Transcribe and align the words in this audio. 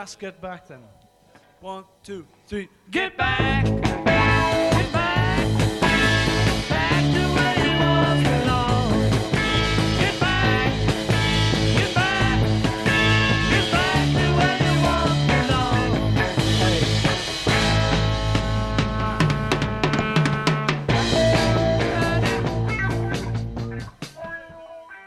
let's 0.00 0.16
get 0.16 0.40
back 0.40 0.66
then. 0.66 0.80
One, 1.60 1.84
two, 2.02 2.24
three. 2.48 2.70
Get 2.90 3.18
back! 3.18 3.66
Get 3.66 4.02
back! 4.02 5.46
Back 6.72 7.02
to 7.14 7.22
where 7.34 7.54
you. 7.64 7.72
Get 10.00 10.14
back! 10.24 10.72
Get 11.76 11.90
back! 11.98 12.38
Get 13.52 13.66
back 13.74 14.06
to 14.16 14.26
where 14.38 14.56
you. 14.64 14.74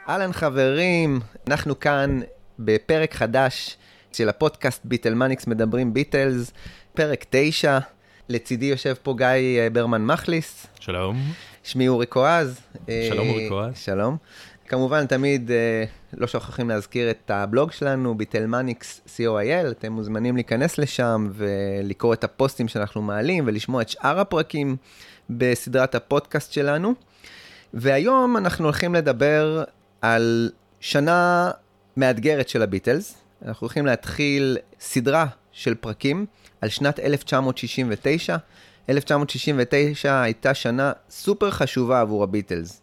אהלן 0.09 0.33
חברים, 0.33 1.19
אנחנו 1.47 1.79
כאן 1.79 2.21
בפרק 2.59 3.13
חדש 3.13 3.77
של 4.15 4.29
הפודקאסט 4.29 4.81
ביטלמניקס 4.85 5.47
מדברים 5.47 5.93
ביטלס, 5.93 6.51
פרק 6.93 7.25
9. 7.29 7.79
לצידי 8.29 8.65
יושב 8.65 8.93
פה 9.03 9.13
גיא 9.17 9.25
אה, 9.27 9.67
ברמן 9.73 10.05
מחליס, 10.05 10.67
שלום. 10.79 11.17
שמי 11.63 11.87
אורי 11.87 12.05
קואז. 12.05 12.59
אה, 12.89 13.07
שלום, 13.09 13.29
אורי 13.29 13.49
קואז. 13.49 13.77
שלום. 13.77 14.17
כמובן, 14.67 15.05
תמיד 15.05 15.51
אה, 15.51 15.83
לא 16.13 16.27
שוכחים 16.27 16.69
להזכיר 16.69 17.09
את 17.09 17.31
הבלוג 17.31 17.71
שלנו, 17.71 18.17
ביטלמניקס 18.17 19.01
co.il, 19.17 19.71
אתם 19.71 19.91
מוזמנים 19.91 20.35
להיכנס 20.35 20.77
לשם 20.77 21.27
ולקרוא 21.33 22.13
את 22.13 22.23
הפוסטים 22.23 22.67
שאנחנו 22.67 23.01
מעלים 23.01 23.43
ולשמוע 23.47 23.81
את 23.81 23.89
שאר 23.89 24.19
הפרקים 24.19 24.75
בסדרת 25.29 25.95
הפודקאסט 25.95 26.53
שלנו. 26.53 26.93
והיום 27.73 28.37
אנחנו 28.37 28.65
הולכים 28.65 28.95
לדבר 28.95 29.63
על 30.01 30.51
שנה 30.79 31.51
מאתגרת 31.97 32.49
של 32.49 32.61
הביטלס. 32.61 33.22
אנחנו 33.47 33.65
הולכים 33.65 33.85
להתחיל 33.85 34.57
סדרה 34.79 35.25
של 35.51 35.75
פרקים 35.75 36.25
על 36.61 36.69
שנת 36.69 36.99
1969. 36.99 38.37
1969 38.89 40.21
הייתה 40.21 40.53
שנה 40.53 40.91
סופר 41.09 41.51
חשובה 41.51 42.01
עבור 42.01 42.23
הביטלס. 42.23 42.81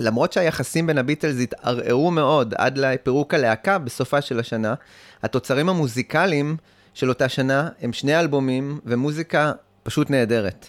למרות 0.00 0.32
שהיחסים 0.32 0.86
בין 0.86 0.98
הביטלס 0.98 1.40
התערערו 1.40 2.10
מאוד 2.10 2.54
עד 2.58 2.78
לפירוק 2.78 3.34
הלהקה 3.34 3.78
בסופה 3.78 4.20
של 4.20 4.38
השנה, 4.38 4.74
התוצרים 5.22 5.68
המוזיקליים 5.68 6.56
של 6.94 7.08
אותה 7.08 7.28
שנה 7.28 7.68
הם 7.80 7.92
שני 7.92 8.20
אלבומים 8.20 8.80
ומוזיקה 8.84 9.52
פשוט 9.82 10.10
נהדרת. 10.10 10.66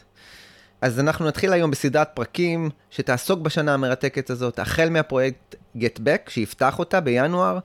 אז 0.81 0.99
אנחנו 0.99 1.27
נתחיל 1.27 1.53
היום 1.53 1.71
בסדרת 1.71 2.09
פרקים 2.13 2.69
שתעסוק 2.89 3.39
בשנה 3.39 3.73
המרתקת 3.73 4.29
הזאת, 4.29 4.59
החל 4.59 4.89
מהפרויקט 4.89 5.55
Get 5.77 5.99
Back, 5.99 6.29
שיפתח 6.29 6.79
אותה 6.79 6.99
בינואר, 6.99 7.59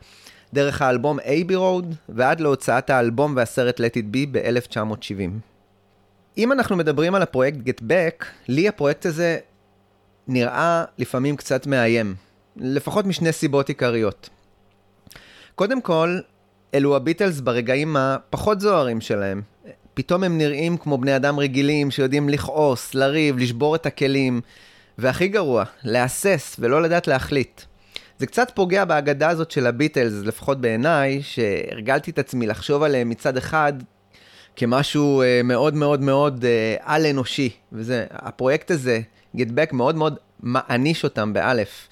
דרך 0.54 0.82
האלבום 0.82 1.18
A.B. 1.18 1.50
Road, 1.50 1.94
ועד 2.08 2.40
להוצאת 2.40 2.90
האלבום 2.90 3.36
והסרט 3.36 3.80
Let 3.80 3.94
It 3.94 4.14
Be 4.14 4.28
ב-1970. 4.32 5.30
אם 6.38 6.52
אנחנו 6.52 6.76
מדברים 6.76 7.14
על 7.14 7.22
הפרויקט 7.22 7.58
Get 7.58 7.82
Back, 7.82 8.24
לי 8.48 8.68
הפרויקט 8.68 9.06
הזה 9.06 9.38
נראה 10.28 10.84
לפעמים 10.98 11.36
קצת 11.36 11.66
מאיים, 11.66 12.14
לפחות 12.56 13.06
משני 13.06 13.32
סיבות 13.32 13.68
עיקריות. 13.68 14.28
קודם 15.54 15.80
כל, 15.80 16.18
אלו 16.74 16.96
הביטלס 16.96 17.40
ברגעים 17.40 17.96
הפחות 17.96 18.60
זוהרים 18.60 19.00
שלהם. 19.00 19.42
פתאום 19.94 20.24
הם 20.24 20.38
נראים 20.38 20.76
כמו 20.76 20.98
בני 20.98 21.16
אדם 21.16 21.38
רגילים 21.38 21.90
שיודעים 21.90 22.28
לכעוס, 22.28 22.94
לריב, 22.94 23.38
לשבור 23.38 23.74
את 23.74 23.86
הכלים, 23.86 24.40
והכי 24.98 25.28
גרוע, 25.28 25.64
להסס 25.84 26.56
ולא 26.58 26.82
לדעת 26.82 27.06
להחליט. 27.06 27.60
זה 28.18 28.26
קצת 28.26 28.50
פוגע 28.54 28.84
בהגדה 28.84 29.28
הזאת 29.28 29.50
של 29.50 29.66
הביטלס, 29.66 30.12
לפחות 30.12 30.60
בעיניי, 30.60 31.22
שהרגלתי 31.22 32.10
את 32.10 32.18
עצמי 32.18 32.46
לחשוב 32.46 32.82
עליהם 32.82 33.08
מצד 33.08 33.36
אחד 33.36 33.72
כמשהו 34.56 35.22
אה, 35.22 35.40
מאוד 35.44 35.74
מאוד 35.74 36.00
מאוד 36.00 36.44
אה, 36.44 36.76
על-אנושי. 36.80 37.50
וזה, 37.72 38.06
הפרויקט 38.10 38.70
הזה, 38.70 39.00
Get 39.36 39.48
Back, 39.48 39.72
מאוד 39.74 39.94
מאוד 39.94 40.16
מעניש 40.40 41.04
אותם 41.04 41.32
באלף. 41.32 41.88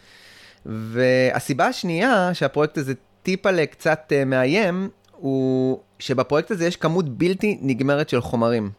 והסיבה 0.67 1.67
השנייה 1.67 2.31
שהפרויקט 2.33 2.79
הזה 2.79 2.95
טיפה 3.23 3.67
קצת 3.67 4.13
אה, 4.13 4.25
מאיים, 4.25 4.89
הוא 5.13 5.81
שבפרויקט 5.99 6.51
הזה 6.51 6.67
יש 6.67 6.77
כמות 6.77 7.09
בלתי 7.19 7.59
נגמרת 7.61 8.09
של 8.09 8.21
חומרים. 8.21 8.71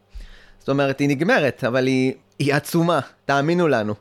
זאת 0.59 0.69
אומרת, 0.69 0.99
היא 0.99 1.09
נגמרת, 1.09 1.63
אבל 1.63 1.87
היא, 1.87 2.13
היא 2.39 2.53
עצומה, 2.53 2.99
תאמינו 3.25 3.67
לנו. 3.67 3.93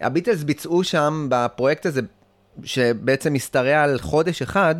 הביטלס 0.00 0.42
ביצעו 0.42 0.84
שם 0.84 1.26
בפרויקט 1.30 1.86
הזה, 1.86 2.00
שבעצם 2.64 3.34
משתרע 3.34 3.82
על 3.82 3.98
חודש 3.98 4.42
אחד, 4.42 4.74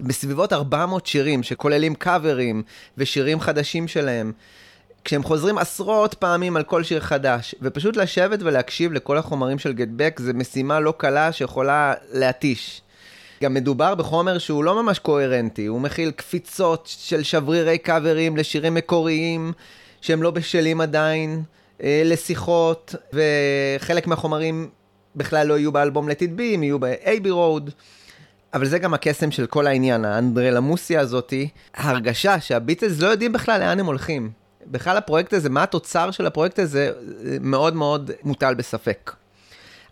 בסביבות 0.00 0.52
400 0.52 1.06
שירים, 1.06 1.42
שכוללים 1.42 1.94
קאברים 1.94 2.62
ושירים 2.98 3.40
חדשים 3.40 3.88
שלהם. 3.88 4.32
כשהם 5.04 5.22
חוזרים 5.22 5.58
עשרות 5.58 6.14
פעמים 6.14 6.56
על 6.56 6.62
כל 6.62 6.82
שיר 6.82 7.00
חדש, 7.00 7.54
ופשוט 7.62 7.96
לשבת 7.96 8.38
ולהקשיב 8.42 8.92
לכל 8.92 9.18
החומרים 9.18 9.58
של 9.58 9.72
גטבק, 9.72 10.20
זה 10.22 10.32
משימה 10.32 10.80
לא 10.80 10.94
קלה 10.96 11.32
שיכולה 11.32 11.94
להתיש. 12.12 12.82
גם 13.42 13.54
מדובר 13.54 13.94
בחומר 13.94 14.38
שהוא 14.38 14.64
לא 14.64 14.82
ממש 14.82 14.98
קוהרנטי, 14.98 15.66
הוא 15.66 15.80
מכיל 15.80 16.10
קפיצות 16.10 16.94
של 16.98 17.22
שברירי 17.22 17.78
קאברים 17.78 18.36
לשירים 18.36 18.74
מקוריים 18.74 19.52
שהם 20.00 20.22
לא 20.22 20.30
בשלים 20.30 20.80
עדיין, 20.80 21.42
אה, 21.82 22.02
לשיחות, 22.04 22.94
וחלק 23.12 24.06
מהחומרים 24.06 24.68
בכלל 25.16 25.46
לא 25.46 25.58
יהיו 25.58 25.72
באלבום 25.72 26.08
Let 26.08 26.20
It 26.20 26.38
Be, 26.38 26.54
הם 26.54 26.62
יהיו 26.62 26.78
ב-AB 26.78 27.26
Road. 27.26 27.70
אבל 28.54 28.66
זה 28.66 28.78
גם 28.78 28.94
הקסם 28.94 29.30
של 29.30 29.46
כל 29.46 29.66
העניין, 29.66 30.04
האנדרלמוסיה 30.04 31.00
הזאתי, 31.00 31.48
ההרגשה 31.74 32.40
שהביטלס 32.40 33.00
לא 33.00 33.06
יודעים 33.06 33.32
בכלל 33.32 33.60
לאן 33.60 33.80
הם 33.80 33.86
הולכים. 33.86 34.30
בכלל 34.66 34.96
הפרויקט 34.96 35.32
הזה, 35.32 35.50
מה 35.50 35.62
התוצר 35.62 36.10
של 36.10 36.26
הפרויקט 36.26 36.58
הזה, 36.58 36.92
מאוד 37.40 37.74
מאוד 37.74 38.10
מוטל 38.24 38.54
בספק. 38.54 39.12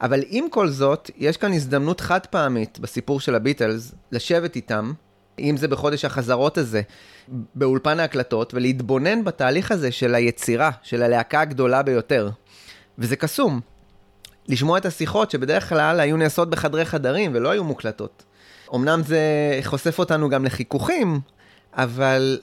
אבל 0.01 0.21
עם 0.29 0.49
כל 0.51 0.69
זאת, 0.69 1.11
יש 1.17 1.37
כאן 1.37 1.53
הזדמנות 1.53 2.01
חד 2.01 2.27
פעמית 2.27 2.79
בסיפור 2.79 3.21
של 3.21 3.34
הביטלס, 3.34 3.95
לשבת 4.13 4.57
איתם, 4.57 4.93
אם 5.39 5.57
זה 5.57 5.69
בחודש 5.69 6.05
החזרות 6.05 6.59
הזה, 6.59 6.83
באולפן 7.55 8.01
ההקלטות, 8.01 8.55
ולהתבונן 8.55 9.25
בתהליך 9.25 9.73
הזה 9.73 9.93
של 9.93 10.15
היצירה, 10.15 10.71
של 10.83 11.03
הלהקה 11.03 11.41
הגדולה 11.41 11.83
ביותר. 11.83 12.31
וזה 12.99 13.17
קסום. 13.17 13.61
לשמוע 14.49 14.78
את 14.78 14.87
השיחות 14.87 15.31
שבדרך 15.31 15.69
כלל 15.69 16.00
היו 16.00 16.16
נעשות 16.16 16.50
בחדרי 16.50 16.84
חדרים 16.84 17.31
ולא 17.34 17.50
היו 17.50 17.65
מוקלטות. 17.65 18.25
אמנם 18.75 19.03
זה 19.03 19.21
חושף 19.65 19.99
אותנו 19.99 20.28
גם 20.28 20.44
לחיכוכים, 20.44 21.21
אבל 21.72 22.38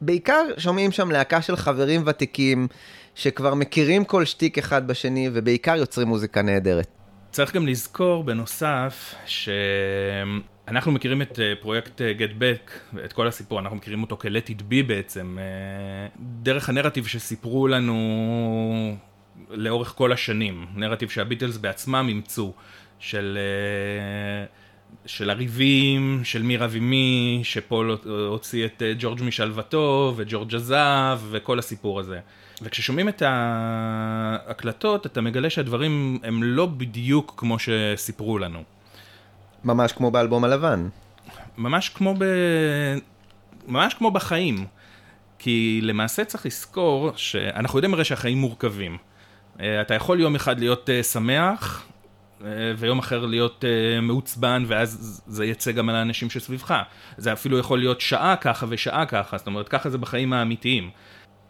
בעיקר 0.00 0.42
שומעים 0.58 0.92
שם 0.92 1.10
להקה 1.10 1.42
של 1.42 1.56
חברים 1.56 2.02
ותיקים, 2.06 2.68
שכבר 3.14 3.54
מכירים 3.54 4.04
כל 4.04 4.24
שטיק 4.24 4.58
אחד 4.58 4.86
בשני, 4.86 5.30
ובעיקר 5.32 5.76
יוצרים 5.76 6.08
מוזיקה 6.08 6.42
נהדרת. 6.42 6.86
צריך 7.30 7.54
גם 7.54 7.66
לזכור 7.66 8.24
בנוסף 8.24 9.14
שאנחנו 9.26 10.92
מכירים 10.92 11.22
את 11.22 11.40
אה, 11.40 11.52
פרויקט 11.60 12.00
אה, 12.00 12.12
Get 12.18 12.40
Back, 12.40 12.96
את 13.04 13.12
כל 13.12 13.28
הסיפור, 13.28 13.60
אנחנו 13.60 13.76
מכירים 13.76 14.02
אותו 14.02 14.16
כ-Let 14.16 14.50
It 14.50 14.60
Be 14.70 14.86
בעצם, 14.86 15.38
אה, 15.40 16.08
דרך 16.18 16.68
הנרטיב 16.68 17.06
שסיפרו 17.06 17.68
לנו 17.68 17.96
לאורך 19.50 19.88
כל 19.88 20.12
השנים, 20.12 20.66
נרטיב 20.74 21.08
שהביטלס 21.08 21.56
בעצמם 21.56 22.06
אימצו, 22.08 22.52
של... 22.98 23.38
של 25.06 25.30
הריבים, 25.30 26.20
של 26.24 26.42
מי 26.42 26.56
רב 26.56 26.72
עם 26.76 26.90
מי, 26.90 27.40
שפול 27.44 27.98
הוציא 28.28 28.66
את 28.66 28.82
ג'ורג' 28.98 29.22
משלוותו, 29.22 30.12
וג'ורג' 30.16 30.54
עזב, 30.54 31.20
וכל 31.30 31.58
הסיפור 31.58 32.00
הזה. 32.00 32.20
וכששומעים 32.62 33.08
את 33.08 33.22
ההקלטות, 33.26 35.06
אתה 35.06 35.20
מגלה 35.20 35.50
שהדברים 35.50 36.18
הם 36.22 36.42
לא 36.42 36.66
בדיוק 36.66 37.34
כמו 37.36 37.56
שסיפרו 37.58 38.38
לנו. 38.38 38.62
ממש 39.64 39.92
כמו 39.92 40.10
באלבום 40.10 40.44
הלבן. 40.44 40.88
ממש 41.58 41.88
כמו 41.88 42.14
ב... 42.18 42.24
ממש 43.66 43.94
כמו 43.94 44.10
בחיים. 44.10 44.66
כי 45.38 45.80
למעשה 45.82 46.24
צריך 46.24 46.46
לזכור 46.46 47.12
שאנחנו 47.16 47.78
יודעים 47.78 47.94
הרי 47.94 48.04
שהחיים 48.04 48.38
מורכבים. 48.38 48.96
אה, 49.60 49.80
אתה 49.80 49.94
יכול 49.94 50.20
יום 50.20 50.34
אחד 50.34 50.60
להיות 50.60 50.90
אה, 50.90 51.02
שמח, 51.02 51.86
אה, 52.44 52.48
ויום 52.76 52.98
אחר 52.98 53.26
להיות 53.26 53.64
מעוצבן, 54.02 54.64
ואז 54.66 55.22
זה 55.26 55.46
יצא 55.46 55.72
גם 55.72 55.88
על 55.88 55.96
האנשים 55.96 56.30
שסביבך. 56.30 56.82
זה 57.16 57.32
אפילו 57.32 57.58
יכול 57.58 57.78
להיות 57.78 58.00
שעה 58.00 58.36
ככה 58.36 58.66
ושעה 58.68 59.06
ככה, 59.06 59.38
זאת 59.38 59.46
אומרת, 59.46 59.68
ככה 59.68 59.90
זה 59.90 59.98
בחיים 59.98 60.32
האמיתיים. 60.32 60.90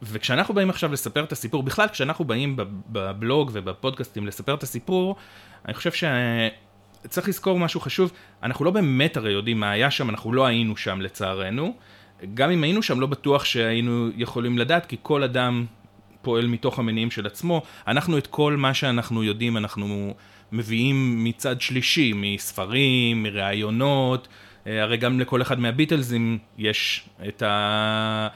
וכשאנחנו 0.02 0.54
באים 0.54 0.70
עכשיו 0.70 0.92
לספר 0.92 1.24
את 1.24 1.32
הסיפור, 1.32 1.62
בכלל 1.62 1.88
כשאנחנו 1.88 2.24
באים 2.24 2.56
בבלוג 2.88 3.50
ובפודקאסטים 3.52 4.26
לספר 4.26 4.54
את 4.54 4.62
הסיפור, 4.62 5.16
אני 5.64 5.74
חושב 5.74 5.90
שצריך 7.04 7.28
לזכור 7.28 7.58
משהו 7.58 7.80
חשוב, 7.80 8.12
אנחנו 8.42 8.64
לא 8.64 8.70
באמת 8.70 9.16
הרי 9.16 9.32
יודעים 9.32 9.60
מה 9.60 9.70
היה 9.70 9.90
שם, 9.90 10.10
אנחנו 10.10 10.32
לא 10.32 10.46
היינו 10.46 10.76
שם 10.76 11.00
לצערנו. 11.00 11.76
גם 12.34 12.50
אם 12.50 12.62
היינו 12.62 12.82
שם, 12.82 13.00
לא 13.00 13.06
בטוח 13.06 13.44
שהיינו 13.44 14.08
יכולים 14.16 14.58
לדעת, 14.58 14.86
כי 14.86 14.96
כל 15.02 15.22
אדם 15.22 15.66
פועל 16.26 16.46
מתוך 16.46 16.78
המניעים 16.78 17.10
של 17.10 17.26
עצמו. 17.26 17.62
אנחנו 17.86 18.18
את 18.18 18.26
כל 18.26 18.56
מה 18.56 18.74
שאנחנו 18.74 19.24
יודעים, 19.24 19.56
אנחנו 19.56 20.14
מביאים 20.52 21.24
מצד 21.24 21.60
שלישי, 21.60 22.12
מספרים, 22.16 23.22
מראיונות, 23.22 24.28
אה, 24.66 24.82
הרי 24.82 24.96
גם 24.96 25.20
לכל 25.20 25.42
אחד 25.42 25.60
מהביטלזים 25.60 26.38
יש 26.58 27.08
את, 27.28 27.42
ה... 27.42 28.28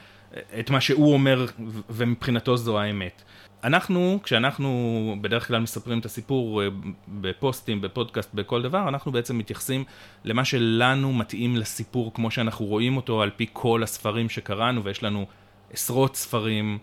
את 0.59 0.69
מה 0.69 0.81
שהוא 0.81 1.13
אומר, 1.13 1.45
ומבחינתו 1.89 2.57
זו 2.57 2.79
האמת. 2.79 3.23
אנחנו, 3.63 4.19
כשאנחנו 4.23 5.15
בדרך 5.21 5.47
כלל 5.47 5.59
מספרים 5.59 5.99
את 5.99 6.05
הסיפור 6.05 6.63
אה, 6.63 6.67
בפוסטים, 7.07 7.81
בפודקאסט, 7.81 8.33
בכל 8.33 8.61
דבר, 8.61 8.87
אנחנו 8.87 9.11
בעצם 9.11 9.37
מתייחסים 9.37 9.83
למה 10.23 10.45
שלנו 10.45 11.13
מתאים 11.13 11.55
לסיפור 11.55 12.13
כמו 12.13 12.31
שאנחנו 12.31 12.65
רואים 12.65 12.97
אותו 12.97 13.21
על 13.21 13.29
פי 13.35 13.45
כל 13.53 13.83
הספרים 13.83 14.29
שקראנו, 14.29 14.83
ויש 14.83 15.03
לנו 15.03 15.25
עשרות 15.73 16.15
ספרים, 16.15 16.77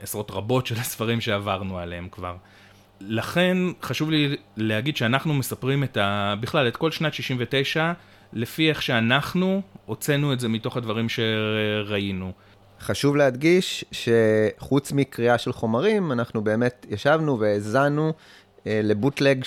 עשרות 0.00 0.30
רבות 0.30 0.66
של 0.66 0.74
הספרים 0.74 1.20
שעברנו 1.20 1.78
עליהם 1.78 2.08
כבר. 2.10 2.36
לכן 3.00 3.56
חשוב 3.82 4.10
לי 4.10 4.36
להגיד 4.56 4.96
שאנחנו 4.96 5.34
מספרים 5.34 5.84
את 5.84 5.96
ה... 5.96 6.34
בכלל, 6.40 6.68
את 6.68 6.76
כל 6.76 6.90
שנת 6.90 7.14
69, 7.14 7.92
לפי 8.32 8.68
איך 8.68 8.82
שאנחנו 8.82 9.62
הוצאנו 9.86 10.32
את 10.32 10.40
זה 10.40 10.48
מתוך 10.48 10.76
הדברים 10.76 11.06
שראינו. 11.08 12.32
חשוב 12.80 13.16
להדגיש 13.16 13.84
שחוץ 13.92 14.92
מקריאה 14.92 15.38
של 15.38 15.52
חומרים, 15.52 16.12
אנחנו 16.12 16.44
באמת 16.44 16.86
ישבנו 16.90 17.40
והאזנו 17.40 18.12
אה, 18.66 18.80
לבוטלג 18.82 19.44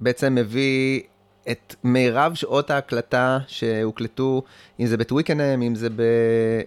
שבעצם 0.00 0.34
מביא 0.34 1.02
את 1.50 1.74
מירב 1.84 2.34
שעות 2.34 2.70
ההקלטה 2.70 3.38
שהוקלטו, 3.46 4.42
אם 4.80 4.86
זה 4.86 4.96
בטוויקנאם, 4.96 5.62
אם 5.62 5.74
זה 5.74 5.88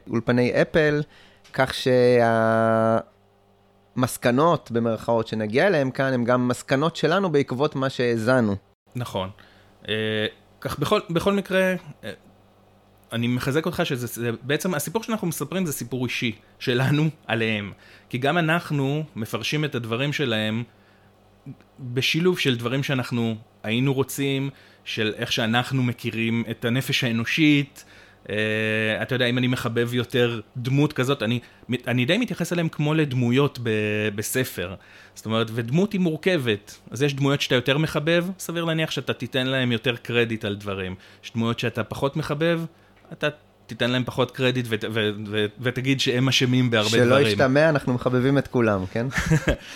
באולפני 0.07 0.62
אפל, 0.62 1.02
כך 1.54 1.74
שהמסקנות, 3.96 4.72
במרכאות, 4.72 5.28
שנגיע 5.28 5.68
אליהן 5.68 5.92
כאן, 5.92 6.13
הן 6.13 6.24
גם 6.24 6.48
מסקנות 6.48 6.96
שלנו 6.96 7.30
בעקבות 7.30 7.75
מה 7.75 7.90
שהאזנו. 7.90 8.56
נכון. 8.96 9.30
אה, 9.90 10.25
כך 10.62 10.80
בכל, 10.80 11.00
בכל 11.10 11.34
מקרה, 11.34 11.74
אה, 12.04 12.12
אני 13.12 13.28
מחזק 13.28 13.66
אותך 13.66 13.81
שזה 13.84 14.07
זה, 14.07 14.31
בעצם 14.42 14.74
הסיפור 14.74 15.04
שאנחנו 15.04 15.28
מספרים 15.28 15.66
זה 15.66 15.74
סיפור 15.74 16.06
אישי 16.06 16.36
שלנו 16.60 17.10
עליהם. 17.28 17.72
כי 18.10 18.18
גם 18.18 18.38
אנחנו 18.38 19.04
מפרשים 19.16 19.66
את 19.66 19.75
הדברים 19.75 20.13
שלהם 20.13 20.63
בשילוב 21.80 22.40
של 22.40 22.56
דברים 22.56 22.84
שאנחנו 22.84 23.36
היינו 23.63 23.94
רוצים, 23.94 24.50
של 24.84 25.13
איך 25.18 25.31
שאנחנו 25.31 25.84
מכירים 25.84 26.44
את 26.52 26.66
הנפש 26.66 27.04
האנושית. 27.04 27.86
Uh, 28.30 28.31
אתה 29.02 29.16
יודע, 29.16 29.26
אם 29.26 29.38
אני 29.38 29.48
מחבב 29.48 29.94
יותר 29.94 30.42
דמות 30.58 30.94
כזאת, 30.94 31.24
אני, 31.24 31.40
אני 31.88 32.06
די 32.06 32.18
מתייחס 32.18 32.54
אליהם 32.54 32.70
כמו 32.70 32.94
לדמויות 32.94 33.60
ב, 33.64 33.70
בספר. 34.16 34.76
זאת 35.16 35.26
אומרת, 35.26 35.48
ודמות 35.54 35.94
היא 35.94 36.02
מורכבת. 36.02 36.78
אז 36.92 37.04
יש 37.04 37.14
דמויות 37.14 37.42
שאתה 37.42 37.56
יותר 37.56 37.78
מחבב, 37.78 38.26
סביר 38.40 38.66
להניח 38.66 38.92
שאתה 38.92 39.14
תיתן 39.14 39.48
להם 39.48 39.72
יותר 39.72 39.96
קרדיט 39.96 40.46
על 40.46 40.56
דברים. 40.56 40.96
יש 41.24 41.31
דמויות 41.34 41.60
שאתה 41.60 41.84
פחות 41.84 42.16
מחבב, 42.16 42.62
אתה 43.14 43.28
תיתן 43.68 43.92
להם 43.92 44.04
פחות 44.04 44.31
קרדיט 44.31 44.66
ות, 44.70 44.84
ו, 44.94 45.10
ו, 45.28 45.46
ותגיד 45.60 46.00
שהם 46.00 46.28
אשמים 46.28 46.70
בהרבה 46.70 46.90
שלא 46.90 47.06
דברים. 47.06 47.26
שלא 47.26 47.31
ישתמע, 47.31 47.70
אנחנו 47.70 47.94
מחבבים 47.94 48.38
את 48.38 48.48
כולם, 48.48 48.86
כן? 48.86 49.08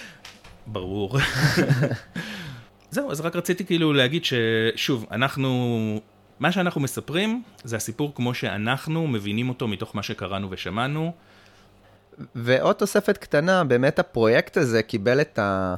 ברור. 0.68 1.18
זהו, 2.92 3.12
אז 3.12 3.22
רק 3.22 3.36
רציתי 3.36 3.66
כאילו 3.66 3.94
להגיד 3.94 4.24
ששוב, 4.26 5.06
אנחנו, 5.12 6.00
מה 6.39 6.51
שאנחנו 6.51 6.81
מספרים 6.81 7.44
זה 7.63 7.75
הסיפור 7.75 8.12
כמו 8.15 8.33
שאנחנו 8.33 9.07
מבינים 9.07 9.50
אותו 9.50 9.68
מתוך 9.68 9.95
מה 9.95 10.03
שקראנו 10.03 10.47
ושמענו. 10.51 11.12
ועוד 12.35 12.75
תוספת 12.75 13.18
קטנה, 13.18 13.63
באמת 13.63 14.00
הפרויקט 14.00 14.57
הזה 14.57 14.83
קיבל 14.83 15.21
את, 15.21 15.39
ה... 15.39 15.75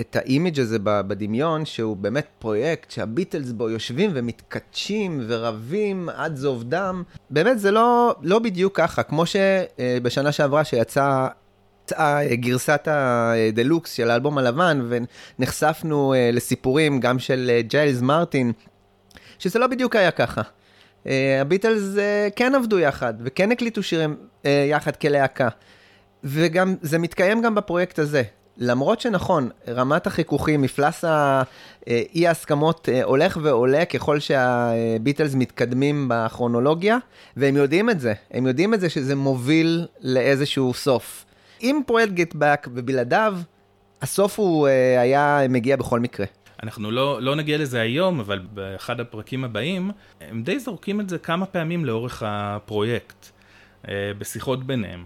את 0.00 0.16
האימיג' 0.16 0.60
הזה 0.60 0.78
בדמיון, 0.82 1.64
שהוא 1.64 1.96
באמת 1.96 2.26
פרויקט 2.38 2.90
שהביטלס 2.90 3.52
בו 3.52 3.70
יושבים 3.70 4.10
ומתכתשים 4.14 5.24
ורבים 5.26 6.08
עד 6.08 6.36
זוב 6.36 6.62
דם. 6.62 7.02
באמת 7.30 7.58
זה 7.58 7.70
לא, 7.70 8.14
לא 8.22 8.38
בדיוק 8.38 8.76
ככה, 8.76 9.02
כמו 9.02 9.24
שבשנה 9.26 10.32
שעברה 10.32 10.64
שיצא 10.64 11.28
גרסת 12.32 12.88
הדלוקס 12.90 13.92
של 13.92 14.10
האלבום 14.10 14.38
הלבן, 14.38 14.88
ונחשפנו 15.38 16.14
אה, 16.14 16.30
לסיפורים 16.32 17.00
גם 17.00 17.18
של 17.18 17.50
אה, 17.52 17.62
ג'יילס 17.62 18.00
מרטין, 18.00 18.52
שזה 19.38 19.58
לא 19.58 19.66
בדיוק 19.66 19.96
היה 19.96 20.10
ככה. 20.10 20.42
אה, 21.06 21.40
הביטלס 21.40 21.82
כן 22.36 22.54
עבדו 22.54 22.78
יחד, 22.78 23.14
וכן 23.20 23.52
הקליטו 23.52 23.82
שירים 23.82 24.16
יחד 24.44 24.96
כלהקה. 24.96 25.48
וגם, 26.24 26.74
זה 26.82 26.98
מתקיים 26.98 27.42
גם 27.42 27.54
בפרויקט 27.54 27.98
הזה. 27.98 28.22
למרות 28.58 29.00
שנכון, 29.00 29.48
רמת 29.68 30.06
החיכוכים, 30.06 30.62
מפלס 30.62 31.04
האי 31.04 32.26
ההסכמות 32.26 32.88
הולך 33.04 33.38
ועולה 33.42 33.84
ככל 33.84 34.20
שהביטלס 34.20 35.34
מתקדמים 35.34 36.06
בכרונולוגיה, 36.10 36.98
והם 37.36 37.56
יודעים 37.56 37.90
את 37.90 38.00
זה. 38.00 38.12
הם 38.30 38.46
יודעים 38.46 38.74
את 38.74 38.80
זה 38.80 38.90
שזה 38.90 39.14
מוביל 39.14 39.86
לאיזשהו 40.00 40.74
סוף. 40.74 41.24
עם 41.60 41.80
פרויקט 41.86 42.12
גטבק 42.12 42.68
ובלעדיו, 42.74 43.36
הסוף 44.02 44.38
הוא 44.38 44.66
היה 44.98 45.40
מגיע 45.48 45.76
בכל 45.76 46.00
מקרה. 46.00 46.26
אנחנו 46.62 46.90
לא, 46.90 47.22
לא 47.22 47.36
נגיע 47.36 47.58
לזה 47.58 47.80
היום, 47.80 48.20
אבל 48.20 48.38
באחד 48.54 49.00
הפרקים 49.00 49.44
הבאים, 49.44 49.90
הם 50.20 50.42
די 50.42 50.58
זורקים 50.58 51.00
את 51.00 51.08
זה 51.08 51.18
כמה 51.18 51.46
פעמים 51.46 51.84
לאורך 51.84 52.22
הפרויקט, 52.26 53.26
uh, 53.82 53.88
בשיחות 54.18 54.64
ביניהם. 54.64 55.04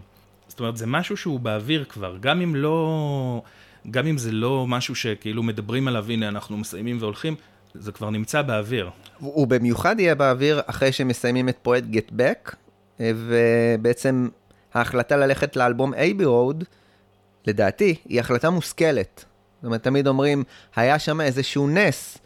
זאת 0.49 0.61
אומרת, 0.61 0.77
זה 0.77 0.87
משהו 0.87 1.17
שהוא 1.17 1.41
באוויר 1.41 1.85
כבר, 1.85 2.17
גם 2.21 2.41
אם 2.41 2.55
לא... 2.55 3.43
גם 3.91 4.07
אם 4.07 4.19
זה 4.19 4.33
לא 4.33 4.67
משהו 4.69 4.95
שכאילו 4.95 5.43
מדברים 5.43 5.89
עליו, 5.89 6.11
הנה 6.11 6.29
אנחנו 6.29 6.57
מסיימים 6.57 6.97
והולכים, 7.01 7.35
זה 7.75 7.93
כבר 7.93 8.11
נמצא 8.11 8.43
באוויר. 8.43 8.91
הוא 9.19 9.47
במיוחד 9.47 10.01
יהיה 10.01 10.15
באוויר 10.15 10.61
אחרי 10.67 10.93
שמסיימים 10.93 11.49
את 11.49 11.57
פרויקט 11.63 11.87
גטבק, 11.87 12.57
ובעצם 13.01 14.29
ההחלטה 14.75 15.17
ללכת 15.17 15.57
לאלבום 15.57 15.95
אייבי 15.95 16.25
רוד, 16.25 16.65
לדעתי, 17.47 17.95
היא 18.09 18.21
החלטה 18.21 18.51
מושכלת. 18.51 19.25
זאת 19.61 19.65
אומרת, 19.65 19.83
תמיד 19.83 20.07
אומרים, 20.07 20.45
היה 20.77 20.99
שם 20.99 21.21
איזשהו 21.21 21.69
נס, 21.69 22.19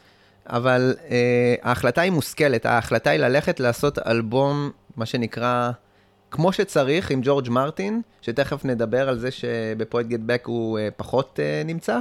אבל 0.46 0.94
אה, 1.10 1.54
ההחלטה 1.62 2.00
היא 2.00 2.12
מושכלת. 2.12 2.66
ההחלטה 2.66 3.10
היא 3.10 3.20
ללכת 3.20 3.60
לעשות 3.60 3.98
אלבום, 3.98 4.70
מה 4.96 5.06
שנקרא, 5.06 5.70
כמו 6.30 6.52
שצריך, 6.52 7.10
עם 7.10 7.20
ג'ורג' 7.22 7.48
מרטין, 7.50 8.02
שתכף 8.22 8.64
נדבר 8.64 9.08
על 9.08 9.18
זה 9.18 9.30
שבפרויקט 9.30 10.10
גט 10.10 10.44
הוא 10.44 10.78
אה, 10.78 10.88
פחות 10.96 11.40
אה, 11.42 11.62
נמצא, 11.64 11.98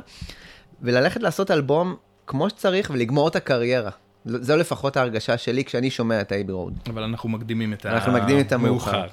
וללכת 0.82 1.24
לעשות 1.24 1.52
אלבום 1.52 1.96
כמו 2.28 2.50
שצריך 2.50 2.92
ולגמור 2.94 3.28
את 3.28 3.36
הקריירה. 3.36 3.92
זו 4.26 4.58
לפחות 4.58 4.98
ההרגשה 4.98 5.38
שלי 5.38 5.66
כשאני 5.66 5.90
שומע 5.90 6.22
את 6.22 6.32
אייבי 6.32 6.52
רוד. 6.52 6.80
אבל 6.88 7.04
אנחנו 7.04 7.30
מקדימים 7.30 7.74
את 7.74 7.86
אנחנו 7.86 8.12
מקדימים 8.12 8.42
את 8.42 8.52
המאוחר. 8.52 9.08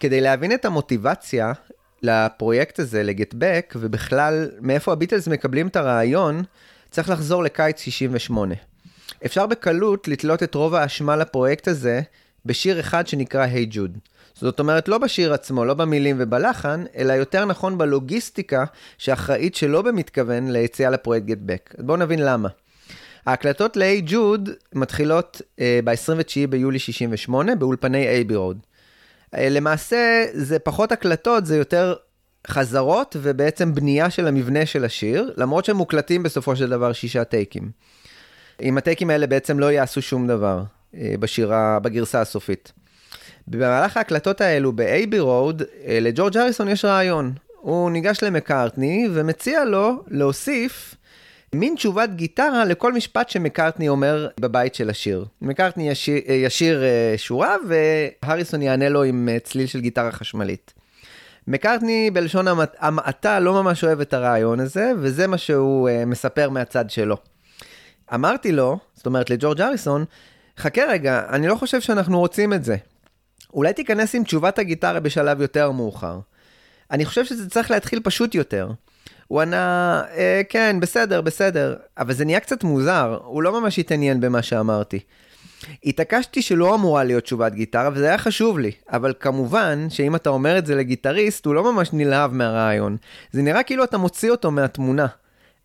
כדי 0.00 0.20
להבין 0.20 0.52
את 0.52 0.64
המוטיבציה 0.64 1.52
לפרויקט 2.02 2.78
הזה, 2.78 3.02
לגטבק, 3.02 3.74
ובכלל 3.76 4.50
מאיפה 4.60 4.92
הביטלס 4.92 5.28
מקבלים 5.28 5.68
את 5.68 5.76
הרעיון, 5.76 6.42
צריך 6.90 7.10
לחזור 7.10 7.42
לקיץ 7.42 7.80
68. 7.80 8.54
אפשר 9.26 9.46
בקלות 9.46 10.08
לתלות 10.08 10.42
את 10.42 10.54
רוב 10.54 10.74
האשמה 10.74 11.16
לפרויקט 11.16 11.68
הזה 11.68 12.00
בשיר 12.46 12.80
אחד 12.80 13.06
שנקרא 13.06 13.42
היי 13.42 13.64
hey 13.64 13.66
ג'וד. 13.70 13.98
זאת 14.34 14.60
אומרת, 14.60 14.88
לא 14.88 14.98
בשיר 14.98 15.34
עצמו, 15.34 15.64
לא 15.64 15.74
במילים 15.74 16.16
ובלחן, 16.18 16.84
אלא 16.96 17.12
יותר 17.12 17.44
נכון 17.44 17.78
בלוגיסטיקה 17.78 18.64
שאחראית 18.98 19.54
שלא 19.54 19.82
במתכוון 19.82 20.50
ליציאה 20.50 20.90
לפרויקט 20.90 21.26
גטבק. 21.26 21.74
בואו 21.78 21.96
נבין 21.96 22.18
למה. 22.22 22.48
ההקלטות 23.26 23.76
ג'וד 24.06 24.50
מתחילות 24.74 25.42
uh, 25.56 25.60
ב-29 25.84 26.46
ביולי 26.50 26.78
68 26.78 27.54
באולפני 27.54 28.06
רוד. 28.36 28.58
אה, 29.36 29.48
למעשה 29.48 30.24
זה 30.32 30.58
פחות 30.58 30.92
הקלטות, 30.92 31.46
זה 31.46 31.56
יותר 31.56 31.94
חזרות 32.46 33.16
ובעצם 33.22 33.74
בנייה 33.74 34.10
של 34.10 34.26
המבנה 34.26 34.66
של 34.66 34.84
השיר, 34.84 35.32
למרות 35.36 35.64
שהם 35.64 35.76
מוקלטים 35.76 36.22
בסופו 36.22 36.56
של 36.56 36.70
דבר 36.70 36.92
שישה 36.92 37.24
טייקים. 37.24 37.70
עם 38.58 38.78
הטייקים 38.78 39.10
האלה 39.10 39.26
בעצם 39.26 39.58
לא 39.58 39.72
יעשו 39.72 40.02
שום 40.02 40.26
דבר 40.26 40.62
אה, 40.94 41.14
בשירה, 41.20 41.78
בגרסה 41.78 42.20
הסופית. 42.20 42.72
במהלך 43.48 43.96
ההקלטות 43.96 44.40
האלו 44.40 44.72
באייבי 44.72 45.18
רוד, 45.18 45.62
אה, 45.86 45.98
לג'ורג' 46.00 46.36
הריסון 46.36 46.68
יש 46.68 46.84
רעיון. 46.84 47.32
הוא 47.60 47.90
ניגש 47.90 48.22
למקארטני 48.22 49.08
ומציע 49.12 49.64
לו 49.64 50.04
להוסיף 50.08 50.94
מין 51.54 51.74
תשובת 51.74 52.10
גיטרה 52.14 52.64
לכל 52.64 52.92
משפט 52.92 53.28
שמקארטני 53.28 53.88
אומר 53.88 54.28
בבית 54.40 54.74
של 54.74 54.90
השיר. 54.90 55.24
מקארטני 55.42 55.90
ישיר, 55.90 56.22
ישיר 56.28 56.82
אה, 56.84 57.14
שורה 57.16 57.56
והריסון 58.22 58.62
יענה 58.62 58.88
לו 58.88 59.02
עם 59.02 59.28
אה, 59.32 59.38
צליל 59.38 59.66
של 59.66 59.80
גיטרה 59.80 60.12
חשמלית. 60.12 60.74
מקארטני 61.48 62.10
בלשון 62.10 62.46
המעטה 62.78 63.40
לא 63.40 63.62
ממש 63.62 63.84
אוהב 63.84 64.00
את 64.00 64.14
הרעיון 64.14 64.60
הזה, 64.60 64.92
וזה 64.98 65.26
מה 65.26 65.38
שהוא 65.38 65.88
uh, 65.88 66.06
מספר 66.06 66.50
מהצד 66.50 66.90
שלו. 66.90 67.16
אמרתי 68.14 68.52
לו, 68.52 68.78
זאת 68.94 69.06
אומרת 69.06 69.30
לג'ורג' 69.30 69.60
אריסון, 69.60 70.04
חכה 70.58 70.82
רגע, 70.88 71.22
אני 71.28 71.46
לא 71.46 71.54
חושב 71.54 71.80
שאנחנו 71.80 72.18
רוצים 72.18 72.52
את 72.52 72.64
זה. 72.64 72.76
אולי 73.54 73.72
תיכנס 73.72 74.14
עם 74.14 74.24
תשובת 74.24 74.58
הגיטרה 74.58 75.00
בשלב 75.00 75.40
יותר 75.40 75.70
מאוחר. 75.70 76.18
אני 76.90 77.04
חושב 77.04 77.24
שזה 77.24 77.50
צריך 77.50 77.70
להתחיל 77.70 78.00
פשוט 78.04 78.34
יותר. 78.34 78.70
הוא 79.32 79.40
ענה, 79.40 80.02
אה, 80.16 80.42
כן, 80.48 80.76
בסדר, 80.80 81.20
בסדר, 81.20 81.76
אבל 81.98 82.12
זה 82.12 82.24
נהיה 82.24 82.40
קצת 82.40 82.64
מוזר, 82.64 83.18
הוא 83.24 83.42
לא 83.42 83.60
ממש 83.60 83.78
התעניין 83.78 84.20
במה 84.20 84.42
שאמרתי. 84.42 85.00
התעקשתי 85.84 86.42
שלא 86.42 86.74
אמורה 86.74 87.04
להיות 87.04 87.24
תשובת 87.24 87.52
גיטרה, 87.52 87.90
וזה 87.92 88.08
היה 88.08 88.18
חשוב 88.18 88.58
לי, 88.58 88.70
אבל 88.90 89.12
כמובן 89.20 89.86
שאם 89.90 90.16
אתה 90.16 90.30
אומר 90.30 90.58
את 90.58 90.66
זה 90.66 90.74
לגיטריסט, 90.74 91.46
הוא 91.46 91.54
לא 91.54 91.72
ממש 91.72 91.88
נלהב 91.92 92.32
מהרעיון. 92.32 92.96
זה 93.32 93.42
נראה 93.42 93.62
כאילו 93.62 93.84
אתה 93.84 93.98
מוציא 93.98 94.30
אותו 94.30 94.50
מהתמונה. 94.50 95.06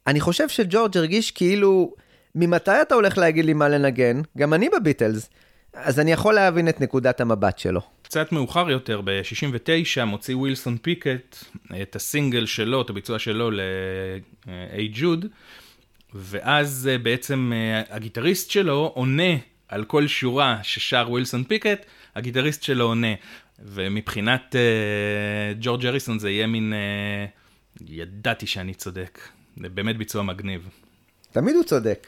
אני 0.07 0.19
חושב 0.19 0.49
שג'ורג' 0.49 0.97
הרגיש 0.97 1.31
כאילו, 1.31 1.93
ממתי 2.35 2.81
אתה 2.81 2.95
הולך 2.95 3.17
להגיד 3.17 3.45
לי 3.45 3.53
מה 3.53 3.69
לנגן? 3.69 4.21
גם 4.37 4.53
אני 4.53 4.69
בביטלס. 4.69 5.29
אז 5.73 5.99
אני 5.99 6.11
יכול 6.11 6.33
להבין 6.33 6.69
את 6.69 6.81
נקודת 6.81 7.21
המבט 7.21 7.57
שלו. 7.59 7.81
קצת 8.07 8.31
מאוחר 8.31 8.69
יותר, 8.69 9.01
ב-69, 9.03 10.05
מוציא 10.05 10.35
ווילסון 10.35 10.77
פיקט 10.81 11.37
את 11.81 11.95
הסינגל 11.95 12.45
שלו, 12.45 12.81
את 12.81 12.89
הביצוע 12.89 13.19
שלו 13.19 13.51
ל-A 13.51 14.81
ג'וד, 14.91 15.25
ואז 16.13 16.89
אה, 16.91 16.97
בעצם 16.97 17.51
אה, 17.55 17.95
הגיטריסט 17.95 18.51
שלו 18.51 18.91
עונה 18.95 19.33
על 19.67 19.85
כל 19.85 20.07
שורה 20.07 20.59
ששר 20.63 21.05
ווילסון 21.09 21.43
פיקט, 21.43 21.85
הגיטריסט 22.15 22.63
שלו 22.63 22.85
עונה. 22.85 23.13
ומבחינת 23.59 24.55
אה, 24.55 25.53
ג'ורג' 25.59 25.85
אריסון 25.85 26.19
זה 26.19 26.29
יהיה 26.29 26.47
מין... 26.47 26.73
אה, 26.73 27.25
ידעתי 27.87 28.47
שאני 28.47 28.73
צודק. 28.73 29.19
זה 29.61 29.69
באמת 29.69 29.97
ביצוע 29.97 30.23
מגניב. 30.23 30.69
תמיד 31.31 31.55
הוא 31.55 31.63
צודק. 31.63 32.07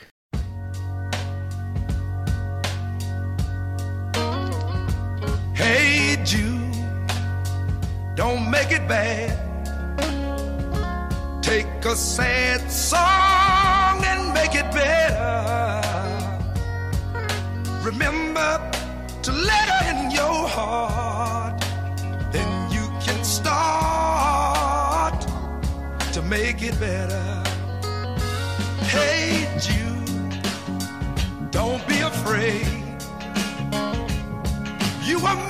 Jude, 6.30 6.78
don't 8.14 8.52
make 8.52 8.72
it 8.72 8.88
bad. 8.88 9.34
Take 11.42 11.66
a 11.84 11.96
sad 11.96 12.70
song 12.72 14.06
and 14.06 14.32
make 14.32 14.54
it 14.54 14.72
better. 14.72 15.82
Remember 17.82 18.62
to 19.24 19.32
let 19.32 19.70
her 19.70 19.90
in 19.90 20.12
your 20.12 20.48
heart. 20.48 21.60
Then 22.32 22.72
you 22.72 22.86
can 23.02 23.24
start 23.24 25.20
to 26.14 26.22
make 26.22 26.62
it 26.62 26.80
better. 26.80 27.26
Hey 28.86 29.48
Jude, 29.60 30.44
don't 31.50 31.84
be 31.88 32.02
afraid. 32.02 32.68
You 35.04 35.18
were 35.22 35.49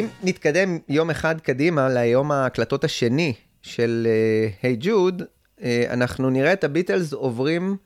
אם 0.00 0.06
נתקדם 0.22 0.78
יום 0.88 1.10
אחד 1.10 1.40
קדימה 1.40 1.88
ליום 1.88 2.32
ההקלטות 2.32 2.84
השני 2.84 3.34
של 3.62 4.08
Hey 4.62 4.74
אה, 4.74 4.76
Jude, 4.80 5.22
אה, 5.22 5.62
אנחנו 5.90 6.30
נראה 6.30 6.52
את 6.52 6.64
הביטלס 6.64 7.12
עוברים 7.12 7.76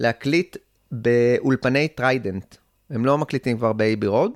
להקליט 0.00 0.56
באולפני 0.92 1.88
טריידנט. 1.88 2.54
הם 2.90 3.06
לא 3.06 3.18
מקליטים 3.18 3.58
כבר 3.58 3.72
באייבי 3.72 4.06
רוד. 4.06 4.32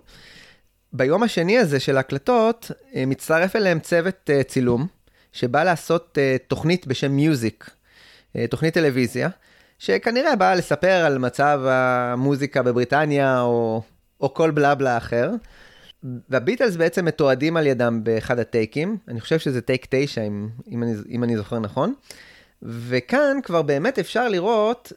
ביום 0.93 1.23
השני 1.23 1.59
הזה 1.59 1.81
של 1.81 1.97
ההקלטות, 1.97 2.71
אה, 2.71 2.97
מצטרף 3.07 3.57
אליהם 3.57 3.81
צוות 3.81 4.31
צילום, 4.47 4.87
שבא 5.33 5.65
לעשות 5.65 6.19
תוכנית 6.49 6.87
בשם 6.87 7.13
Music, 7.13 7.71
תוכנית 8.51 8.75
טלוויזיה, 8.75 9.29
שכנראה 9.79 10.37
באה 10.37 10.55
לספר 10.55 11.05
על 11.07 11.19
מצב 11.19 11.61
המוזיקה 11.67 12.63
בבריטניה 12.63 13.41
או, 13.41 13.83
או 14.21 14.35
כל 14.35 14.51
בלה 14.51 14.75
בלה 14.75 14.97
אחר. 14.97 15.31
והביטלס 16.29 16.77
בעצם 16.77 17.05
מתועדים 17.05 17.57
על 17.57 17.67
ידם 17.67 18.01
באחד 18.03 18.39
הטייקים, 18.39 18.97
אני 19.09 19.21
חושב 19.21 19.39
שזה 19.39 19.61
טייק 19.61 19.87
9 19.91 20.23
אם, 20.23 20.49
אם, 20.71 20.83
אני, 20.83 20.93
אם 21.11 21.25
אני 21.25 21.37
זוכר 21.37 21.59
נכון, 21.59 21.95
וכאן 22.63 23.37
כבר 23.43 23.63
באמת 23.63 23.99
אפשר 23.99 24.29
לראות 24.29 24.93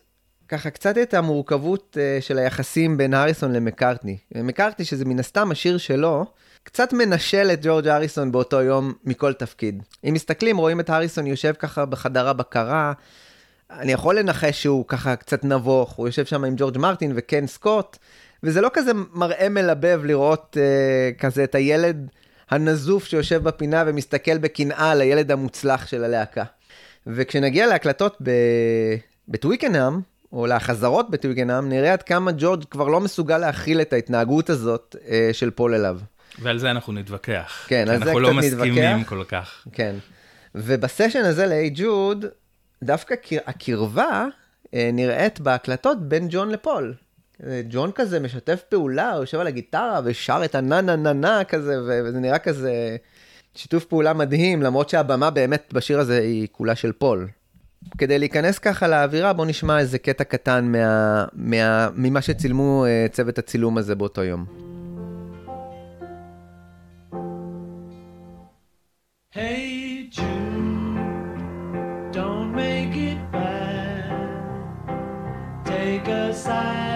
ככה 0.47 0.69
קצת 0.69 0.97
את 0.97 1.13
המורכבות 1.13 1.97
uh, 1.99 2.23
של 2.23 2.37
היחסים 2.37 2.97
בין 2.97 3.13
הריסון 3.13 3.53
למקארטני. 3.53 4.17
מקארטני 4.35 4.85
שזה 4.85 5.05
מן 5.05 5.19
הסתם 5.19 5.51
השיר 5.51 5.77
שלו, 5.77 6.25
קצת 6.63 6.93
מנשל 6.93 7.49
את 7.53 7.59
ג'ורג' 7.61 7.87
הריסון 7.87 8.31
באותו 8.31 8.61
יום 8.61 8.93
מכל 9.03 9.33
תפקיד. 9.33 9.83
אם 10.03 10.13
מסתכלים 10.13 10.57
רואים 10.57 10.79
את 10.79 10.89
הריסון 10.89 11.27
יושב 11.27 11.53
ככה 11.59 11.85
בחדר 11.85 12.27
הבקרה, 12.27 12.93
אני 13.71 13.91
יכול 13.91 14.19
לנחש 14.19 14.61
שהוא 14.63 14.85
ככה 14.87 15.15
קצת 15.15 15.43
נבוך, 15.43 15.91
הוא 15.93 16.07
יושב 16.07 16.25
שם 16.25 16.43
עם 16.43 16.53
ג'ורג' 16.57 16.77
מרטין 16.77 17.11
וקן 17.15 17.47
סקוט, 17.47 17.97
וזה 18.43 18.61
לא 18.61 18.69
כזה 18.73 18.91
מראה 19.13 19.49
מלבב 19.49 20.01
לראות 20.03 20.57
uh, 20.57 21.19
כזה 21.19 21.43
את 21.43 21.55
הילד 21.55 22.07
הנזוף 22.49 23.05
שיושב 23.05 23.43
בפינה 23.43 23.83
ומסתכל 23.87 24.37
בקנאה 24.37 24.91
על 24.91 25.01
הילד 25.01 25.31
המוצלח 25.31 25.87
של 25.87 26.03
הלהקה. 26.03 26.43
וכשנגיע 27.07 27.67
להקלטות 27.67 28.17
ב... 28.23 28.31
בטוויקנאם, 29.27 29.99
או 30.33 30.47
לחזרות 30.47 31.11
בטוויקנאם, 31.11 31.69
נראה 31.69 31.93
עד 31.93 32.03
כמה 32.03 32.31
ג'ורג' 32.37 32.63
כבר 32.71 32.87
לא 32.87 32.99
מסוגל 32.99 33.37
להכיל 33.37 33.81
את 33.81 33.93
ההתנהגות 33.93 34.49
הזאת 34.49 34.95
uh, 34.99 35.09
של 35.33 35.51
פול 35.51 35.73
אליו. 35.75 35.99
ועל 36.39 36.57
זה 36.57 36.71
אנחנו 36.71 36.93
נתווכח. 36.93 37.65
כן, 37.67 37.85
על 37.89 37.97
זה 37.97 38.03
אנחנו 38.03 38.19
לא 38.19 38.27
קצת 38.29 38.37
מסכימים 38.37 38.83
נתווכח. 38.83 39.09
כל 39.09 39.23
כך. 39.27 39.67
כן. 39.71 39.95
ובסשן 40.55 41.21
הזה 41.25 41.45
ל-A 41.45 41.69
ג'וד, 41.73 42.25
דווקא 42.83 43.15
קר- 43.15 43.37
הקרבה 43.47 44.25
אה, 44.73 44.89
נראית 44.93 45.39
בהקלטות 45.39 46.09
בין 46.09 46.27
ג'ון 46.31 46.49
לפול. 46.49 46.93
אה, 47.45 47.61
ג'ון 47.69 47.91
כזה 47.95 48.19
משתף 48.19 48.63
פעולה, 48.69 49.13
הוא 49.13 49.19
יושב 49.19 49.39
על 49.39 49.47
הגיטרה 49.47 50.01
ושר 50.03 50.41
את 50.45 50.55
הנה 50.55 50.81
נה 50.81 50.95
נה 50.95 51.13
נה 51.13 51.43
כזה, 51.43 51.75
וזה 51.81 52.19
נראה 52.19 52.39
כזה 52.39 52.97
שיתוף 53.55 53.85
פעולה 53.85 54.13
מדהים, 54.13 54.61
למרות 54.61 54.89
שהבמה 54.89 55.29
באמת 55.29 55.73
בשיר 55.73 55.99
הזה 55.99 56.19
היא 56.19 56.47
כולה 56.51 56.75
של 56.75 56.91
פול. 56.91 57.27
כדי 57.97 58.19
להיכנס 58.19 58.59
ככה 58.59 58.87
לאווירה, 58.87 59.33
בואו 59.33 59.47
נשמע 59.47 59.79
איזה 59.79 59.97
קטע 59.97 60.23
קטן 60.23 60.65
מה, 60.71 61.25
מה, 61.33 61.89
ממה 61.95 62.21
שצילמו 62.21 62.85
אה, 62.85 63.05
צוות 63.11 63.37
הצילום 63.37 63.77
הזה 63.77 63.95
באותו 63.95 64.23
יום. 64.23 64.45
Hey 69.33 70.09
Jude, 70.11 70.57
sad 76.47 76.86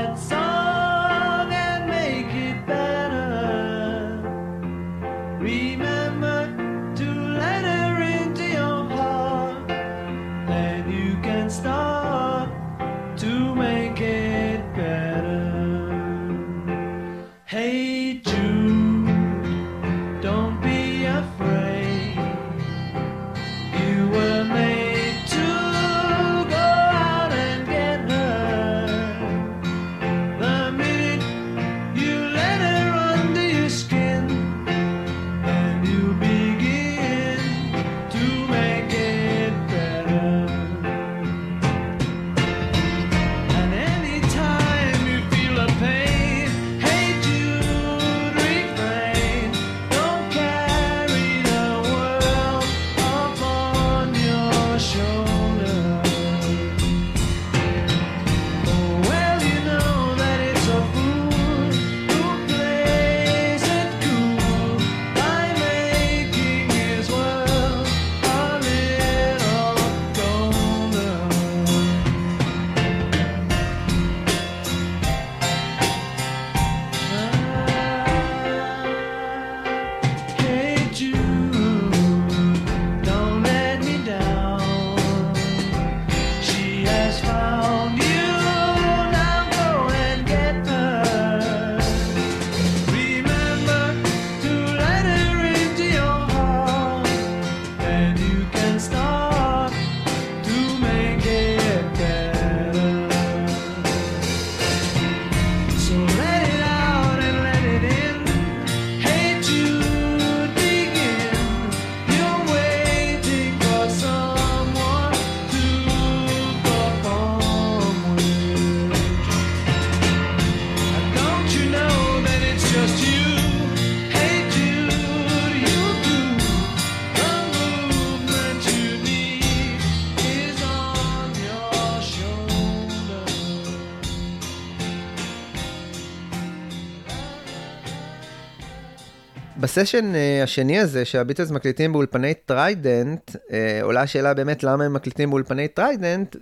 בסשן 139.81 140.13
אה, 140.13 140.43
השני 140.43 140.79
הזה 140.79 141.05
שהביטלס 141.05 141.51
מקליטים 141.51 141.91
באולפני 141.91 142.33
טריידנט, 142.33 143.29
אה, 143.29 143.51
עולה 143.81 144.01
השאלה 144.01 144.33
באמת 144.33 144.63
למה 144.63 144.83
הם 144.83 144.93
מקליטים 144.93 145.29
באולפני 145.29 145.67
טריידנט, 145.67 146.35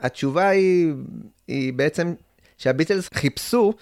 והתשובה 0.00 0.48
היא, 0.48 0.92
היא 1.48 1.72
בעצם 1.72 2.14
שהביטלס 2.58 3.08
חיפשו 3.14 3.72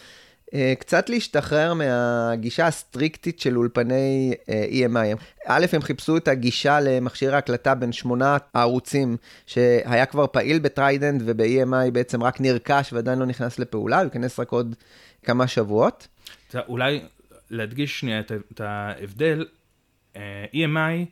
אה, 0.47 0.53
קצת 0.79 1.09
להשתחרר 1.09 1.75
מהגישה 1.75 2.67
הסטריקטית 2.67 3.41
של 3.41 3.57
אולפני 3.57 4.35
EMI. 4.71 5.23
א', 5.47 5.67
הם 5.73 5.83
חיפשו 5.83 6.17
את 6.17 6.29
הגישה 6.29 6.81
למכשיר 6.81 7.35
ההקלטה 7.35 7.75
בין 7.75 7.93
שמונה 7.93 8.37
הערוצים 8.55 9.17
שהיה 9.47 10.07
כבר 10.07 10.27
פעיל 10.27 10.59
בטריידנט 10.59 11.23
וב-EMI 11.25 11.91
בעצם 11.93 12.23
רק 12.23 12.41
נרכש 12.41 12.93
ועדיין 12.93 13.19
לא 13.19 13.27
נכנס 13.27 13.59
לפעולה, 13.59 13.97
הוא 13.97 14.05
ייכנס 14.05 14.41
רק 14.41 14.51
עוד 14.51 14.75
כמה 15.23 15.47
שבועות. 15.47 16.09
אולי 16.69 17.01
להדגיש 17.51 18.01
שנייה 18.01 18.21
את, 18.21 18.33
את 18.53 18.61
ההבדל, 18.61 19.47
אה, 20.17 20.21
EMI 20.55 21.05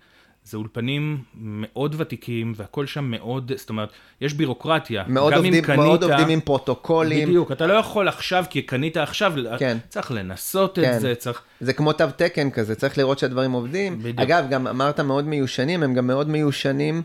זה 0.45 0.57
אולפנים 0.57 1.19
מאוד 1.35 1.95
ותיקים 1.99 2.53
והכל 2.57 2.87
שם 2.87 3.05
מאוד, 3.05 3.53
זאת 3.57 3.69
אומרת, 3.71 3.89
יש 4.21 4.35
בירוקרטיה. 4.35 5.05
מאוד 5.09 5.33
עובדים, 5.35 5.63
קנית- 5.63 5.79
מאוד 5.79 6.03
עובדים 6.05 6.29
עם 6.29 6.41
פרוטוקולים. 6.41 7.29
בדיוק, 7.29 7.53
אתה 7.53 7.67
לא 7.67 7.73
יכול 7.73 8.09
עכשיו, 8.09 8.45
כי 8.51 8.63
קנית 8.63 8.97
עכשיו, 8.97 9.33
כן. 9.59 9.77
צריך 9.89 10.11
לנסות 10.13 10.79
כן. 10.79 10.95
את 10.95 11.01
זה, 11.01 11.15
צריך... 11.15 11.43
זה 11.61 11.73
כמו 11.73 11.93
תו 11.93 12.05
תקן 12.17 12.51
כזה, 12.51 12.75
צריך 12.75 12.99
לראות 12.99 13.19
שהדברים 13.19 13.53
עובדים. 13.53 13.99
בדיוק. 13.99 14.19
אגב, 14.21 14.47
גם 14.51 14.67
אמרת 14.67 15.01
מאוד 15.01 15.25
מיושנים, 15.27 15.83
הם 15.83 15.95
גם 15.95 16.07
מאוד 16.07 16.29
מיושנים 16.29 17.03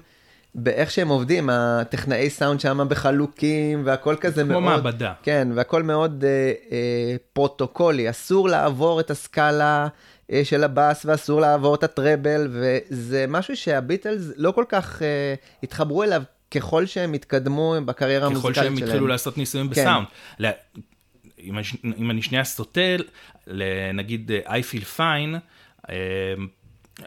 באיך 0.56 0.92
שהם 0.92 1.08
עובדים, 1.08 1.50
הטכנאי 1.52 2.30
סאונד 2.30 2.60
שם 2.60 2.80
בחלוקים, 2.90 3.82
והכל 3.86 4.16
כזה 4.22 4.44
כמו 4.44 4.52
מאוד... 4.62 4.64
מעבדה. 4.64 5.14
כן, 5.24 5.48
והכל 5.56 5.84
מאוד 5.84 6.24
אה, 6.28 6.30
אה, 6.72 7.16
פרוטוקולי, 7.34 8.10
אסור 8.10 8.50
לעבור 8.50 9.00
את 9.00 9.12
הסקאלה 9.12 9.88
אה, 10.32 10.42
של 10.46 10.64
הבאס, 10.64 11.06
ואסור 11.06 11.42
לעבור 11.42 11.76
את 11.76 11.84
הטראבל, 11.84 12.48
וזה 12.52 13.26
משהו 13.28 13.56
שהביטלס 13.56 14.22
לא 14.36 14.52
כל 14.52 14.66
כך 14.70 15.02
אה, 15.02 15.34
התחברו 15.64 16.04
אליו 16.04 16.24
ככל 16.52 16.86
שהם 16.86 17.14
התקדמו 17.14 17.76
בקריירה 17.86 18.22
ככל 18.26 18.32
המוזיקלית 18.32 18.56
שלהם. 18.56 18.76
שהם 18.78 18.88
התחילו 18.88 19.08
לעשות 19.08 19.38
ניסויים 19.38 19.68
כן. 19.70 19.72
בסאונד. 19.82 20.08
לה- 20.40 20.52
אם 21.44 21.58
אני- 21.58 21.66
אם 21.98 22.12
אני 22.12 22.22
שנייה 22.22 22.44
סוטה, 22.44 22.82
נגיד 23.94 24.32
I 24.46 24.50
feel 24.50 24.98
fine, 24.98 25.38
אה, 25.90 25.96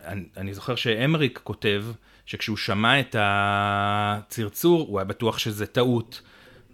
אני- 0.07 0.25
אני 0.37 0.55
זוכר 0.55 0.75
שאמריק 0.75 1.41
כותב 1.45 1.85
שכשהוא 2.27 2.57
שמע 2.57 3.01
את 3.01 3.17
הצרצור, 3.19 4.87
הוא 4.89 4.99
היה 4.99 5.05
בטוח 5.05 5.39
שזה 5.39 5.67
טעות, 5.67 6.23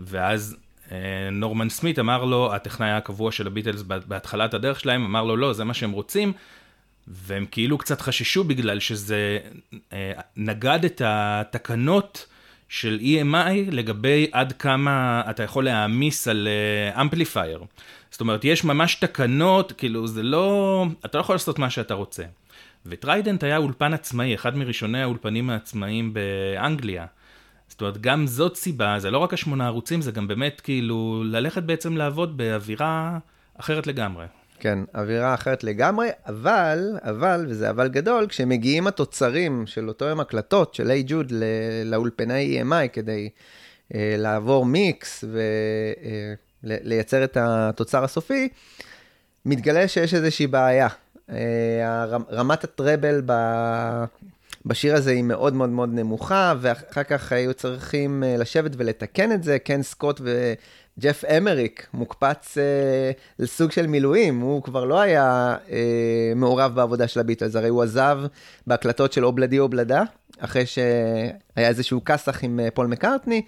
ואז 0.01 0.57
אה, 0.93 0.97
נורמן 1.33 1.69
סמית 1.69 1.99
אמר 1.99 2.25
לו, 2.25 2.55
הטכנאי 2.55 2.91
הקבוע 2.91 3.33
של 3.33 3.47
הביטלס 3.47 3.83
בהתחלת 3.83 4.55
הדרך 4.55 4.81
שלהם, 4.81 5.05
אמר 5.05 5.25
לו, 5.25 5.37
לא, 5.37 5.53
זה 5.53 5.65
מה 5.65 5.75
שהם 5.75 5.91
רוצים, 5.91 6.33
והם 7.09 7.47
כאילו 7.51 7.79
קצת 7.79 8.01
חששו 8.01 8.45
בגלל 8.45 8.81
שזה 8.81 9.38
אה, 9.93 10.12
נגד 10.37 10.85
את 10.85 11.03
התקנות 11.05 12.27
של 12.69 13.01
EMI 13.03 13.71
לגבי 13.71 14.27
עד 14.33 14.53
כמה 14.53 15.23
אתה 15.31 15.43
יכול 15.43 15.65
להעמיס 15.65 16.29
על 16.29 16.49
amplifier. 17.01 17.64
זאת 18.11 18.21
אומרת, 18.21 18.45
יש 18.45 18.65
ממש 18.65 18.95
תקנות, 18.95 19.73
כאילו 19.73 20.07
זה 20.07 20.23
לא, 20.23 20.87
אתה 21.05 21.19
לא 21.19 21.23
יכול 21.23 21.35
לעשות 21.35 21.59
מה 21.59 21.71
שאתה 21.71 21.95
רוצה. 21.95 22.23
וטריידנט 22.87 23.45
היה 23.45 23.57
אולפן 23.57 23.95
עצמאי, 23.95 24.35
אחד 24.35 24.57
מראשוני 24.57 25.03
האולפנים 25.03 25.51
העצמאיים 25.51 26.14
באנגליה. 26.14 27.07
זאת 27.68 27.81
אומרת, 27.81 28.01
גם 28.01 28.27
זאת 28.27 28.57
סיבה, 28.57 28.99
זה 28.99 29.11
לא 29.11 29.18
רק 29.18 29.35
השמונה 29.35 29.66
ערוצים, 29.66 30.01
זה 30.01 30.12
גם 30.12 30.29
באמת 30.29 30.61
כאילו 30.61 31.23
ללכת 31.27 31.62
בעצם 31.62 31.97
לעבוד 31.97 32.37
באווירה 32.37 33.18
אחרת 33.59 33.87
לגמרי. 33.87 34.27
כן, 34.59 34.79
אווירה 34.95 35.35
אחרת 35.35 35.64
לגמרי, 35.64 36.09
אבל, 36.27 36.99
אבל, 37.03 37.47
וזה 37.49 37.71
אבל 37.71 37.88
גדול, 37.88 38.27
כשמגיעים 38.27 38.87
התוצרים 38.87 39.66
של 39.66 39.88
אותו 39.88 40.05
יום 40.05 40.21
הקלטות 40.21 40.75
של 40.75 40.90
היי 40.90 41.05
ג'וד 41.07 41.33
לאולפני 41.85 42.62
EMI 42.62 42.88
כדי 42.92 43.29
אה, 43.95 44.14
לעבור 44.18 44.66
מיקס 44.66 45.25
ולייצר 46.64 47.25
את 47.25 47.37
התוצר 47.40 48.05
הסופי, 48.05 48.49
מתגלה 49.45 49.88
שיש 49.88 50.14
איזושהי 50.14 50.47
בעיה. 50.47 50.88
אה, 51.33 52.05
רמת 52.31 52.64
הטראבל 52.64 53.23
ב... 53.27 53.33
בשיר 54.66 54.95
הזה 54.95 55.11
היא 55.11 55.23
מאוד 55.23 55.55
מאוד 55.55 55.68
מאוד 55.68 55.88
נמוכה, 55.92 56.55
ואחר 56.61 57.03
כך 57.03 57.33
היו 57.33 57.55
צריכים 57.55 58.25
אה, 58.25 58.37
לשבת 58.37 58.71
ולתקן 58.77 59.33
את 59.33 59.42
זה. 59.42 59.59
קן 59.59 59.83
סקוט 59.83 60.21
וג'ף 60.25 61.25
אמריק 61.25 61.87
מוקפץ 61.95 62.59
אה, 62.59 63.11
לסוג 63.38 63.71
של 63.71 63.87
מילואים, 63.87 64.40
הוא 64.40 64.62
כבר 64.62 64.85
לא 64.85 65.01
היה 65.01 65.57
אה, 65.71 66.33
מעורב 66.37 66.75
בעבודה 66.75 67.09
של 67.09 67.21
הביטלס, 67.21 67.57
הרי 67.57 67.68
הוא 67.68 67.83
עזב 67.83 68.18
בהקלטות 68.66 69.12
של 69.12 69.25
Ob-La-Di 69.25 69.59
Ob-La-Da, 69.59 70.03
אחרי 70.38 70.66
שהיה 70.66 71.68
איזשהו 71.68 72.05
כסח 72.05 72.45
עם 72.45 72.61
אה, 72.61 72.71
פול 72.71 72.87
מקארטני, 72.87 73.42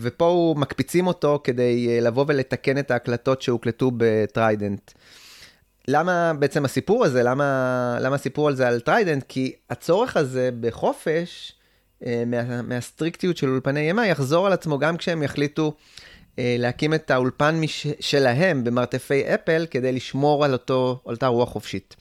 ופה 0.00 0.54
מקפיצים 0.58 1.06
אותו 1.06 1.40
כדי 1.44 2.00
לבוא 2.00 2.24
ולתקן 2.28 2.78
את 2.78 2.90
ההקלטות 2.90 3.42
שהוקלטו 3.42 3.90
בטריידנט. 3.96 4.90
למה 5.88 6.32
בעצם 6.38 6.64
הסיפור 6.64 7.04
הזה, 7.04 7.22
למה, 7.22 7.98
למה 8.00 8.14
הסיפור 8.14 8.48
על 8.48 8.54
זה 8.54 8.68
על 8.68 8.80
טריידנט? 8.80 9.24
כי 9.28 9.52
הצורך 9.70 10.16
הזה 10.16 10.50
בחופש, 10.60 11.52
אה, 12.06 12.22
מה, 12.26 12.62
מהסטריקטיות 12.62 13.36
של 13.36 13.48
אולפני 13.48 13.80
EMI, 13.80 14.06
יחזור 14.06 14.46
על 14.46 14.52
עצמו 14.52 14.78
גם 14.78 14.96
כשהם 14.96 15.22
יחליטו 15.22 15.74
אה, 16.38 16.56
להקים 16.58 16.94
את 16.94 17.10
האולפן 17.10 17.60
מש, 17.60 17.86
שלהם 18.00 18.64
במרתפי 18.64 19.34
אפל, 19.34 19.66
כדי 19.70 19.92
לשמור 19.92 20.44
על, 20.44 20.52
אותו, 20.52 21.00
על 21.06 21.14
אותה 21.14 21.26
רוח 21.26 21.48
חופשית. 21.48 21.96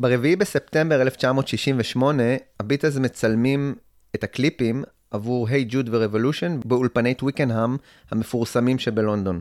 ברביעי 0.00 0.36
בספטמבר 0.36 1.02
1968, 1.02 2.22
הביטלס 2.60 2.96
מצלמים 2.96 3.74
את 4.14 4.24
הקליפים 4.24 4.84
עבור 5.10 5.48
Hey 5.48 5.64
Jude 5.68 5.88
ו 5.92 5.98
Revolution 5.98 6.60
באולפני 6.64 7.14
טוויקנהאם 7.14 7.76
המפורסמים 8.10 8.78
שבלונדון. 8.78 9.40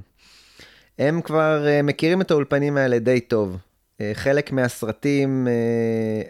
הם 1.00 1.22
כבר 1.22 1.66
uh, 1.66 1.84
מכירים 1.84 2.22
את 2.22 2.32
האולפנים 2.32 2.78
האלה 2.78 3.00
די 3.00 3.20
טוב. 3.20 3.58
Uh, 3.58 4.02
חלק 4.14 4.52
מהסרטים, 4.52 5.48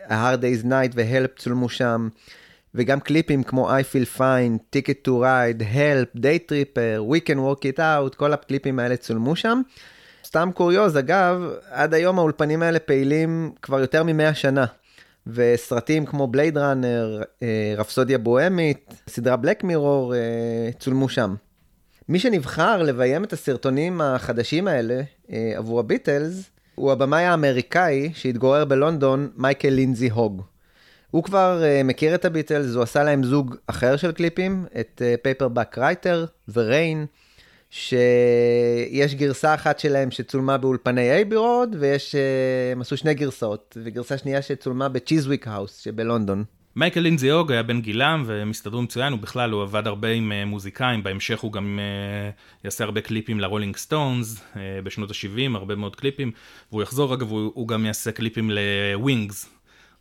uh, 0.07 0.11
A 0.11 0.13
Hard 0.13 0.41
Day's 0.41 0.65
Night 0.65 0.91
ו-Help 0.95 1.39
צולמו 1.39 1.69
שם, 1.69 2.09
וגם 2.75 2.99
קליפים 2.99 3.43
כמו 3.43 3.71
I 3.71 3.81
Feel 3.81 4.17
Fine, 4.17 4.75
Ticket 4.75 5.07
to 5.07 5.11
Ride, 5.11 5.61
Help, 5.61 6.17
Day 6.17 6.49
Tripper, 6.49 7.11
We 7.11 7.29
Can 7.29 7.37
Work 7.37 7.75
It 7.75 7.79
Out, 7.79 8.15
כל 8.15 8.33
הקליפים 8.33 8.79
האלה 8.79 8.97
צולמו 8.97 9.35
שם. 9.35 9.61
סתם 10.25 10.49
קוריוז, 10.53 10.97
אגב, 10.97 11.51
עד 11.69 11.93
היום 11.93 12.19
האולפנים 12.19 12.61
האלה 12.61 12.79
פעילים 12.79 13.51
כבר 13.61 13.79
יותר 13.79 14.03
מ-100 14.03 14.33
שנה. 14.33 14.65
וסרטים 15.27 16.05
כמו 16.05 16.27
בלייד 16.27 16.57
ראנר, 16.57 17.21
רפסודיה 17.77 18.17
בוהמית, 18.17 18.93
סדרה 19.09 19.35
Black 19.35 19.63
Mirror, 19.63 20.13
צולמו 20.79 21.09
שם. 21.09 21.35
מי 22.09 22.19
שנבחר 22.19 22.83
לביים 22.83 23.23
את 23.23 23.33
הסרטונים 23.33 24.01
החדשים 24.01 24.67
האלה 24.67 25.01
אה, 25.31 25.53
עבור 25.55 25.79
הביטלס, 25.79 26.49
הוא 26.75 26.91
הבמאי 26.91 27.23
האמריקאי 27.23 28.11
שהתגורר 28.13 28.65
בלונדון, 28.65 29.29
מייקל 29.35 29.69
לינזי 29.69 30.09
הוג. 30.09 30.41
הוא 31.11 31.23
כבר 31.23 31.63
אה, 31.63 31.81
מכיר 31.83 32.15
את 32.15 32.25
הביטלס, 32.25 32.75
הוא 32.75 32.83
עשה 32.83 33.03
להם 33.03 33.23
זוג 33.23 33.55
אחר 33.67 33.95
של 33.95 34.11
קליפים, 34.11 34.65
את 34.79 35.01
Paperback 35.21 35.77
Writer 35.77 36.25
ו 36.53 36.62
Rain, 36.62 37.05
שיש 37.73 39.15
גרסה 39.15 39.53
אחת 39.53 39.79
שלהם 39.79 40.11
שצולמה 40.11 40.57
באולפני 40.57 41.11
אייבי 41.11 41.35
רוד, 41.35 41.75
ויש, 41.79 42.15
אה, 42.15 42.71
הם 42.71 42.81
עשו 42.81 42.97
שני 42.97 43.13
גרסאות, 43.13 43.77
וגרסה 43.83 44.17
שנייה 44.17 44.41
שצולמה 44.41 44.89
בצ'יזוויק 44.89 45.47
האוס 45.47 45.77
שבלונדון. 45.77 46.43
מייקל 46.75 46.99
לינזי 46.99 47.29
הוג 47.29 47.51
היה 47.51 47.63
בן 47.63 47.81
גילם 47.81 48.23
והם 48.25 48.49
הסתדרו 48.49 48.81
מצוין, 48.81 49.13
הוא 49.13 49.19
בכלל, 49.19 49.51
הוא 49.51 49.61
עבד 49.63 49.87
הרבה 49.87 50.07
עם 50.09 50.31
אה, 50.31 50.45
מוזיקאים, 50.49 51.03
בהמשך 51.03 51.39
הוא 51.39 51.51
גם 51.51 51.79
אה, 51.79 52.63
יעשה 52.63 52.83
הרבה 52.83 53.01
קליפים 53.01 53.39
לרולינג 53.39 53.75
סטונס 53.77 54.35
אה, 54.53 54.57
בשנות 54.83 55.11
ה-70, 55.11 55.57
הרבה 55.57 55.75
מאוד 55.75 55.95
קליפים, 55.95 56.31
והוא 56.71 56.83
יחזור 56.83 57.13
אגב, 57.13 57.31
הוא, 57.31 57.51
הוא 57.55 57.67
גם 57.67 57.85
יעשה 57.85 58.11
קליפים 58.11 58.51
לווינגס, 58.51 59.49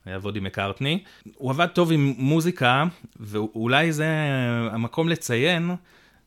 יעבוד 0.06 0.36
עם 0.36 0.44
מקארטני. 0.44 1.02
הוא 1.34 1.50
עבד 1.50 1.66
טוב 1.66 1.92
עם 1.92 2.14
מוזיקה, 2.18 2.84
ואולי 3.20 3.92
זה 3.92 4.06
המקום 4.72 5.08
לציין 5.08 5.70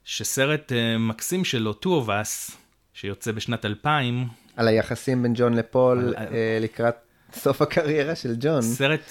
שסרט 0.03 0.71
מקסים 0.99 1.45
שלו, 1.45 1.73
Two 1.83 2.05
of 2.05 2.07
Us, 2.07 2.51
שיוצא 2.93 3.31
בשנת 3.31 3.65
2000, 3.65 4.27
על 4.55 4.67
היחסים 4.67 5.23
בין 5.23 5.33
ג'ון 5.35 5.53
לפול 5.53 5.97
על- 5.99 6.15
אה, 6.33 6.57
לקראת 6.61 6.95
סוף 7.33 7.61
הקריירה 7.61 8.15
של 8.15 8.35
ג'ון. 8.39 8.61
סרט 8.61 9.01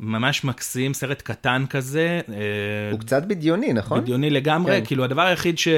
ממש 0.00 0.44
מקסים, 0.44 0.94
סרט 0.94 1.22
קטן 1.22 1.64
כזה. 1.70 2.20
אה, 2.28 2.34
הוא 2.92 3.00
קצת 3.00 3.22
בדיוני, 3.22 3.72
נכון? 3.72 4.00
בדיוני 4.00 4.30
לגמרי, 4.30 4.80
כן. 4.80 4.84
כאילו 4.86 5.04
הדבר 5.04 5.22
היחיד 5.22 5.58
ש... 5.58 5.68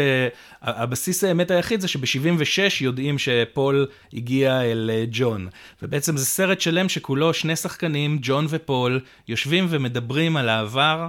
הבסיס 0.62 1.24
האמת 1.24 1.50
היחיד 1.50 1.80
זה 1.80 1.88
שב-76 1.88 2.58
יודעים 2.80 3.18
שפול 3.18 3.86
הגיע 4.12 4.62
אל 4.62 4.90
אה, 4.92 5.04
ג'ון. 5.10 5.48
ובעצם 5.82 6.16
זה 6.16 6.26
סרט 6.26 6.60
שלם 6.60 6.88
שכולו 6.88 7.34
שני 7.34 7.56
שחקנים, 7.56 8.18
ג'ון 8.22 8.46
ופול, 8.48 9.00
יושבים 9.28 9.66
ומדברים 9.68 10.36
על 10.36 10.48
העבר 10.48 11.08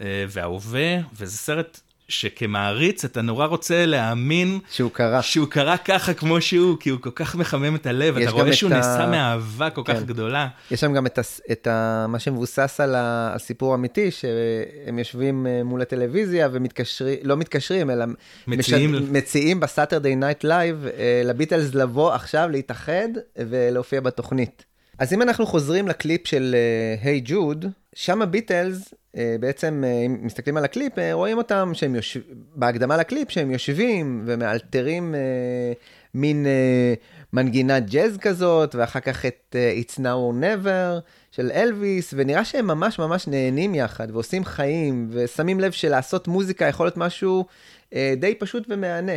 אה, 0.00 0.24
וההווה, 0.28 0.96
וזה 1.18 1.38
סרט 1.38 1.80
שכמעריץ 2.08 3.04
אתה 3.04 3.22
נורא 3.22 3.46
רוצה 3.46 3.86
להאמין 3.86 4.58
שהוא 4.70 4.90
קרה. 4.90 5.22
שהוא 5.22 5.48
קרה 5.48 5.76
ככה 5.76 6.14
כמו 6.14 6.40
שהוא, 6.40 6.76
כי 6.80 6.90
הוא 6.90 7.00
כל 7.00 7.10
כך 7.14 7.34
מחמם 7.34 7.74
את 7.76 7.86
הלב, 7.86 8.16
אתה 8.18 8.30
רואה 8.30 8.52
שהוא 8.52 8.70
ה- 8.72 8.74
נעשה 8.76 9.06
מאהבה 9.06 9.70
כל 9.70 9.82
כך 9.84 9.94
כן. 9.94 10.04
גדולה. 10.06 10.48
יש 10.70 10.80
שם 10.80 10.92
גם 10.92 11.06
את, 11.06 11.18
הס- 11.18 11.40
את 11.52 11.66
ה, 11.66 12.06
מה 12.08 12.18
שמבוסס 12.18 12.80
על 12.80 12.94
ה- 12.94 13.30
על 13.32 13.38
סיפור 13.38 13.74
אמיתי, 13.74 14.10
שהם 14.10 14.98
יושבים 14.98 15.46
אה, 15.46 15.64
מול 15.64 15.82
הטלוויזיה 15.82 16.48
ומתקשרים, 16.52 17.18
לא 17.22 17.36
מתקשרים, 17.36 17.90
אלא 17.90 18.04
מציעים. 18.46 18.92
משד- 18.94 19.12
מציעים 19.12 19.60
ב 19.60 19.66
Saturday 19.66 20.16
Night 20.16 20.44
Live 20.44 20.86
לביטלס 21.24 21.74
לבוא 21.74 22.12
עכשיו, 22.12 22.48
להתאחד 22.50 23.08
ולהופיע 23.36 24.00
בתוכנית. 24.00 24.64
אז 24.98 25.12
אם 25.12 25.22
אנחנו 25.22 25.46
חוזרים 25.46 25.88
לקליפ 25.88 26.26
של 26.26 26.56
היי 27.02 27.18
uh, 27.18 27.22
ג'וד, 27.24 27.66
שם 27.94 28.22
הביטלס, 28.22 28.94
אה, 28.94 29.18
בעצם, 29.40 29.84
אה, 29.84 30.06
אם 30.06 30.18
מסתכלים 30.22 30.56
על 30.56 30.64
הקליפ, 30.64 30.92
אה, 30.92 31.00
רואים 31.12 31.38
אותם 31.38 31.70
שהם 31.74 31.94
יושבים, 31.94 32.24
בהקדמה 32.54 32.96
לקליפ, 32.96 33.30
שהם 33.30 33.50
יושבים 33.50 34.22
ומאלתרים 34.26 35.14
אה, 35.14 35.76
מין 36.14 36.46
uh, 36.46 37.28
מנגינת 37.32 37.90
ג'אז 37.90 38.16
כזאת, 38.16 38.74
ואחר 38.74 39.00
כך 39.00 39.26
את 39.26 39.56
uh, 39.56 39.84
It's 39.84 39.94
Now 39.94 40.00
or 40.00 40.42
Never 40.42 41.00
של 41.30 41.50
אלוויס, 41.54 42.14
ונראה 42.16 42.44
שהם 42.44 42.66
ממש 42.66 42.98
ממש 42.98 43.28
נהנים 43.28 43.74
יחד, 43.74 44.10
ועושים 44.10 44.44
חיים, 44.44 45.08
ושמים 45.10 45.60
לב 45.60 45.72
שלעשות 45.72 46.28
מוזיקה 46.28 46.64
יכול 46.64 46.86
להיות 46.86 46.96
משהו 46.96 47.44
uh, 47.90 47.94
די 48.16 48.34
פשוט 48.34 48.66
ומהנה. 48.68 49.16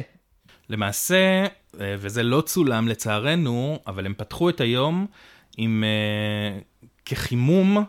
למעשה, 0.70 1.46
אה, 1.82 1.96
וזה 1.98 2.24
לא 2.24 2.42
צולם 2.42 2.88
לצערנו, 2.88 3.80
אבל 3.88 4.06
הם 4.06 4.14
פתחו 4.18 4.50
את 4.50 4.62
היום 4.62 5.08
עם 5.62 5.84
אה, 5.84 6.60
כחימום, 7.06 7.84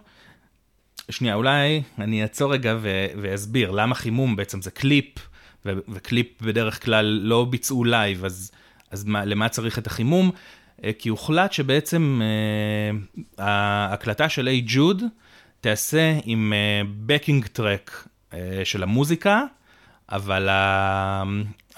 שנייה, 1.11 1.35
אולי 1.35 1.83
אני 1.99 2.23
אעצור 2.23 2.53
רגע 2.53 2.77
ו- 2.81 3.07
ואסביר 3.23 3.71
למה 3.71 3.95
חימום 3.95 4.37
בעצם 4.37 4.63
זה 4.63 4.71
קליפ, 4.71 5.19
ו- 5.67 5.79
וקליפ 5.89 6.43
בדרך 6.43 6.85
כלל 6.85 7.05
לא 7.05 7.47
ביצעו 7.51 7.85
לייב, 7.85 8.25
אז, 8.25 8.53
אז 8.91 9.05
מה, 9.05 9.25
למה 9.25 9.49
צריך 9.49 9.79
את 9.79 9.87
החימום? 9.87 10.31
אה, 10.85 10.91
כי 10.99 11.09
הוחלט 11.09 11.53
שבעצם 11.53 12.21
אה, 12.23 13.45
ההקלטה 13.45 14.29
של 14.29 14.49
איי 14.49 14.63
ג'וד 14.67 15.03
תיעשה 15.61 16.19
עם 16.25 16.53
backing 17.07 17.47
track 17.47 18.09
של 18.65 18.83
המוזיקה, 18.83 19.45
אבל 20.09 20.49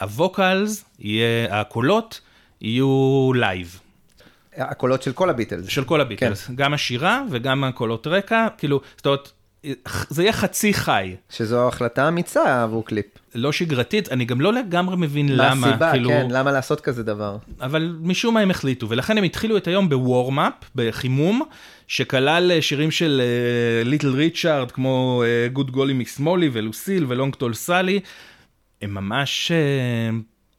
ה 0.01 0.11
vocals, 0.11 0.85
יהיה, 0.99 1.61
הקולות 1.61 2.21
יהיו 2.61 3.33
לייב, 3.35 3.81
הקולות 4.57 5.03
של 5.03 5.13
כל 5.13 5.31
הביטלס. 5.31 5.67
של 5.69 5.85
כל 5.85 6.01
הביטלס, 6.01 6.47
כן. 6.47 6.55
גם 6.57 6.75
השירה 6.75 7.23
וגם 7.31 7.65
הקולות 7.65 8.07
רקע, 8.07 8.47
כאילו, 8.59 8.81
זאת 8.97 9.07
אומרת, 9.07 9.33
זה 10.09 10.23
יהיה 10.23 10.33
חצי 10.33 10.75
חי, 10.75 11.17
שזו 11.31 11.69
החלטה 11.69 12.09
אמיצה 12.09 12.63
עבור 12.63 12.85
קליפ. 12.85 13.07
לא 13.35 13.53
שגרתית, 13.53 14.13
אני 14.13 14.25
גם 14.25 14.41
לא 14.41 14.53
לגמרי 14.53 14.97
מבין 14.97 15.37
מה 15.37 15.51
למה, 15.51 15.69
הסיבה, 15.69 15.91
כאילו, 15.93 16.09
כן, 16.11 16.27
למה 16.31 16.53
לעשות 16.53 16.81
כזה 16.81 17.03
דבר? 17.03 17.37
אבל 17.61 17.97
משום 18.01 18.35
מה 18.35 18.41
הם 18.41 18.51
החליטו, 18.51 18.89
ולכן 18.89 19.19
הם 19.19 19.25
התחילו 19.25 19.57
את 19.57 19.67
היום 19.67 19.89
ב 19.89 19.96
warm-up, 19.96 20.53
בחימום, 20.75 21.43
שכלל 21.87 22.53
אה, 22.53 22.63
שירים 22.63 22.91
של 22.91 23.23
ליטל 23.85 24.15
ריצ'ארד, 24.15 24.71
כמו 24.71 25.23
Good 25.53 25.71
Golly 25.71 25.93
Miss 25.93 26.19
Molly 26.19 26.51
ו 26.53 26.59
Lucille 26.59 27.05
ו 27.09 27.14
Long 27.14 27.35
Tall 27.35 27.55
Sally, 27.55 28.01
הם 28.83 28.95
ממש, 28.95 29.53
אה, 29.53 30.19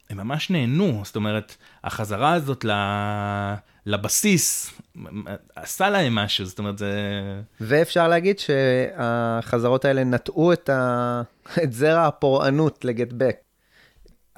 הם 0.09 0.17
ממש 0.17 0.49
נהנו, 0.49 1.01
זאת 1.03 1.15
אומרת, 1.15 1.55
החזרה 1.83 2.33
הזאת 2.33 2.65
ל- 2.65 3.53
לבסיס, 3.85 4.71
עשה 5.55 5.89
להם 5.89 6.15
משהו, 6.15 6.45
זאת 6.45 6.59
אומרת, 6.59 6.77
זה... 6.77 6.91
ואפשר 7.61 8.07
להגיד 8.07 8.39
שהחזרות 8.39 9.85
האלה 9.85 10.03
נטעו 10.03 10.53
את, 10.53 10.69
ה... 10.69 11.21
את 11.63 11.73
זרע 11.73 12.07
הפורענות 12.07 12.85
לגט 12.85 13.13
בק. 13.17 13.35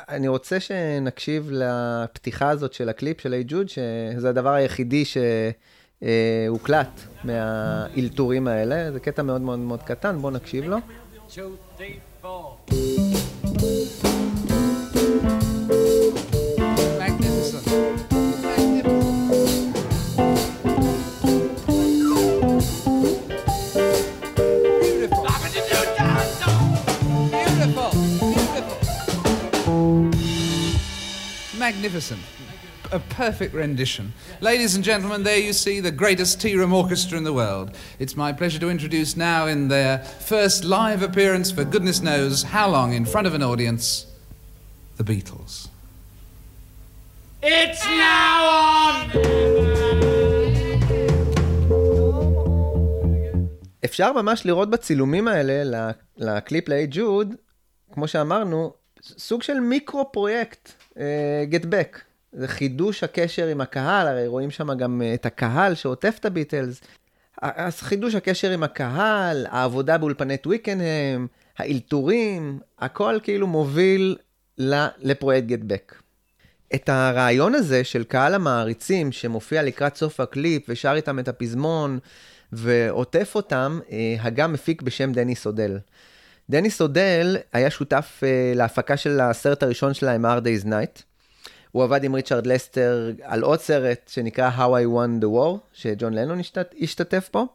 אני 0.09 0.27
רוצה 0.27 0.59
שנקשיב 0.59 1.49
לפתיחה 1.51 2.49
הזאת 2.49 2.73
של 2.73 2.89
הקליפ 2.89 3.21
של 3.21 3.33
היי 3.33 3.43
ג'וד, 3.47 3.69
שזה 3.69 4.29
הדבר 4.29 4.53
היחידי 4.53 5.03
שהוקלט 6.01 7.01
מהאלתורים 7.23 8.47
האלה. 8.47 8.91
זה 8.91 8.99
קטע 8.99 9.21
מאוד 9.21 9.41
מאוד 9.41 9.59
מאוד 9.59 9.83
קטן, 9.83 10.17
בואו 10.17 10.31
נקשיב 10.33 10.65
לו. 10.65 10.77
two, 11.29 11.39
three, 11.77 11.99
Magnificent. 31.64 32.20
A 32.92 32.98
perfect 32.98 33.54
rendition. 33.54 34.12
Ladies 34.40 34.74
and 34.74 34.82
gentlemen, 34.84 35.22
there 35.22 35.38
you 35.38 35.52
see 35.52 35.78
the 35.80 35.92
greatest 35.92 36.40
tea 36.40 36.56
room 36.56 36.72
orchestra 36.72 37.16
in 37.18 37.24
the 37.24 37.32
world. 37.32 37.68
It's 38.00 38.16
my 38.16 38.32
pleasure 38.32 38.58
to 38.58 38.68
introduce 38.70 39.16
now, 39.16 39.46
in 39.46 39.68
their 39.68 39.98
first 40.32 40.64
live 40.64 41.02
appearance 41.02 41.50
for 41.52 41.64
goodness 41.64 42.00
knows 42.00 42.42
how 42.42 42.68
long 42.68 42.92
in 42.92 43.04
front 43.04 43.26
of 43.28 43.34
an 43.34 43.42
audience, 43.42 44.06
the 44.96 45.04
Beatles. 45.04 45.68
It's 47.42 47.84
now 47.84 48.38
on! 48.76 49.10
אפשר 53.84 54.12
ממש 54.12 54.46
לראות 54.46 54.70
בצילומים 54.70 55.28
האלה, 55.28 55.64
ל- 55.64 55.90
לקליפ 56.16 56.68
להי 56.68 56.86
ג'וד, 56.90 57.34
כמו 57.92 58.08
שאמרנו, 58.08 58.72
סוג 59.02 59.42
של 59.42 59.60
מיקרו 59.60 60.12
פרויקט, 60.12 60.72
Get 61.49 61.65
Back. 61.69 62.01
זה 62.35 62.47
חידוש 62.47 63.03
הקשר 63.03 63.47
עם 63.47 63.61
הקהל, 63.61 64.07
הרי 64.07 64.27
רואים 64.27 64.51
שם 64.51 64.77
גם 64.77 65.01
אה, 65.01 65.13
את 65.13 65.25
הקהל 65.25 65.75
שעוטף 65.75 66.17
את 66.19 66.25
הביטלס. 66.25 66.81
אז 67.41 67.81
חידוש 67.81 68.15
הקשר 68.15 68.51
עם 68.51 68.63
הקהל, 68.63 69.45
העבודה 69.49 69.97
באולפני 69.97 70.37
טוויקנהם, 70.37 71.27
האלתורים, 71.57 72.59
הכל 72.79 73.19
כאילו 73.23 73.47
מוביל 73.47 74.17
לפרויקט 74.97 75.47
Get 75.47 75.59
Back. 75.59 75.95
את 76.75 76.89
הרעיון 76.89 77.55
הזה 77.55 77.83
של 77.83 78.03
קהל 78.03 78.33
המעריצים 78.33 79.11
שמופיע 79.11 79.63
לקראת 79.63 79.95
סוף 79.95 80.19
הקליפ 80.19 80.65
ושר 80.69 80.93
איתם 80.95 81.19
את 81.19 81.27
הפזמון 81.27 81.99
ועוטף 82.51 83.31
אותם, 83.35 83.79
אה, 83.91 84.15
הגה 84.19 84.47
מפיק 84.47 84.81
בשם 84.81 85.11
דניס 85.11 85.45
אודל. 85.45 85.77
דניס 86.49 86.81
אודל 86.81 87.37
היה 87.53 87.69
שותף 87.69 88.21
אה, 88.23 88.51
להפקה 88.55 88.97
של 88.97 89.19
הסרט 89.19 89.63
הראשון 89.63 89.93
שלהם, 89.93 90.25
Hard 90.25 90.43
Day's 90.43 90.65
Night. 90.65 91.01
הוא 91.71 91.83
עבד 91.83 92.03
עם 92.03 92.13
ריצ'רד 92.13 92.47
לסטר 92.47 93.11
על 93.23 93.41
עוד 93.41 93.59
סרט 93.59 94.09
שנקרא 94.13 94.49
How 94.57 94.59
I 94.59 94.85
Won 94.95 95.23
the 95.23 95.27
War, 95.27 95.57
שג'ון 95.73 96.13
לנון 96.13 96.39
השתת, 96.39 96.75
השתתף 96.81 97.29
פה. 97.31 97.45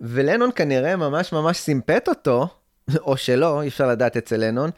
ולנון 0.00 0.50
כנראה 0.54 0.96
ממש 0.96 1.32
ממש 1.32 1.58
סימפט 1.58 2.08
אותו, 2.08 2.48
או 3.06 3.16
שלא, 3.16 3.62
אי 3.62 3.68
אפשר 3.68 3.88
לדעת 3.88 4.16
אצל 4.16 4.36
לנון, 4.36 4.70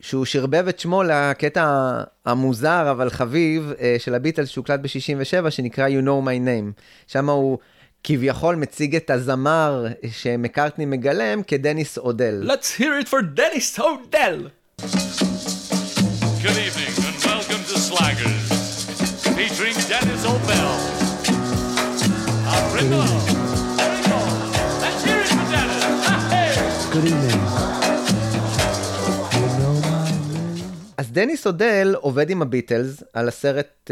שהוא 0.00 0.24
שרבב 0.24 0.68
את 0.68 0.78
שמו 0.78 1.02
לקטע 1.02 1.92
המוזר 2.24 2.90
אבל 2.90 3.10
חביב 3.10 3.72
אה, 3.80 3.96
של 3.98 4.14
הביטלס 4.14 4.48
שהוקלט 4.48 4.80
ב-67 4.80 5.50
שנקרא 5.50 5.88
You 5.88 6.04
know 6.04 6.26
my 6.26 6.46
name. 6.46 6.82
שם 7.06 7.30
הוא 7.30 7.58
כביכול 8.06 8.54
מציג 8.54 8.96
את 8.96 9.10
הזמר 9.10 9.86
שמקארטני 10.10 10.84
מגלם 10.84 11.42
כדניס 11.42 11.98
אודל. 11.98 12.50
Let's 12.52 12.80
hear 12.80 13.04
it 13.04 13.08
for 13.08 13.22
Dennis 13.38 13.78
O'Dell! 13.78 14.40
Good 16.44 16.58
evening 16.66 16.92
and 17.08 17.16
welcome 17.30 17.62
to 17.70 17.76
Slaggers, 17.88 18.46
featuring 19.36 19.76
Dennis 19.92 20.22
O'Bell. 20.32 20.74
Arriba! 22.56 23.02
Arriba! 23.84 24.20
Let's 24.82 25.00
hear 25.06 25.20
it 25.24 25.30
for 25.36 25.44
Dennis! 25.54 25.82
Hey! 26.32 26.52
אז 30.96 31.12
דניס 31.12 31.46
אודל 31.46 31.94
עובד 32.00 32.30
עם 32.30 32.42
הביטלס 32.42 33.02
על 33.12 33.28
הסרט 33.28 33.90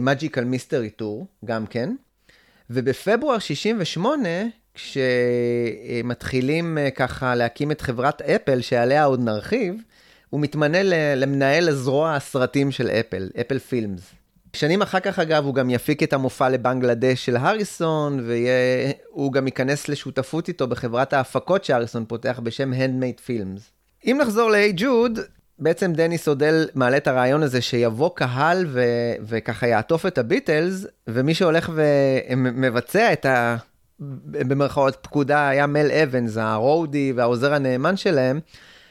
מג'יקל 0.00 0.44
מיסטרי 0.44 0.90
טור, 0.90 1.26
גם 1.44 1.66
כן, 1.66 1.94
ובפברואר 2.70 3.38
68, 3.38 4.28
כשמתחילים 5.94 6.78
אה, 6.78 6.90
ככה 6.90 7.34
להקים 7.34 7.70
את 7.70 7.80
חברת 7.80 8.22
אפל, 8.22 8.60
שעליה 8.60 9.04
עוד 9.04 9.20
נרחיב, 9.20 9.74
הוא 10.30 10.40
מתמנה 10.40 10.78
למנהל 11.16 11.68
הזרוע 11.68 12.14
הסרטים 12.14 12.70
של 12.70 12.88
אפל, 12.88 13.30
אפל 13.40 13.58
פילמס. 13.58 14.12
שנים 14.56 14.82
אחר 14.82 15.00
כך, 15.00 15.18
אגב, 15.18 15.44
הוא 15.44 15.54
גם 15.54 15.70
יפיק 15.70 16.02
את 16.02 16.12
המופע 16.12 16.48
לבנגלדש 16.48 17.26
של 17.26 17.36
הריסון, 17.36 18.26
והוא 18.26 19.32
גם 19.32 19.46
ייכנס 19.46 19.88
לשותפות 19.88 20.48
איתו 20.48 20.66
בחברת 20.66 21.12
ההפקות 21.12 21.64
שהריסון 21.64 22.04
פותח 22.08 22.40
בשם 22.42 22.72
Handmade 22.72 23.20
Films. 23.28 23.60
אם 24.06 24.18
נחזור 24.22 24.50
ל-Hey 24.50 24.80
Jude, 24.80 25.20
בעצם 25.62 25.92
דניס 25.92 26.28
אודל 26.28 26.68
מעלה 26.74 26.96
את 26.96 27.06
הרעיון 27.08 27.42
הזה 27.42 27.60
שיבוא 27.60 28.10
קהל 28.14 28.66
ו- 28.68 28.82
וככה 29.28 29.66
יעטוף 29.66 30.06
את 30.06 30.18
הביטלס, 30.18 30.86
ומי 31.06 31.34
שהולך 31.34 31.70
ומבצע 31.74 33.12
את 33.12 33.26
ה... 33.26 33.56
במרכאות 34.30 34.96
פקודה 35.02 35.48
היה 35.48 35.66
מל 35.66 35.90
אבנס, 36.02 36.36
הרודי 36.36 37.12
והעוזר 37.16 37.54
הנאמן 37.54 37.96
שלהם, 37.96 38.40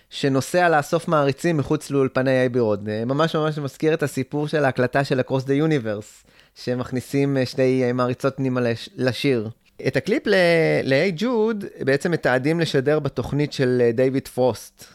שנוסע 0.09 0.69
לאסוף 0.69 1.07
מעריצים 1.07 1.57
מחוץ 1.57 1.91
לאולפני 1.91 2.31
אייבי 2.39 2.59
רוד. 2.59 2.89
אה, 2.89 3.05
ממש 3.05 3.35
ממש 3.35 3.57
מזכיר 3.57 3.93
את 3.93 4.03
הסיפור 4.03 4.47
של 4.47 4.65
ההקלטה 4.65 5.03
של 5.03 5.19
Across 5.19 5.43
the 5.43 5.67
Universe, 5.69 6.27
שמכניסים 6.55 7.37
אה, 7.37 7.45
שתי 7.45 7.83
אה, 7.83 7.93
מעריצות 7.93 8.35
פנימה 8.37 8.61
לש- 8.61 8.89
לשיר. 8.95 9.49
את 9.87 9.95
הקליפ 9.95 10.23
ל-היי 10.27 11.11
ג'וד 11.15 11.65
בעצם 11.79 12.11
מתעדים 12.11 12.59
לשדר 12.59 12.99
בתוכנית 12.99 13.53
של 13.53 13.81
אה, 13.81 13.91
דיוויד 13.91 14.27
פרוסט, 14.27 14.85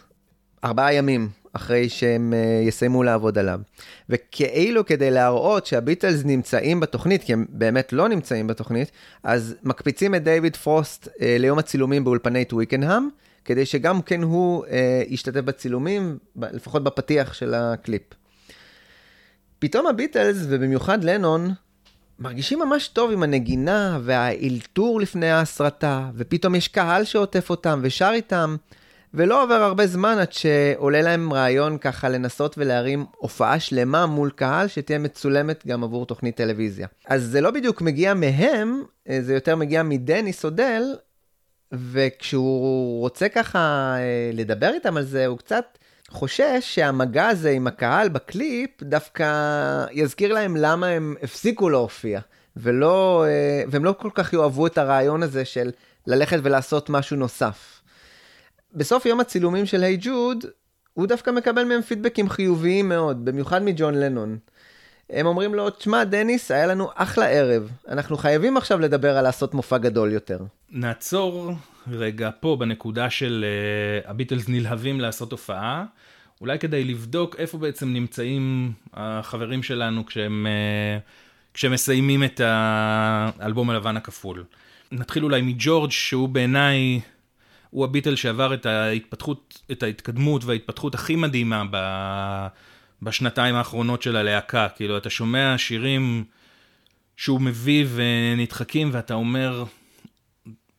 ארבעה 0.64 0.94
ימים 0.94 1.28
אחרי 1.56 1.88
שהם 1.88 2.34
אה, 2.36 2.62
יסיימו 2.68 3.02
לעבוד 3.02 3.38
עליו. 3.38 3.60
וכאילו 4.08 4.86
כדי 4.86 5.10
להראות 5.10 5.66
שהביטלס 5.66 6.24
נמצאים 6.24 6.80
בתוכנית, 6.80 7.24
כי 7.24 7.32
הם 7.32 7.46
באמת 7.48 7.92
לא 7.92 8.08
נמצאים 8.08 8.46
בתוכנית, 8.46 8.90
אז 9.22 9.54
מקפיצים 9.62 10.14
את 10.14 10.24
דיוויד 10.24 10.56
פרוסט 10.56 11.08
אה, 11.20 11.36
ליום 11.38 11.58
הצילומים 11.58 12.04
באולפני 12.04 12.44
טוויקנהאם, 12.44 13.08
כדי 13.44 13.66
שגם 13.66 14.02
כן 14.02 14.22
הוא 14.22 14.64
אה, 14.66 15.02
ישתתף 15.08 15.40
בצילומים, 15.40 16.18
לפחות 16.36 16.84
בפתיח 16.84 17.32
של 17.32 17.54
הקליפ. 17.54 18.02
פתאום 19.58 19.86
הביטלס, 19.86 20.36
ובמיוחד 20.48 21.04
לנון, 21.04 21.54
מרגישים 22.18 22.58
ממש 22.58 22.88
טוב 22.88 23.10
עם 23.10 23.22
הנגינה 23.22 23.98
והאלתור 24.02 25.00
לפני 25.00 25.30
ההסרטה, 25.30 26.10
ופתאום 26.14 26.54
יש 26.54 26.68
קהל 26.68 27.04
שעוטף 27.04 27.50
אותם 27.50 27.80
ושר 27.82 28.10
איתם, 28.14 28.56
ולא 29.16 29.42
עובר 29.42 29.54
הרבה 29.54 29.86
זמן 29.86 30.18
עד 30.18 30.32
שעולה 30.32 31.02
להם 31.02 31.32
רעיון 31.32 31.78
ככה 31.78 32.08
לנסות 32.08 32.58
ולהרים 32.58 33.06
הופעה 33.16 33.60
שלמה 33.60 34.06
מול 34.06 34.30
קהל 34.30 34.68
שתהיה 34.68 34.98
מצולמת 34.98 35.66
גם 35.66 35.84
עבור 35.84 36.06
תוכנית 36.06 36.36
טלוויזיה. 36.36 36.86
אז 37.06 37.22
זה 37.22 37.40
לא 37.40 37.50
בדיוק 37.50 37.80
מגיע 37.82 38.14
מהם, 38.14 38.82
אה, 39.08 39.18
זה 39.22 39.34
יותר 39.34 39.56
מגיע 39.56 39.82
מדניס 39.82 40.44
אודל, 40.44 40.82
וכשהוא 41.72 43.00
רוצה 43.00 43.28
ככה 43.28 43.58
אה, 43.98 44.30
לדבר 44.32 44.70
איתם 44.74 44.96
על 44.96 45.04
זה, 45.04 45.26
הוא 45.26 45.38
קצת 45.38 45.78
חושש 46.10 46.60
שהמגע 46.60 47.26
הזה 47.26 47.50
עם 47.50 47.66
הקהל 47.66 48.08
בקליפ 48.08 48.82
דווקא 48.82 49.26
יזכיר 49.92 50.32
להם 50.32 50.56
למה 50.56 50.86
הם 50.86 51.14
הפסיקו 51.22 51.70
להופיע, 51.70 52.20
ולא, 52.56 53.24
אה, 53.28 53.62
והם 53.68 53.84
לא 53.84 53.94
כל 53.98 54.10
כך 54.14 54.32
יאהבו 54.32 54.66
את 54.66 54.78
הרעיון 54.78 55.22
הזה 55.22 55.44
של 55.44 55.70
ללכת 56.06 56.38
ולעשות 56.42 56.90
משהו 56.90 57.16
נוסף. 57.16 57.75
בסוף 58.76 59.06
יום 59.06 59.20
הצילומים 59.20 59.66
של 59.66 59.82
היי 59.82 59.98
ג'וד, 60.00 60.44
הוא 60.94 61.06
דווקא 61.06 61.30
מקבל 61.30 61.64
מהם 61.64 61.82
פידבקים 61.82 62.28
חיוביים 62.28 62.88
מאוד, 62.88 63.24
במיוחד 63.24 63.62
מג'ון 63.62 63.94
לנון. 63.94 64.38
הם 65.10 65.26
אומרים 65.26 65.54
לו, 65.54 65.70
תשמע, 65.70 66.04
דניס, 66.04 66.50
היה 66.50 66.66
לנו 66.66 66.88
אחלה 66.94 67.26
ערב. 67.26 67.70
אנחנו 67.88 68.16
חייבים 68.16 68.56
עכשיו 68.56 68.80
לדבר 68.80 69.16
על 69.16 69.24
לעשות 69.24 69.54
מופע 69.54 69.78
גדול 69.78 70.12
יותר. 70.12 70.38
נעצור 70.70 71.52
רגע 71.90 72.30
פה 72.40 72.56
בנקודה 72.60 73.10
של 73.10 73.44
uh, 74.04 74.10
הביטלס 74.10 74.48
נלהבים 74.48 75.00
לעשות 75.00 75.32
הופעה, 75.32 75.84
אולי 76.40 76.58
כדי 76.58 76.84
לבדוק 76.84 77.36
איפה 77.38 77.58
בעצם 77.58 77.92
נמצאים 77.92 78.72
החברים 78.94 79.62
שלנו 79.62 80.06
כשהם, 80.06 80.46
uh, 80.46 81.54
כשהם 81.54 81.72
מסיימים 81.72 82.24
את 82.24 82.40
האלבום 82.44 83.70
הלבן 83.70 83.96
הכפול. 83.96 84.44
נתחיל 84.92 85.24
אולי 85.24 85.42
מג'ורג' 85.42 85.90
שהוא 85.90 86.28
בעיניי, 86.28 87.00
הוא 87.76 87.84
הביטל 87.84 88.16
שעבר 88.16 88.54
את 88.54 88.66
ההתפתחות, 88.66 89.60
את 89.72 89.82
ההתקדמות 89.82 90.44
וההתפתחות 90.44 90.94
הכי 90.94 91.16
מדהימה 91.16 91.62
ב... 91.70 91.76
בשנתיים 93.02 93.54
האחרונות 93.54 94.02
של 94.02 94.16
הלהקה. 94.16 94.68
כאילו, 94.76 94.96
אתה 94.96 95.10
שומע 95.10 95.54
שירים 95.58 96.24
שהוא 97.16 97.40
מביא 97.40 97.86
ונדחקים 97.94 98.90
ואתה 98.92 99.14
אומר, 99.14 99.64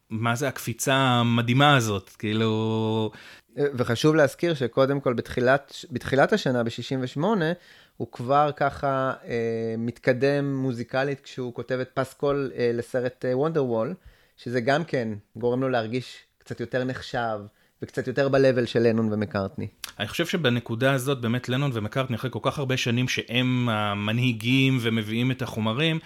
מה 0.10 0.36
זה 0.36 0.48
הקפיצה 0.48 0.96
המדהימה 0.96 1.76
הזאת? 1.76 2.10
כאילו... 2.10 3.12
וחשוב 3.56 4.16
להזכיר 4.16 4.54
שקודם 4.54 5.00
כל 5.00 5.14
בתחילת, 5.14 5.76
בתחילת 5.92 6.34
השנה, 6.34 6.64
ב-68, 6.64 7.22
הוא 7.98 8.08
כבר 8.12 8.52
ככה 8.56 9.14
אה, 9.26 9.76
מתקדם 9.78 10.56
מוזיקלית 10.56 11.20
כשהוא 11.20 11.54
כותב 11.54 11.80
את 11.82 11.90
פסקול 11.94 12.52
אה, 12.56 12.72
לסרט 12.74 13.26
וונדר 13.34 13.66
וול, 13.66 13.94
שזה 14.38 14.62
גם 14.62 14.84
כן 14.84 15.10
גורם 15.36 15.62
לו 15.62 15.70
להרגיש 15.70 16.27
קצת 16.48 16.60
יותר 16.60 16.84
נחשב 16.84 17.40
וקצת 17.82 18.08
יותר 18.08 18.30
ב-level 18.30 18.66
של 18.66 18.80
לנון 18.80 19.14
ומקארטני. 19.14 19.68
אני 20.00 20.08
חושב 20.08 20.26
שבנקודה 20.26 20.94
הזאת 20.94 21.22
באמת 21.22 21.50
לנון 21.50 21.72
ומקארטני 21.74 22.16
אחרי 22.16 22.30
כל 22.34 22.40
כך 22.42 22.60
הרבה 22.60 22.78
שנים 22.78 23.08
שהם 23.08 23.70
המנהיגים 23.70 24.78
ומביאים 24.82 25.32
את 25.32 25.42
החומרים, 25.42 26.00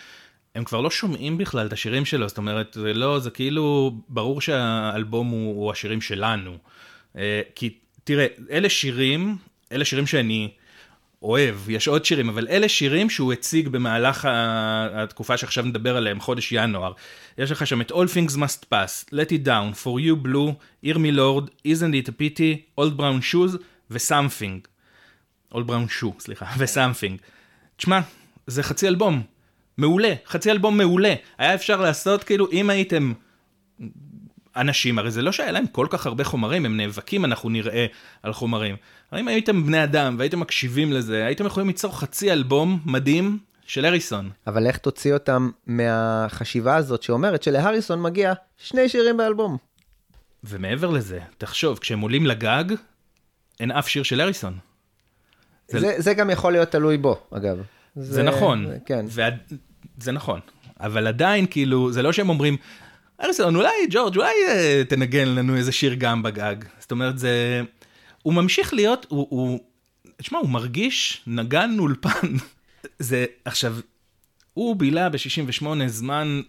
הם 0.56 0.64
כבר 0.64 0.82
לא 0.82 0.92
שומעים 0.92 1.38
בכלל 1.38 1.68
את 1.68 1.74
השירים 1.74 2.06
שלו, 2.06 2.28
זאת 2.28 2.38
אומרת, 2.38 2.74
זה 2.74 2.94
לא, 2.94 3.20
זה 3.20 3.30
כאילו, 3.30 3.96
ברור 4.10 4.42
שהאלבום 4.42 5.28
הוא, 5.28 5.56
הוא 5.56 5.72
השירים 5.72 6.02
שלנו. 6.02 6.58
אה, 7.18 7.42
כי 7.56 7.78
תראה, 8.04 8.26
אלה 8.52 8.70
שירים, 8.70 9.38
אלה 9.72 9.86
שירים 9.86 10.08
שאני 10.08 10.52
אוהב, 11.22 11.70
יש 11.70 11.88
עוד 11.88 12.06
שירים, 12.06 12.30
אבל 12.30 12.48
אלה 12.50 12.70
שירים 12.70 13.10
שהוא 13.10 13.34
הציג 13.34 13.68
במהלך 13.68 14.28
התקופה 14.94 15.38
שעכשיו 15.38 15.66
נדבר 15.66 15.98
עליהם, 15.98 16.20
חודש 16.20 16.52
ינואר. 16.52 16.94
יש 17.38 17.52
לך 17.52 17.68
שם 17.68 17.82
את 17.82 17.92
All 17.92 17.96
Things 18.16 18.36
Must 18.36 18.66
Pass, 18.74 19.10
Let 19.10 19.30
It 19.30 19.46
Down, 19.46 19.84
For 19.84 20.00
You 20.00 20.26
Blue, 20.26 20.52
Hear 20.86 20.96
Me 20.96 21.16
Lord, 21.16 21.50
Isn't 21.68 21.94
It 21.94 22.10
a 22.10 22.12
Pity, 22.12 22.82
Old 22.82 22.98
Brown 22.98 23.34
Shoes 23.34 23.58
ו-Something. 23.92 24.68
Old 25.54 25.66
Brown 25.68 26.02
Shoe, 26.02 26.20
סליחה, 26.20 26.46
ו-Something. 26.58 27.18
תשמע, 27.78 28.00
זה 28.48 28.64
חצי 28.64 28.88
אלבום. 28.88 29.22
מעולה, 29.78 30.14
חצי 30.28 30.52
אלבום 30.52 30.78
מעולה. 30.78 31.14
היה 31.38 31.56
אפשר 31.56 31.82
לעשות 31.82 32.24
כאילו, 32.24 32.52
אם 32.52 32.70
הייתם 32.70 33.14
אנשים, 34.56 35.00
הרי 35.00 35.12
זה 35.12 35.22
לא 35.22 35.32
שהיה 35.32 35.52
להם 35.52 35.68
כל 35.68 35.88
כך 35.90 36.06
הרבה 36.06 36.24
חומרים, 36.24 36.66
הם 36.66 36.78
נאבקים, 36.78 37.26
אנחנו 37.26 37.50
נראה 37.50 37.86
על 38.24 38.34
חומרים. 38.34 38.76
אם 39.20 39.28
הייתם 39.28 39.66
בני 39.66 39.84
אדם 39.84 40.16
והייתם 40.20 40.40
מקשיבים 40.40 40.94
לזה, 40.94 41.26
הייתם 41.26 41.46
יכולים 41.46 41.68
ליצור 41.68 42.00
חצי 42.00 42.32
אלבום 42.32 42.80
מדהים 42.86 43.38
של 43.66 43.86
אריסון. 43.86 44.30
אבל 44.48 44.68
איך 44.68 44.78
תוציא 44.78 45.14
אותם 45.14 45.50
מהחשיבה 45.68 46.76
הזאת 46.76 47.04
שאומרת 47.04 47.44
שלהריסון 47.44 48.02
מגיע 48.02 48.34
שני 48.58 48.90
שירים 48.90 49.18
באלבום? 49.18 49.58
ומעבר 50.44 50.90
לזה, 50.90 51.20
תחשוב, 51.38 51.80
כשהם 51.80 52.00
עולים 52.00 52.26
לגג, 52.26 52.64
אין 53.60 53.72
אף 53.72 53.88
שיר 53.88 54.04
של 54.04 54.22
אריסון. 54.22 54.58
זה- 55.68 55.80
זה, 55.80 55.96
זה 55.98 56.14
גם 56.14 56.30
יכול 56.30 56.52
להיות 56.52 56.70
תלוי 56.72 56.98
בו, 56.98 57.20
אגב. 57.32 57.58
זה 57.96 58.24
נכון. 58.24 58.66
זה- 58.68 58.78
כן. 58.86 59.06
ועד... 59.10 59.38
זה 60.00 60.12
נכון. 60.12 60.40
אבל 60.80 61.08
עדיין, 61.08 61.46
כאילו, 61.50 61.92
זה 61.92 62.02
לא 62.02 62.14
שהם 62.14 62.30
אומרים, 62.30 62.58
אריסון, 63.24 63.56
אולי, 63.56 63.70
ג'ורג', 63.90 64.18
אולי 64.18 64.34
אה, 64.48 64.82
תנגן 64.90 65.28
לנו 65.28 65.56
איזה 65.56 65.72
שיר 65.72 65.94
גם 65.94 66.24
בגג. 66.24 66.56
זאת 66.80 66.92
אומרת, 66.92 67.18
זה... 67.18 67.62
הוא 68.24 68.34
ממשיך 68.34 68.74
להיות, 68.74 69.06
הוא... 69.10 69.28
הוא... 69.30 69.60
תשמע, 70.18 70.40
הוא 70.40 70.50
מרגיש 70.50 71.22
נגן 71.28 71.76
אולפן. 71.80 72.28
זה, 73.00 73.26
עכשיו, 73.46 73.76
הוא 74.54 74.76
בילה 74.76 75.10
ב-68 75.10 75.66
זמן 75.88 76.42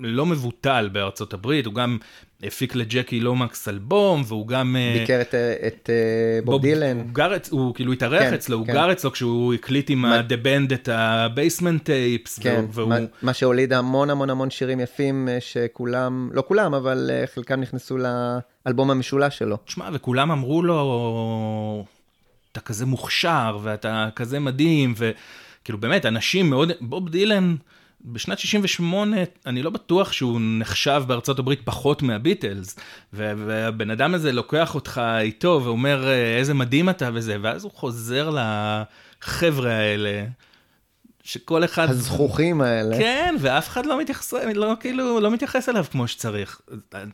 לא 0.00 0.26
מבוטל 0.26 0.88
בארצות 0.92 1.34
הברית, 1.34 1.66
הוא 1.66 1.74
גם 1.74 1.98
הפיק 2.42 2.74
לג'קי 2.74 3.20
לומקס 3.20 3.68
אלבום, 3.68 4.22
והוא 4.26 4.48
גם... 4.48 4.76
אה, 4.78 4.96
ביקר 5.00 5.20
את, 5.20 5.34
את 5.66 5.90
אה, 5.92 6.40
בוב 6.44 6.62
דילן. 6.62 6.96
הוא 6.96 7.06
גר, 7.12 7.32
הוא 7.50 7.74
כאילו 7.74 7.92
התארח 7.92 8.22
כן, 8.22 8.34
אצלו, 8.34 8.58
הוא 8.58 8.66
כן. 8.66 8.72
גר 8.72 8.92
אצלו 8.92 9.12
כשהוא 9.12 9.54
הקליט 9.54 9.90
עם 9.90 9.98
מה- 9.98 10.16
ה-The 10.16 10.44
Band 10.44 10.74
את 10.74 10.88
ה-Basement 10.88 11.86
Tapes, 11.86 12.42
כן, 12.42 12.64
והוא... 12.72 12.88
מה, 12.88 12.96
מה 13.22 13.32
שהוליד 13.32 13.72
המון 13.72 14.10
המון 14.10 14.30
המון 14.30 14.50
שירים 14.50 14.80
יפים 14.80 15.28
אה, 15.28 15.38
שכולם, 15.40 16.30
לא 16.32 16.44
כולם, 16.48 16.74
אבל 16.74 17.10
אה, 17.12 17.24
חלקם 17.34 17.60
נכנסו 17.60 17.96
לאלבום 18.66 18.90
המשולש 18.90 19.38
שלו. 19.38 19.56
תשמע, 19.64 19.88
וכולם 19.92 20.30
אמרו 20.30 20.62
לו, 20.62 21.84
אתה 22.52 22.60
כזה 22.60 22.86
מוכשר, 22.86 23.58
ואתה 23.62 24.08
כזה 24.16 24.40
מדהים, 24.40 24.94
וכאילו 24.96 25.78
באמת, 25.78 26.06
אנשים 26.06 26.50
מאוד, 26.50 26.72
בוב 26.80 27.08
דילן, 27.08 27.56
בשנת 28.04 28.38
68, 28.38 29.16
אני 29.46 29.62
לא 29.62 29.70
בטוח 29.70 30.12
שהוא 30.12 30.40
נחשב 30.42 31.02
בארצות 31.06 31.38
הברית 31.38 31.60
פחות 31.64 32.02
מהביטלס, 32.02 32.76
והבן 33.12 33.90
אדם 33.90 34.14
הזה 34.14 34.32
לוקח 34.32 34.74
אותך 34.74 35.00
איתו 35.20 35.60
ואומר 35.64 36.08
"אה, 36.08 36.38
איזה 36.38 36.54
מדהים 36.54 36.88
אתה 36.88 37.10
וזה, 37.14 37.36
ואז 37.42 37.64
הוא 37.64 37.72
חוזר 37.72 38.30
לחבר'ה 38.30 39.72
האלה, 39.72 40.24
שכל 41.22 41.64
אחד... 41.64 41.90
הזכוכים 41.90 42.60
האלה. 42.60 42.98
כן, 42.98 43.34
ואף 43.40 43.68
אחד 43.68 43.86
לא 43.86 44.00
מתייחס, 44.00 44.32
לא, 44.54 44.74
כאילו, 44.80 45.20
לא 45.20 45.30
מתייחס 45.30 45.68
אליו 45.68 45.84
כמו 45.90 46.08
שצריך. 46.08 46.60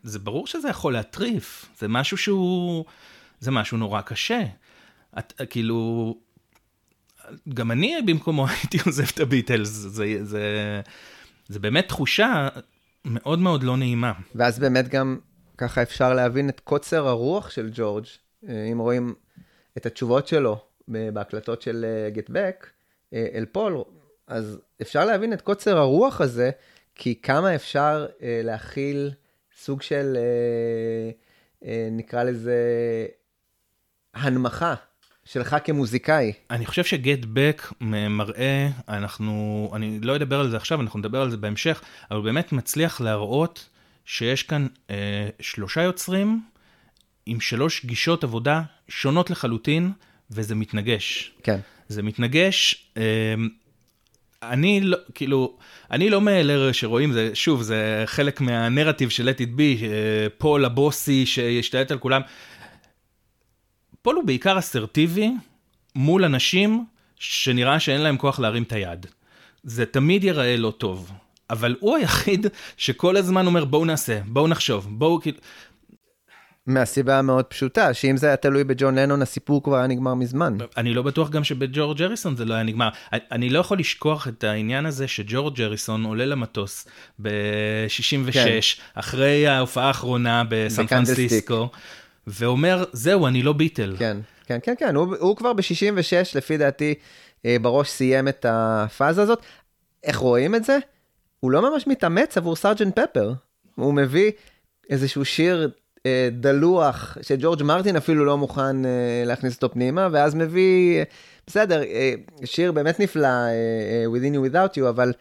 זה 0.03 0.19
ברור 0.19 0.47
שזה 0.47 0.69
יכול 0.69 0.93
להטריף, 0.93 1.67
זה 1.79 1.89
משהו 1.89 2.17
שהוא, 2.17 2.85
זה 3.41 3.51
משהו 3.51 3.79
נורא 3.79 4.01
קשה. 4.01 4.43
את, 5.19 5.33
כאילו, 5.51 6.15
גם 7.55 7.71
אני 7.71 7.97
במקומו 8.07 8.47
הייתי 8.49 8.79
עוזב 8.87 9.05
את 9.15 9.21
הביטלס, 9.21 9.69
זה, 9.69 10.05
זה, 10.23 10.81
זה 11.49 11.59
באמת 11.59 11.89
תחושה 11.89 12.49
מאוד 13.05 13.39
מאוד 13.39 13.63
לא 13.63 13.77
נעימה. 13.77 14.13
ואז 14.35 14.59
באמת 14.59 14.89
גם 14.89 15.19
ככה 15.59 15.83
אפשר 15.83 16.15
להבין 16.15 16.49
את 16.49 16.61
קוצר 16.61 17.09
הרוח 17.09 17.51
של 17.51 17.71
ג'ורג', 17.75 18.05
אה, 18.49 18.65
אם 18.73 18.79
רואים 18.79 19.15
את 19.77 19.87
התשובות 19.87 20.29
שלו 20.29 20.59
בהקלטות 20.89 21.63
של 21.63 21.87
גט 22.13 22.31
בק 22.31 22.71
אל 23.13 23.45
פול, 23.53 23.83
אז 24.27 24.61
אפשר 24.83 25.05
להבין 25.05 25.33
את 25.33 25.41
קוצר 25.41 25.79
הרוח 25.79 26.21
הזה, 26.21 26.51
כי 26.95 27.15
כמה 27.23 27.55
אפשר 27.55 28.07
אה, 28.23 28.41
להכיל 28.45 29.11
סוג 29.57 29.83
של, 29.83 30.17
אה, 30.17 31.11
אה, 31.69 31.89
נקרא 31.91 32.23
לזה, 32.23 32.57
הנמכה 34.15 34.75
שלך 35.25 35.57
כמוזיקאי. 35.65 36.33
אני 36.51 36.67
חושב 36.67 36.85
שגט 36.85 37.19
בק 37.33 37.73
מראה, 37.81 38.69
אנחנו, 38.89 39.71
אני 39.75 40.01
לא 40.03 40.17
אדבר 40.17 40.41
על 40.41 40.51
זה 40.51 40.57
עכשיו, 40.57 40.81
אנחנו 40.81 40.99
נדבר 40.99 41.23
על 41.23 41.31
זה 41.31 41.37
בהמשך, 41.37 41.83
אבל 42.11 42.17
הוא 42.17 42.25
באמת 42.25 42.53
מצליח 42.53 43.01
להראות 43.01 43.69
שיש 44.05 44.43
כאן 44.43 44.67
אה, 44.91 45.29
שלושה 45.41 45.83
יוצרים 45.83 46.41
עם 47.27 47.41
שלוש 47.41 47.85
גישות 47.85 48.25
עבודה 48.25 48.63
שונות 48.89 49.31
לחלוטין, 49.31 49.93
וזה 50.31 50.55
מתנגש. 50.55 51.33
כן. 51.43 51.59
זה 51.89 52.03
מתנגש, 52.03 52.89
אה, 52.97 53.35
אני 54.43 54.81
לא, 54.81 54.97
כאילו, 55.15 55.57
אני 55.91 56.11
לא 56.11 56.21
מאלה 56.21 56.73
שרואים, 56.73 57.13
זה, 57.13 57.31
שוב, 57.35 57.63
זה 57.63 58.03
חלק 58.07 58.41
מהנרטיב 58.41 59.09
של 59.09 59.29
let 59.29 59.41
it 59.41 59.59
be, 59.59 59.85
אה, 59.85 60.27
פול 60.39 60.65
הבוסי 60.65 61.27
שישתלט 61.27 61.91
על 61.91 61.99
כולם. 61.99 62.21
פול 64.05 64.17
הוא 64.17 64.25
בעיקר 64.25 64.59
אסרטיבי 64.59 65.31
מול 65.95 66.25
אנשים 66.25 66.85
שנראה 67.17 67.81
שאין 67.81 68.01
להם 68.01 68.17
כוח 68.17 68.39
להרים 68.41 68.63
את 68.63 68.73
היד. 68.73 69.07
זה 69.63 69.87
תמיד 69.87 70.25
ייראה 70.25 70.57
לא 70.57 70.73
טוב. 70.79 71.13
אבל 71.51 71.77
הוא 71.81 71.97
היחיד 71.97 72.47
שכל 72.77 73.17
הזמן 73.17 73.47
אומר 73.47 73.65
בואו 73.65 73.85
נעשה, 73.85 74.21
בואו 74.27 74.49
נחשוב, 74.49 74.87
בואו 74.91 75.21
כאילו... 75.21 75.39
מהסיבה 76.67 77.19
המאוד 77.19 77.45
פשוטה, 77.45 77.95
שאם 77.95 78.17
זה 78.17 78.27
היה 78.27 78.37
תלוי 78.37 78.65
בג'ון 78.65 78.99
לנון, 78.99 79.23
הסיפור 79.23 79.63
כבר 79.63 79.77
היה 79.77 79.87
נגמר 79.87 80.15
מזמן. 80.15 80.57
אני 80.77 80.95
לא 80.95 81.03
בטוח 81.03 81.31
גם 81.31 81.45
שבג'ורג' 81.45 82.03
אריסון 82.03 82.37
זה 82.37 82.45
לא 82.45 82.55
היה 82.55 82.63
נגמר. 82.63 82.89
אני- 83.13 83.51
לא 83.51 83.59
יכול 83.59 83.79
לשכוח 83.79 84.29
את 84.29 84.45
העניין 84.45 84.87
הזה 84.87 85.09
שג'ורג' 85.09 85.63
אריסון 85.63 86.05
עולה 86.05 86.27
למטוס 86.27 86.89
ב-66, 87.23 88.33
כן. 88.33 88.59
אחרי 88.95 89.47
ההופעה 89.49 89.87
האחרונה 89.87 90.43
בסן. 90.49 90.87
פרנסיסקו, 90.87 91.71
ואומר, 92.27 92.85
זהו, 92.93 93.27
אני 93.27 93.43
לא 93.43 93.53
ביטל. 93.53 93.97
כן, 93.99 94.17
כן, 94.47 94.59
כן, 94.63 94.75
כן, 94.79 94.97
הוא, 94.97 95.17
הוא 95.19 95.37
כבר 95.37 95.53
ב-66, 95.53 96.37
לפי 96.37 96.57
דעתי, 96.57 96.95
אה, 97.47 97.57
בראש 97.63 97.89
סיים 97.89 98.29
את 98.29 98.47
הפאזה 98.49 99.23
הזאת. 99.23 99.39
איך 100.05 100.17
רואים 100.17 100.55
את 100.55 100.65
זה? 100.65 100.79
הוא 101.41 101.51
לא 101.51 101.71
ממש 101.71 101.87
מתאמץ 101.87 102.37
עבור 102.37 102.57
סארג'נט 102.57 102.99
פפר. 102.99 103.33
הוא 103.75 103.95
מביא 103.95 104.31
איזשהו 104.91 105.25
שיר 105.25 105.71
אה, 106.07 106.29
דלוח, 106.33 107.17
שג'ורג' 107.23 107.63
מרטין 107.63 107.97
אפילו 107.97 108.25
לא 108.25 108.39
מוכן 108.39 108.85
אה, 108.85 109.23
להכניס 109.27 109.55
אותו 109.55 109.71
פנימה, 109.71 110.09
ואז 110.13 110.35
מביא, 110.35 110.99
אה, 110.99 111.03
בסדר, 111.47 111.83
אה, 111.83 112.15
שיר 112.45 112.73
באמת 112.73 113.01
נפלא, 113.01 113.27
אה, 113.27 113.51
אה, 113.51 114.05
Within 114.15 114.35
You 114.35 114.53
Without 114.53 114.79
You, 114.79 114.89
אבל 114.89 115.13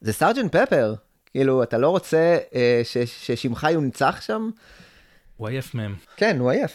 זה 0.00 0.12
סארג'נט 0.12 0.56
פפר. 0.56 0.94
כאילו, 1.30 1.62
אתה 1.62 1.78
לא 1.78 1.88
רוצה 1.88 2.38
אה, 2.54 2.80
ש, 2.84 2.96
ששמך 2.98 3.66
יונצח 3.70 4.20
שם? 4.20 4.50
הוא 5.36 5.48
עייף 5.48 5.74
מהם. 5.74 5.94
כן, 6.16 6.36
הוא 6.40 6.50
עייף. 6.50 6.72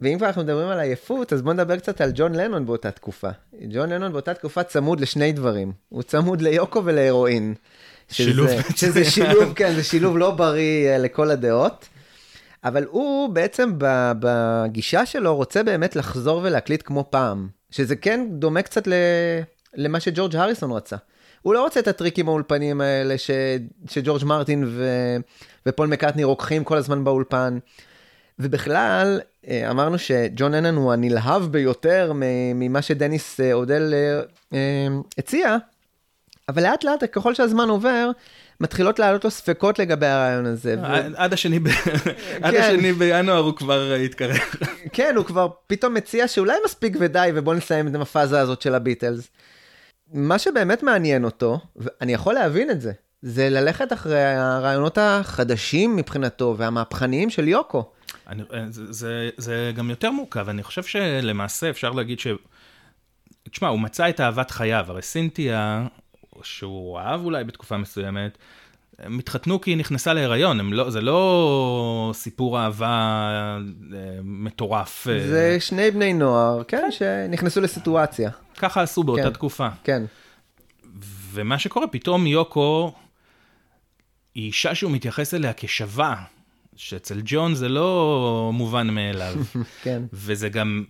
ואם 0.00 0.18
כבר 0.18 0.26
אנחנו 0.26 0.42
מדברים 0.42 0.68
על 0.68 0.80
עייפות, 0.80 1.32
אז 1.32 1.42
בואו 1.42 1.54
נדבר 1.54 1.76
קצת 1.76 2.00
על 2.00 2.10
ג'ון 2.14 2.34
לנון 2.34 2.66
באותה 2.66 2.90
תקופה. 2.90 3.28
ג'ון 3.70 3.88
לנון 3.92 4.12
באותה 4.12 4.34
תקופה 4.34 4.62
צמוד 4.62 5.00
לשני 5.00 5.32
דברים. 5.32 5.72
הוא 5.88 6.02
צמוד 6.02 6.42
ליוקו 6.42 6.84
ולהרואין. 6.84 7.54
שזה- 8.08 8.24
שילוב 8.24 8.48
שזה 8.76 9.00
מצוין. 9.00 9.10
שילוב, 9.10 9.52
כן, 9.54 9.74
זה 9.74 9.84
שילוב 9.84 10.18
לא 10.18 10.30
בריא 10.30 10.88
אה, 10.88 10.98
לכל 10.98 11.30
הדעות. 11.30 11.88
אבל 12.64 12.84
הוא 12.90 13.28
בעצם 13.28 13.72
בגישה 14.20 15.06
שלו 15.06 15.36
רוצה 15.36 15.62
באמת 15.62 15.96
לחזור 15.96 16.40
ולהקליט 16.44 16.82
כמו 16.86 17.04
פעם. 17.10 17.48
שזה 17.70 17.96
כן 17.96 18.26
דומה 18.30 18.62
קצת 18.62 18.86
ל... 18.86 18.92
למה 19.74 20.00
שג'ורג' 20.00 20.36
הריסון 20.36 20.72
רצה. 20.72 20.96
הוא 21.42 21.54
לא 21.54 21.62
רוצה 21.62 21.80
את 21.80 21.88
הטריקים 21.88 22.28
האולפנים 22.28 22.80
האלה 22.80 23.18
ש... 23.18 23.30
שג'ורג' 23.90 24.24
מרטין 24.24 24.64
ו... 24.66 24.86
ופול 25.66 25.86
מקארטני 25.88 26.24
רוקחים 26.24 26.64
כל 26.64 26.76
הזמן 26.76 27.04
באולפן. 27.04 27.58
ובכלל, 28.42 29.20
אה, 29.48 29.70
אמרנו 29.70 29.98
שג'ון 29.98 30.54
לנון 30.54 30.76
הוא 30.76 30.92
הנלהב 30.92 31.42
ביותר 31.52 32.12
ממה 32.54 32.82
שדניס 32.82 33.40
אה, 33.40 33.52
אודל 33.52 33.94
אה, 34.52 34.58
הציע, 35.18 35.56
אבל 36.48 36.62
לאט 36.62 36.84
לאט, 36.84 37.04
ככל 37.12 37.34
שהזמן 37.34 37.68
עובר, 37.68 38.10
מתחילות 38.60 38.98
לעלות 38.98 39.24
לו 39.24 39.30
ספקות 39.30 39.78
לגבי 39.78 40.06
הרעיון 40.06 40.46
הזה. 40.46 40.74
עד- 41.16 41.32
השני 41.32 41.60
כן. 42.40 42.44
השני 42.44 42.92
בינואר 42.92 43.38
הוא 43.38 43.56
כבר 43.56 43.92
התקרב. 44.04 44.36
כן, 44.92 45.14
הוא 45.16 45.24
כבר 45.24 45.48
פתאום 45.66 45.94
מציע 45.94 46.28
שאולי 46.28 46.54
מספיק 46.64 46.96
ודי, 47.00 47.30
ובוא 47.34 47.54
נסיים 47.54 47.88
את 47.88 47.94
הפאזה 47.94 48.40
הזאת 48.40 48.62
של 48.62 48.74
הביטלס. 48.74 49.28
מה 50.12 50.38
שבאמת 50.38 50.82
מעניין 50.82 51.24
אותו, 51.24 51.58
ואני 51.76 52.12
יכול 52.12 52.34
להבין 52.34 52.70
את 52.70 52.80
זה, 52.80 52.92
זה 53.22 53.50
ללכת 53.50 53.92
אחרי 53.92 54.24
הרעיונות 54.24 54.98
החדשים 55.00 55.96
מבחינתו 55.96 56.54
והמהפכניים 56.58 57.30
של 57.30 57.48
יוקו. 57.48 57.90
אני, 58.26 58.42
אה, 58.52 58.64
זה, 58.70 58.92
זה, 58.92 59.30
זה 59.36 59.72
גם 59.74 59.90
יותר 59.90 60.10
מורכב, 60.10 60.48
אני 60.48 60.62
חושב 60.62 60.82
שלמעשה 60.82 61.70
אפשר 61.70 61.90
להגיד 61.90 62.20
ש... 62.20 62.26
תשמע, 63.50 63.68
הוא 63.68 63.80
מצא 63.80 64.08
את 64.08 64.20
אהבת 64.20 64.50
חייו, 64.50 64.84
הרי 64.88 65.02
סינתיה, 65.02 65.86
שהוא 66.42 66.98
אהב 66.98 67.24
אולי 67.24 67.44
בתקופה 67.44 67.76
מסוימת, 67.76 68.38
הם 68.98 69.18
התחתנו 69.18 69.60
כי 69.60 69.70
היא 69.70 69.76
נכנסה 69.76 70.14
להיריון, 70.14 70.72
לא, 70.72 70.90
זה 70.90 71.00
לא 71.00 72.10
סיפור 72.14 72.60
אהבה 72.60 72.88
אה, 72.88 73.58
מטורף. 74.22 75.08
אה, 75.08 75.28
זה 75.28 75.56
שני 75.60 75.90
בני 75.90 76.12
נוער, 76.12 76.64
כן, 76.64 76.88
שנכנסו 76.90 77.60
לסיטואציה. 77.60 78.30
ככה 78.58 78.82
עשו 78.82 79.02
באותה 79.02 79.22
כן. 79.22 79.30
תקופה. 79.30 79.68
כן. 79.84 80.02
ומה 81.32 81.58
שקורה, 81.58 81.86
פתאום 81.86 82.26
יוקו 82.26 82.92
היא 84.34 84.46
אישה 84.46 84.74
שהוא 84.74 84.92
מתייחס 84.92 85.34
אליה 85.34 85.52
כשווה, 85.56 86.22
שאצל 86.76 87.20
ג'ון 87.24 87.54
זה 87.54 87.68
לא 87.68 88.50
מובן 88.54 88.90
מאליו. 88.90 89.34
כן. 89.84 90.02
וזה 90.12 90.48
גם... 90.48 90.84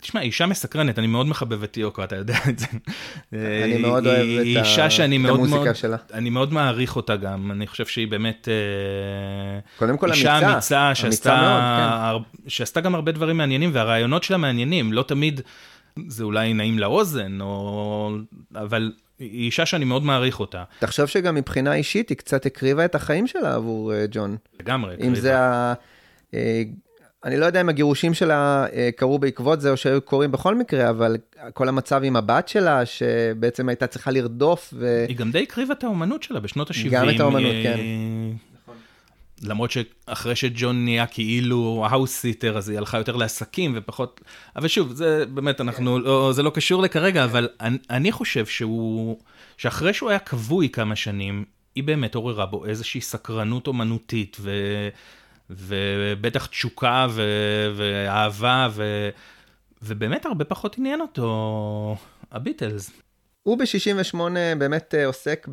תשמע, 0.00 0.20
היא 0.20 0.26
אישה 0.26 0.46
מסקרנת, 0.46 0.98
אני 0.98 1.06
מאוד 1.06 1.26
מחבב 1.26 1.62
את 1.62 1.76
יוקו, 1.76 2.04
אתה 2.04 2.16
יודע 2.16 2.38
את 2.48 2.58
זה. 2.58 2.66
אני 3.32 3.38
היא- 3.74 3.82
מאוד 3.82 4.06
אוהב 4.06 4.18
היא 4.20 4.58
את 4.58 4.64
ה- 4.64 4.68
אישה 4.68 4.90
שאני 4.90 5.16
את 5.16 5.20
מאוד 5.22 5.34
המוזיקה 5.38 5.60
מאוד, 5.64 5.74
שלה. 5.76 5.96
אני 6.12 6.30
מאוד 6.30 6.52
מעריך 6.52 6.96
אותה 6.96 7.16
גם, 7.16 7.50
אני 7.50 7.66
חושב 7.66 7.86
שהיא 7.86 8.08
באמת 8.08 8.48
אה, 8.48 9.60
קודם 9.78 9.96
כל 9.96 10.12
אישה 10.12 10.32
אמיצה. 10.38 10.52
אמיצה, 10.52 10.86
אמיצה 10.86 10.94
שעשתה, 10.94 11.30
מאוד, 11.40 11.62
הר- 12.02 12.18
שעשתה 12.48 12.80
גם 12.80 12.94
הרבה 12.94 13.12
דברים 13.12 13.36
מעניינים, 13.36 13.70
והרעיונות 13.72 14.22
שלה 14.22 14.36
מעניינים, 14.36 14.92
לא 14.92 15.02
תמיד 15.02 15.40
זה 16.08 16.24
אולי 16.24 16.54
נעים 16.54 16.78
לאוזן, 16.78 17.40
או... 17.40 18.16
אבל 18.54 18.92
היא 19.22 19.44
אישה 19.46 19.66
שאני 19.66 19.84
מאוד 19.84 20.02
מעריך 20.02 20.40
אותה, 20.40 20.64
תחשוב 20.78 21.06
שגם 21.06 21.34
מבחינה 21.34 21.74
אישית 21.74 22.08
היא 22.08 22.16
קצת 22.16 22.46
הקריבה 22.46 22.84
את 22.84 22.94
החיים 22.94 23.26
שלה 23.26 23.54
עבור 23.54 23.94
אה, 23.94 24.04
ג'ון. 24.10 24.36
לגמרי. 24.60 24.94
אם 24.94 25.00
קריבה. 25.00 25.20
זה 25.20 25.38
ה... 25.38 25.74
אה, 26.34 26.62
אני 27.24 27.36
לא 27.36 27.46
יודע 27.46 27.60
אם 27.60 27.68
הגירושים 27.68 28.14
שלה 28.14 28.66
אה, 28.72 28.90
קרו 28.96 29.18
בעקבות 29.18 29.60
זה 29.60 29.70
או 29.70 29.76
שהיו 29.76 30.00
קורים 30.00 30.32
בכל 30.32 30.54
מקרה, 30.54 30.90
אבל 30.90 31.16
כל 31.54 31.68
המצב 31.68 32.00
עם 32.04 32.16
הבת 32.16 32.48
שלה, 32.48 32.86
שבעצם 32.86 33.68
הייתה 33.68 33.86
צריכה 33.86 34.10
לרדוף, 34.10 34.74
ו... 34.76 35.04
היא 35.08 35.16
גם 35.16 35.30
די 35.30 35.42
הקריבה 35.42 35.74
את 35.74 35.84
האומנות 35.84 36.22
שלה 36.22 36.40
בשנות 36.40 36.70
ה-70. 36.70 36.88
גם 36.90 37.10
את 37.10 37.20
האומנות, 37.20 37.54
כן. 37.62 37.78
למרות 39.42 39.70
שאחרי 39.70 40.36
שג'ון 40.36 40.84
נהיה 40.84 41.06
כאילו 41.06 41.86
house-sitter, 41.90 42.58
אז 42.58 42.68
היא 42.68 42.78
הלכה 42.78 42.98
יותר 42.98 43.16
לעסקים 43.16 43.72
ופחות... 43.76 44.20
אבל 44.56 44.68
שוב, 44.68 44.92
זה 44.92 45.24
באמת, 45.26 45.60
אנחנו, 45.60 45.98
לא, 45.98 46.32
זה 46.32 46.42
לא 46.42 46.50
קשור 46.50 46.82
לכרגע, 46.82 47.24
אבל 47.24 47.48
אני, 47.60 47.78
אני 47.90 48.12
חושב 48.12 48.46
שהוא... 48.46 49.18
שאחרי 49.56 49.94
שהוא 49.94 50.10
היה 50.10 50.18
כבוי 50.18 50.68
כמה 50.68 50.96
שנים, 50.96 51.44
היא 51.74 51.84
באמת 51.84 52.14
עוררה 52.14 52.46
בו 52.46 52.66
איזושהי 52.66 53.00
סקרנות 53.00 53.66
אומנותית, 53.66 54.36
ו... 54.40 54.50
ובטח 55.50 56.46
תשוקה 56.46 57.06
ו... 57.10 57.22
ואהבה, 57.76 58.68
ו... 58.72 59.08
ובאמת 59.82 60.26
הרבה 60.26 60.44
פחות 60.44 60.78
עניין 60.78 61.00
אותו 61.00 61.96
הביטלס. 62.32 62.90
הוא 63.42 63.58
ב-68 63.58 64.16
באמת 64.58 64.94
אה, 64.94 65.06
עוסק 65.06 65.48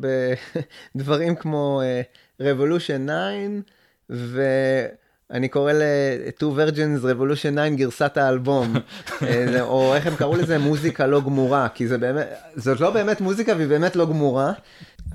בדברים 0.94 1.36
כמו 1.36 1.80
אה, 1.82 2.02
Revolution 2.42 3.06
9, 3.06 3.70
ואני 4.10 5.48
קורא 5.48 5.72
ל-Two 5.72 6.42
Virgins 6.42 7.02
Revolution 7.02 7.52
9 7.54 7.68
גרסת 7.68 8.16
האלבום, 8.16 8.76
אה, 9.22 9.60
או 9.60 9.94
איך 9.94 10.06
הם 10.06 10.16
קראו 10.16 10.36
לזה, 10.36 10.58
מוזיקה 10.58 11.06
לא 11.06 11.20
גמורה, 11.20 11.68
כי 11.68 11.88
זה 11.88 11.98
באמת, 11.98 12.26
זאת 12.56 12.80
לא 12.80 12.90
באמת 12.90 13.20
מוזיקה 13.20 13.52
והיא 13.56 13.68
באמת 13.68 13.96
לא 13.96 14.06
גמורה, 14.06 14.52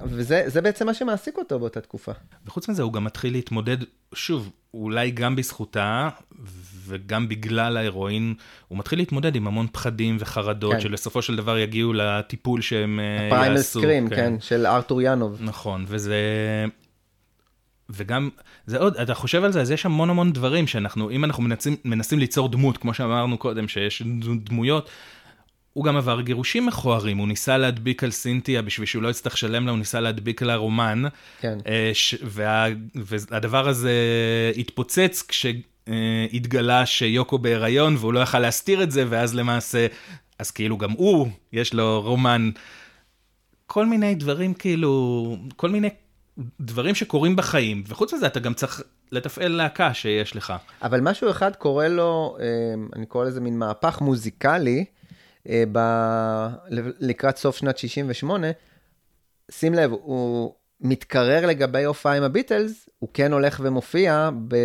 וזה 0.04 0.44
זה 0.46 0.62
בעצם 0.62 0.86
מה 0.86 0.94
שמעסיק 0.94 1.38
אותו 1.38 1.60
באותה 1.60 1.82
תקופה. 1.82 2.12
וחוץ 2.46 2.70
מזה, 2.70 2.84
הוא 2.84 2.94
גם 2.94 3.04
מתחיל 3.04 3.34
להתמודד, 3.34 3.78
שוב, 4.14 4.50
אולי 4.74 5.12
גם 5.12 5.36
בזכותה 5.36 6.10
וגם 6.88 7.28
בגלל 7.28 7.78
ההירואין, 7.78 8.34
הוא 8.68 8.78
מתחיל 8.78 9.00
להתמודד 9.00 9.36
עם 9.36 9.48
המון 9.48 9.68
פחדים 9.72 10.18
וחרדות, 10.20 10.74
כן. 10.74 10.80
שלסופו 10.80 11.22
של 11.22 11.36
דבר 11.36 11.58
יגיעו 11.58 11.94
לטיפול 11.94 12.62
שהם 12.62 13.00
אה, 13.32 13.48
יעשו. 13.48 13.80
סקרים, 13.80 14.10
כן, 14.10 14.34
של 14.40 14.66
ארתור 14.66 15.02
ינוב. 15.02 15.38
נכון, 15.42 15.86
וזה... 15.88 16.16
וגם, 17.90 18.30
זה 18.66 18.80
עוד, 18.80 18.98
אתה 18.98 19.14
חושב 19.14 19.44
על 19.44 19.52
זה, 19.52 19.62
אז 19.62 19.72
יש 19.72 19.86
המון 19.86 20.10
המון 20.10 20.34
דברים 20.34 20.68
שאנחנו, 20.68 21.10
אם 21.10 21.24
אנחנו 21.24 21.44
מנסים, 21.44 21.76
מנסים 21.86 22.20
ליצור 22.20 22.50
דמות, 22.50 22.78
כמו 22.78 22.94
שאמרנו 22.94 23.38
קודם, 23.38 23.68
שיש 23.68 24.02
דמויות, 24.44 24.90
הוא 25.74 25.86
גם 25.86 25.98
עבר 25.98 26.22
גירושים 26.22 26.66
מכוערים, 26.66 27.18
הוא 27.18 27.28
ניסה 27.28 27.58
להדביק 27.58 28.04
על 28.04 28.12
סינתיה 28.12 28.62
בשביל 28.62 28.86
שהוא 28.86 29.04
לא 29.04 29.10
יצטרך 29.10 29.34
לשלם 29.34 29.66
לה, 29.66 29.72
הוא 29.72 29.80
ניסה 29.80 30.00
להדביק 30.00 30.42
על 30.42 30.50
הרומן, 30.50 31.04
כן. 31.40 31.58
אה, 31.68 31.92
ש- 31.94 32.16
וה, 32.24 32.66
והדבר 32.96 33.68
הזה 33.68 33.94
התפוצץ 34.58 35.24
כש, 35.28 35.46
אה, 35.88 36.86
שיוקו 36.86 37.38
בהיריון 37.38 37.96
והוא 37.96 38.14
לא 38.14 38.20
יכל 38.20 38.40
להסתיר 38.40 38.84
את 38.84 38.92
זה, 38.92 39.06
ואז 39.10 39.36
למעשה, 39.36 39.88
אז 40.40 40.52
כאילו 40.52 40.78
גם 40.78 40.92
הוא, 40.92 41.28
יש 41.54 41.74
לו 41.74 42.02
רומן. 42.02 42.50
כל 43.68 43.86
מיני 43.86 44.16
דברים 44.16 44.54
כאילו, 44.54 45.38
כל 45.56 45.70
מיני 45.70 45.90
דברים 46.62 46.96
שקורים 46.96 47.36
בחיים, 47.36 47.84
וחוץ 47.88 48.14
מזה 48.14 48.28
אתה 48.28 48.40
גם 48.40 48.54
צריך 48.54 48.82
לתפעל 49.12 49.52
להקה 49.52 49.94
שיש 49.94 50.36
לך. 50.36 50.54
אבל 50.82 51.02
משהו 51.02 51.30
אחד 51.30 51.56
קורה 51.56 51.88
לו, 51.88 52.38
אה, 52.40 52.46
אני 52.96 53.06
קורא 53.06 53.26
לזה 53.26 53.42
מין 53.42 53.60
מהפך 53.60 54.02
מוזיקלי, 54.02 54.86
אה, 55.50 55.64
ב... 55.72 55.80
לקראת 57.00 57.38
סוף 57.38 57.58
שנת 57.58 57.78
68. 57.78 58.48
שים 59.52 59.74
לב, 59.74 59.92
הוא 59.92 60.54
מתקרר 60.82 61.46
לגבי 61.46 61.84
הופעה 61.84 62.18
עם 62.18 62.24
הביטלס, 62.24 62.90
הוא 63.00 63.10
כן 63.14 63.34
הולך 63.34 63.62
ומופיע 63.64 64.30
ב... 64.48 64.56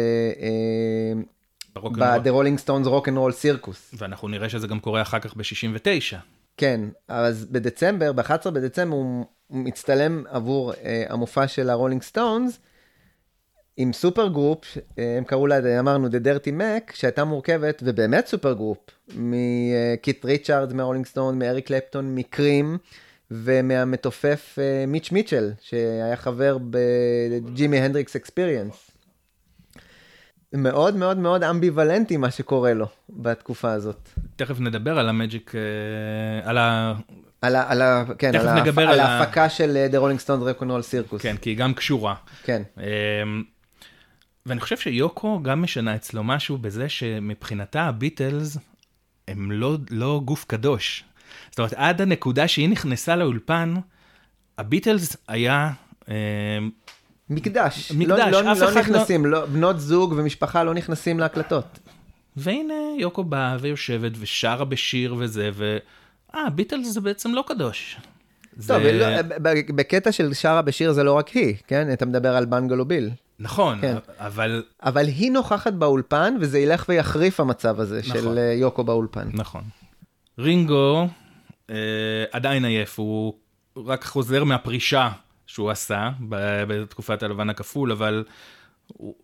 ברוקנרול. 1.75 2.19
ב-The 2.19 2.29
Rolling 2.29 2.67
Stones 2.67 2.87
Rock 2.87 3.07
and 3.07 3.17
Roll 3.17 3.43
Circus. 3.43 3.97
ואנחנו 3.99 4.29
נראה 4.29 4.49
שזה 4.49 4.67
גם 4.67 4.81
קורה 4.81 5.03
אחר 5.03 5.19
כך 5.19 5.37
ב-69. 5.37 6.17
כן, 6.57 6.81
אז 7.09 7.47
בדצמבר, 7.51 8.13
ב-11 8.13 8.51
בדצמבר 8.51 8.97
הוא 8.97 9.25
מצטלם 9.51 10.25
עבור 10.29 10.73
אה, 10.73 11.05
המופע 11.09 11.49
של 11.49 11.71
הרולינג 11.71 12.03
סטונס 12.03 12.59
עם 13.77 13.93
supergroup, 13.93 14.65
אה, 14.99 15.17
הם 15.17 15.25
קראו 15.25 15.47
לה, 15.47 15.81
אמרנו, 15.81 16.09
The 16.09 16.11
Dirty 16.25 16.51
Mac, 16.61 16.95
שהייתה 16.95 17.25
מורכבת, 17.25 17.83
ובאמת 17.87 18.27
supergroup, 18.27 18.79
מקיט 19.15 20.25
ריצ'ארד, 20.25 20.73
מהרולינג 20.73 21.07
סטון, 21.07 21.39
מאריק 21.39 21.67
קלפטון, 21.67 22.15
מ-Cream, 22.15 22.79
ומהמתופף 23.31 24.59
אה, 24.59 24.85
מיץ' 24.87 25.13
מיטשל, 25.13 25.53
שהיה 25.61 26.17
חבר 26.17 26.59
בג'ימי 26.71 27.79
הנדריקס 27.79 28.17
אקספיריאנס. 28.17 28.91
מאוד 30.53 30.97
מאוד 30.97 31.19
מאוד 31.19 31.43
אמביוולנטי 31.43 32.17
מה 32.17 32.31
שקורה 32.31 32.75
לו 32.75 32.87
בתקופה 33.11 33.73
הזאת. 33.73 34.09
תכף 34.37 34.61
נדבר 34.61 34.99
על 34.99 35.09
המג'יק, 35.09 35.53
אה, 35.55 36.51
על. 36.51 36.59
על 37.43 37.57
ה... 37.57 37.71
על 37.73 37.83
ה... 37.83 38.05
כן, 38.19 38.35
על, 38.35 38.49
ההפ... 38.49 38.79
על 38.79 38.89
על 38.89 39.01
ה- 39.01 39.09
ההפקה 39.09 39.49
של 39.49 39.77
אה, 39.77 39.87
The 39.87 40.03
Rolling 40.03 40.27
Stones 40.27 40.61
Rock'n'Roll 40.61 41.13
Circus. 41.13 41.19
כן, 41.19 41.37
כי 41.37 41.51
היא 41.51 41.57
גם 41.57 41.75
קשורה. 41.75 42.15
כן. 42.43 42.63
אמ, 42.79 43.43
ואני 44.47 44.61
חושב 44.61 44.77
שיוקו 44.77 45.43
גם 45.43 45.63
משנה 45.63 45.95
אצלו 45.95 46.25
משהו 46.25 46.59
בזה 46.59 46.89
שמבחינתה 46.89 47.83
הביטלס 47.83 48.59
הם 49.29 49.53
לא, 49.53 49.77
לא 49.91 50.21
גוף 50.25 50.45
קדוש. 50.45 51.05
זאת 51.51 51.59
אומרת, 51.59 51.73
עד 51.77 52.01
הנקודה 52.01 52.49
שהיא 52.49 52.69
נכנסה 52.69 53.17
לאולפן, 53.17 53.75
הביטלס 54.59 55.17
היה... 55.29 55.71
אמ, 56.09 56.15
מקדש. 57.31 57.93
מקדש, 57.93 58.33
לא, 58.33 58.43
לא, 58.43 58.53
אף 58.53 58.59
לא 58.59 58.69
אחד 58.69 58.81
נכנסים, 58.81 59.27
לא... 59.27 59.47
בנות 59.47 59.81
זוג 59.81 60.15
ומשפחה 60.17 60.65
לא 60.65 60.75
נכנסים 60.75 61.21
להקלטות. 61.21 61.79
והנה 62.37 62.75
יוקו 62.99 63.25
באה 63.25 63.57
ויושבת 63.61 64.13
ושרה 64.19 64.65
בשיר 64.65 65.15
וזה, 65.19 65.51
ו... 65.53 65.79
אה, 66.35 66.47
הביטלס 66.47 66.87
זה 66.87 67.01
בעצם 67.01 67.35
לא 67.35 67.45
קדוש. 67.47 67.97
זה... 68.57 68.75
טוב, 68.75 68.83
לא, 68.83 69.23
ב- 69.23 69.77
בקטע 69.77 70.13
של 70.13 70.35
שרה 70.35 70.63
בשיר 70.63 70.93
זה 70.93 71.05
לא 71.05 71.13
רק 71.13 71.29
היא, 71.29 71.55
כן? 71.67 71.93
אתה 71.93 72.07
מדבר 72.07 72.37
על 72.37 72.45
בנגלו 72.45 72.85
ביל. 72.85 73.11
נכון, 73.39 73.81
כן. 73.81 73.97
אבל... 74.19 74.63
אבל 74.83 75.07
היא 75.07 75.33
נוכחת 75.33 75.73
באולפן, 75.73 76.35
וזה 76.41 76.59
ילך 76.59 76.87
ויחריף 76.89 77.41
המצב 77.41 77.81
הזה 77.81 78.01
נכון. 78.09 78.21
של 78.21 78.39
אה, 78.39 78.53
יוקו 78.53 78.85
באולפן. 78.85 79.29
נכון. 79.33 79.63
רינגו 80.39 81.09
אה, 81.71 81.77
עדיין 82.33 82.65
עייף, 82.65 82.99
הוא 82.99 83.35
רק 83.77 84.05
חוזר 84.05 84.45
מהפרישה 84.45 85.11
שהוא 85.47 85.71
עשה 85.71 86.11
בתקופת 86.69 87.23
הלבן 87.23 87.51
הכפול, 87.51 87.93
אבל 87.93 88.25
הוא, 88.87 89.15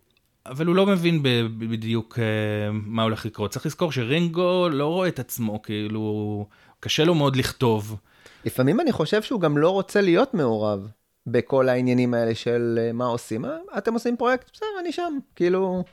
אבל 0.45 0.65
הוא 0.65 0.75
לא 0.75 0.85
מבין 0.85 1.19
בדיוק 1.59 2.19
אה, 2.19 2.23
מה 2.71 3.03
הולך 3.03 3.25
לקרות. 3.25 3.51
צריך 3.51 3.65
לזכור 3.65 3.91
שרינגו 3.91 4.69
לא 4.69 4.85
רואה 4.85 5.07
את 5.07 5.19
עצמו, 5.19 5.61
כאילו, 5.61 6.45
קשה 6.79 7.03
לו 7.03 7.15
מאוד 7.15 7.35
לכתוב. 7.35 7.97
לפעמים 8.45 8.79
אני 8.79 8.91
חושב 8.91 9.21
שהוא 9.21 9.41
גם 9.41 9.57
לא 9.57 9.69
רוצה 9.69 10.01
להיות 10.01 10.33
מעורב 10.33 10.87
בכל 11.27 11.69
העניינים 11.69 12.13
האלה 12.13 12.35
של 12.35 12.79
אה, 12.81 12.93
מה 12.93 13.05
עושים. 13.05 13.45
אה, 13.45 13.57
אתם 13.77 13.93
עושים 13.93 14.17
פרויקט? 14.17 14.49
בסדר, 14.53 14.67
אני 14.79 14.91
שם. 14.91 15.17
כאילו... 15.35 15.83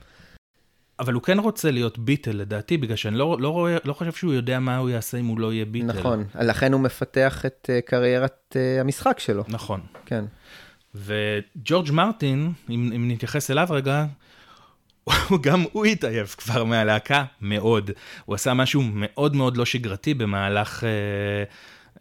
אבל 0.99 1.13
הוא 1.13 1.21
כן 1.21 1.39
רוצה 1.39 1.71
להיות 1.71 1.97
ביטל 1.97 2.31
לדעתי, 2.31 2.77
בגלל 2.77 2.95
שאני 2.95 3.17
לא, 3.17 3.37
לא, 3.39 3.49
רואה, 3.49 3.77
לא 3.85 3.93
חושב 3.93 4.11
שהוא 4.11 4.33
יודע 4.33 4.59
מה 4.59 4.77
הוא 4.77 4.89
יעשה 4.89 5.17
אם 5.17 5.25
הוא 5.25 5.39
לא 5.39 5.53
יהיה 5.53 5.65
ביטל. 5.65 5.85
נכון. 5.85 6.25
לכן 6.41 6.73
הוא 6.73 6.81
מפתח 6.81 7.45
את 7.45 7.69
אה, 7.73 7.81
קריירת 7.81 8.55
המשחק 8.81 9.19
שלו. 9.19 9.43
נכון. 9.47 9.81
כן. 10.05 10.25
וג'ורג' 10.95 11.91
מרטין, 11.91 12.51
אם, 12.69 12.91
אם 12.95 13.11
נתייחס 13.11 13.51
אליו 13.51 13.67
רגע, 13.69 14.05
גם 15.41 15.63
הוא 15.71 15.85
התעייף 15.85 16.35
כבר 16.35 16.63
מהלהקה 16.63 17.23
מאוד. 17.41 17.91
הוא 18.25 18.35
עשה 18.35 18.53
משהו 18.53 18.81
מאוד 18.93 19.35
מאוד 19.35 19.57
לא 19.57 19.65
שגרתי 19.65 20.13
במהלך 20.13 20.83
אה, 20.83 20.89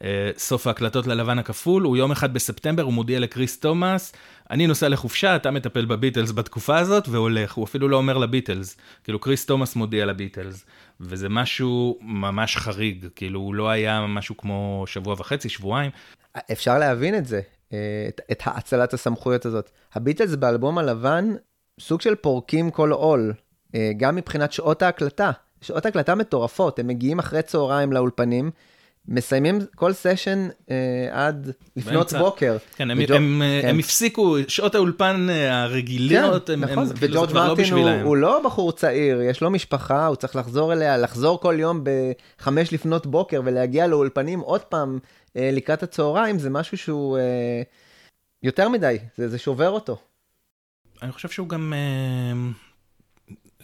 אה, 0.03 0.31
סוף 0.37 0.67
ההקלטות 0.67 1.07
ללבן 1.07 1.39
הכפול. 1.39 1.83
הוא 1.83 1.97
יום 1.97 2.13
אחד 2.13 2.35
בספטמבר, 2.35 2.83
הוא 2.83 2.93
מודיע 2.93 3.21
לקריס 3.21 3.61
תומאס, 3.61 4.13
אני 4.51 4.67
נוסע 4.67 4.89
לחופשה, 4.89 5.37
אתה 5.37 5.51
מטפל 5.51 5.85
בביטלס 5.85 6.33
בתקופה 6.33 6.79
הזאת, 6.79 7.09
והולך. 7.09 7.53
הוא 7.53 7.65
אפילו 7.65 7.89
לא 7.89 7.97
אומר 7.97 8.19
לביטלס. 8.19 8.77
כאילו, 9.05 9.19
קריס 9.19 9.47
תומאס 9.47 9.77
מודיע 9.77 10.07
לביטלס. 10.07 10.65
וזה 11.01 11.29
משהו 11.29 11.99
ממש 12.03 12.57
חריג, 12.57 13.07
כאילו, 13.17 13.41
הוא 13.41 13.55
לא 13.55 13.69
היה 13.69 14.07
משהו 14.07 14.37
כמו 14.37 14.85
שבוע 14.87 15.15
וחצי, 15.19 15.49
שבועיים. 15.49 15.91
אפשר 16.53 16.79
להבין 16.79 17.15
את 17.15 17.27
זה, 17.27 17.41
אה, 17.73 17.79
את, 18.09 18.21
את 18.33 18.43
האצלת 18.45 18.95
הסמכויות 18.95 19.47
הזאת. 19.47 19.71
הביטלס 19.95 20.35
באלבום 20.35 20.79
הלבן, 20.79 21.35
סוג 21.81 22.01
של 22.01 22.15
פורקים 22.15 22.71
כל 22.71 22.93
עול, 22.93 23.33
אה, 23.75 23.91
גם 23.97 24.17
מבחינת 24.17 24.53
שעות 24.53 24.83
ההקלטה. 24.83 25.31
שעות 25.61 25.87
הקלטה 25.87 26.15
מטורפות, 26.15 26.79
הם 26.79 26.87
מגיעים 26.87 27.19
אחרי 27.19 27.43
צהריים 27.43 27.93
לאולפנים, 27.93 28.51
מסיימים 29.09 29.59
כל 29.75 29.93
סשן 29.93 30.49
אה, 30.71 30.77
עד 31.13 31.51
לפנות 31.77 31.95
באמצע. 31.95 32.19
בוקר. 32.19 32.57
כן, 32.77 32.91
הם, 32.91 32.99
וג'ו- 33.03 33.15
הם, 33.15 33.43
כן. 33.63 33.69
הם 33.69 33.79
הפסיקו, 33.79 34.37
שעות 34.49 34.75
האולפן 34.75 35.27
אה, 35.31 35.63
הרגילות, 35.63 36.51
הם, 36.51 36.65
נכון, 36.65 36.79
הם, 36.79 36.97
כאילו, 36.97 37.13
וג'ורג' 37.13 37.29
כבר 37.29 37.43
לא 37.43 37.49
מרטין 37.49 37.65
הוא, 37.65 37.81
בשבילהם. 37.81 38.07
הוא 38.07 38.17
לא 38.17 38.41
בחור 38.45 38.73
צעיר, 38.73 39.23
יש 39.23 39.41
לו 39.41 39.51
משפחה, 39.51 40.07
הוא 40.07 40.17
צריך 40.17 40.37
לחזור 40.37 40.73
אליה, 40.73 40.97
לחזור 40.97 41.41
כל 41.41 41.57
יום 41.59 41.85
בחמש 41.85 42.73
לפנות 42.73 43.07
בוקר 43.07 43.41
ולהגיע 43.45 43.87
לאולפנים 43.87 44.41
עוד 44.41 44.61
פעם 44.61 44.99
אה, 45.37 45.51
לקראת 45.53 45.83
הצהריים, 45.83 46.39
זה 46.39 46.51
משהו 46.51 46.77
שהוא 46.79 47.19
אה, 47.19 47.63
יותר 48.43 48.69
מדי, 48.69 48.99
זה, 49.17 49.29
זה 49.29 49.39
שובר 49.39 49.71
אותו. 49.71 49.97
אני 51.05 51.13
חושב 51.13 51.29
שהוא 51.29 51.49
גם... 51.49 51.73
אה, 51.77 52.51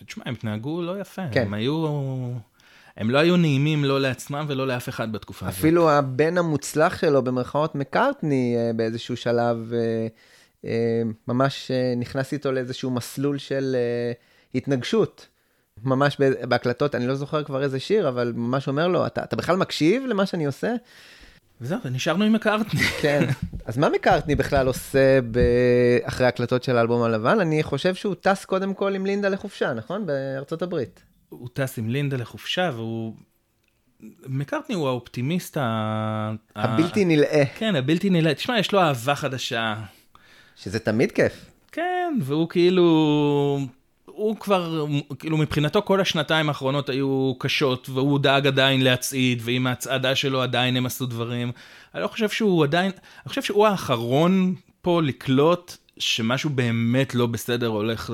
תשמע, 0.06 0.24
הם 0.26 0.34
התנהגו 0.34 0.82
לא 0.82 1.00
יפה. 1.00 1.22
כן. 1.32 1.42
הם 1.42 1.54
היו... 1.54 1.86
הם 2.96 3.10
לא 3.10 3.18
היו 3.18 3.36
נעימים 3.36 3.84
לא 3.84 4.00
לעצמם 4.00 4.44
ולא 4.48 4.66
לאף 4.66 4.88
אחד 4.88 5.12
בתקופה 5.12 5.48
הזאת. 5.48 5.58
אפילו 5.58 5.90
הבן 5.90 6.38
המוצלח 6.38 7.00
שלו, 7.00 7.22
במרכאות 7.22 7.74
מקארטני, 7.74 8.56
אה, 8.58 8.72
באיזשהו 8.76 9.16
שלב, 9.16 9.72
אה, 10.64 11.02
ממש 11.28 11.70
נכנס 11.96 12.32
איתו 12.32 12.52
לאיזשהו 12.52 12.90
מסלול 12.90 13.38
של 13.38 13.76
התנגשות. 14.54 15.26
ממש 15.82 16.16
בהקלטות, 16.48 16.94
אני 16.94 17.06
לא 17.06 17.14
זוכר 17.14 17.44
כבר 17.44 17.62
איזה 17.62 17.80
שיר, 17.80 18.08
אבל 18.08 18.32
ממש 18.36 18.68
אומר 18.68 18.88
לו, 18.88 19.06
אתה, 19.06 19.24
אתה 19.24 19.36
בכלל 19.36 19.56
מקשיב 19.56 20.02
למה 20.06 20.26
שאני 20.26 20.44
עושה? 20.46 20.74
וזהו, 21.60 21.78
ונשארנו 21.84 22.24
עם 22.24 22.32
מקארטני. 22.32 22.80
כן. 23.02 23.28
אז 23.64 23.78
מה 23.78 23.88
מקארטני 23.88 24.34
בכלל 24.34 24.66
עושה. 24.66 25.18
אחרי 26.02 26.26
הקלטות 26.26 26.62
של 26.62 26.76
האלבום 26.76 27.02
הלבן? 27.02 27.40
אני 27.40 27.62
חושב 27.62 27.94
שהוא 27.94 28.14
טס 28.20 28.44
קודם 28.44 28.74
כל 28.74 28.94
עם 28.94 29.06
לינדה 29.06 29.28
לחופשה, 29.28 29.74
נכון? 29.74 30.06
בארצות 30.06 30.62
הברית. 30.62 31.02
הוא 31.28 31.48
טס 31.52 31.78
עם 31.78 31.88
לינדה 31.88 32.16
לחופשה 32.16 32.70
והוא... 32.74 33.14
מקארטני 34.26 34.76
הוא 34.76 34.88
האופטימיסט 34.88 35.56
ה... 35.56 36.32
הבלתי 36.56 37.04
נלאה, 37.04 37.42
כן, 37.58 37.76
הבלתי 37.76 38.10
נלאה. 38.10 38.34
תשמע, 38.34 38.58
יש 38.58 38.72
לו 38.72 38.80
אהבה 38.80 39.14
חדשה. 39.14 39.74
שזה 40.56 40.78
תמיד 40.78 41.12
כיף. 41.12 41.50
כן, 41.72 42.18
והוא 42.22 42.48
כאילו... 42.48 43.58
הוא 44.20 44.36
כבר, 44.36 44.86
כאילו 45.18 45.36
מבחינתו 45.36 45.82
כל 45.82 46.00
השנתיים 46.00 46.48
האחרונות 46.48 46.88
היו 46.88 47.34
קשות, 47.38 47.88
והוא 47.88 48.18
דאג 48.18 48.46
עדיין 48.46 48.84
להצעיד, 48.84 49.42
ועם 49.44 49.66
ההצעדה 49.66 50.14
שלו 50.14 50.42
עדיין 50.42 50.76
הם 50.76 50.86
עשו 50.86 51.06
דברים. 51.06 51.52
אני 51.94 52.02
לא 52.02 52.08
חושב 52.08 52.28
שהוא 52.28 52.64
עדיין, 52.64 52.90
אני 53.22 53.28
חושב 53.28 53.42
שהוא 53.42 53.66
האחרון 53.66 54.54
פה 54.82 55.02
לקלוט 55.02 55.76
שמשהו 55.98 56.50
באמת 56.50 57.14
לא 57.14 57.26
בסדר 57.26 57.66
הולך, 57.66 58.12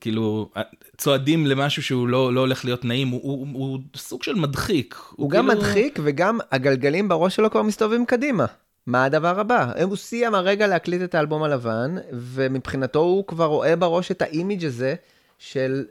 כאילו, 0.00 0.50
צועדים 0.96 1.46
למשהו 1.46 1.82
שהוא 1.82 2.08
לא, 2.08 2.34
לא 2.34 2.40
הולך 2.40 2.64
להיות 2.64 2.84
נעים, 2.84 3.08
הוא, 3.08 3.20
הוא, 3.22 3.46
הוא 3.52 3.78
סוג 3.96 4.22
של 4.22 4.34
מדחיק. 4.34 4.96
הוא 5.10 5.30
גם 5.30 5.48
כאילו- 5.48 5.60
מדחיק 5.60 5.98
וגם 6.02 6.38
הגלגלים 6.52 7.08
בראש 7.08 7.36
שלו 7.36 7.50
כבר 7.50 7.62
מסתובבים 7.62 8.06
קדימה. 8.06 8.44
מה 8.86 9.04
הדבר 9.04 9.40
הבא? 9.40 9.72
הוא 9.82 9.96
סיים 9.96 10.34
הרגע 10.34 10.66
להקליט 10.66 11.02
את 11.02 11.14
האלבום 11.14 11.42
הלבן, 11.42 11.94
ומבחינתו 12.12 12.98
הוא 12.98 13.26
כבר 13.26 13.44
רואה 13.44 13.76
בראש 13.76 14.10
את 14.10 14.22
האימיג' 14.22 14.64
הזה 14.64 14.94
של 15.38 15.84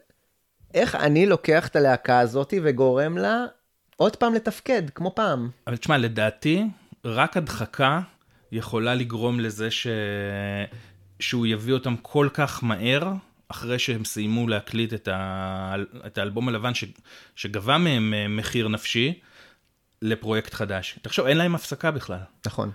איך 0.73 0.95
אני 0.95 1.25
לוקח 1.25 1.67
את 1.67 1.75
הלהקה 1.75 2.19
הזאת 2.19 2.53
וגורם 2.63 3.17
לה 3.17 3.45
עוד 3.95 4.15
פעם 4.15 4.33
לתפקד, 4.33 4.89
כמו 4.89 5.15
פעם. 5.15 5.49
אבל 5.67 5.77
תשמע, 5.77 5.97
לדעתי, 5.97 6.63
רק 7.05 7.37
הדחקה 7.37 7.99
יכולה 8.51 8.95
לגרום 8.95 9.39
לזה 9.39 9.71
ש... 9.71 9.87
שהוא 11.19 11.47
יביא 11.47 11.73
אותם 11.73 11.95
כל 12.01 12.29
כך 12.33 12.63
מהר 12.63 13.13
אחרי 13.47 13.79
שהם 13.79 14.05
סיימו 14.05 14.47
להקליט 14.47 14.93
את, 14.93 15.07
ה... 15.07 15.75
את 16.05 16.17
האלבום 16.17 16.47
הלבן 16.47 16.73
ש... 16.73 16.83
שגבה 17.35 17.77
מהם 17.77 18.13
אה, 18.13 18.27
מחיר 18.27 18.67
נפשי 18.67 19.19
לפרויקט 20.01 20.53
חדש. 20.53 20.99
תחשוב, 21.01 21.27
אין 21.27 21.37
להם 21.37 21.55
הפסקה 21.55 21.91
בכלל. 21.91 22.19
נכון. 22.45 22.71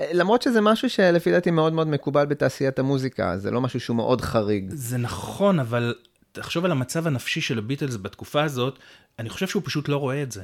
אה, 0.00 0.10
למרות 0.12 0.42
שזה 0.42 0.60
משהו 0.60 0.90
שלפי 0.90 1.30
דעתי 1.30 1.50
מאוד 1.50 1.72
מאוד 1.72 1.88
מקובל 1.88 2.26
בתעשיית 2.26 2.78
המוזיקה, 2.78 3.38
זה 3.38 3.50
לא 3.50 3.60
משהו 3.60 3.80
שהוא 3.80 3.96
מאוד 3.96 4.20
חריג. 4.20 4.70
זה 4.74 4.98
נכון, 4.98 5.58
אבל 5.60 5.94
תחשוב 6.32 6.64
על 6.64 6.70
המצב 6.70 7.06
הנפשי 7.06 7.40
של 7.40 7.58
הביטלס 7.58 7.96
בתקופה 7.96 8.42
הזאת, 8.42 8.78
אני 9.18 9.28
חושב 9.28 9.46
שהוא 9.46 9.62
פשוט 9.64 9.88
לא 9.88 9.96
רואה 9.96 10.22
את 10.22 10.32
זה. 10.32 10.42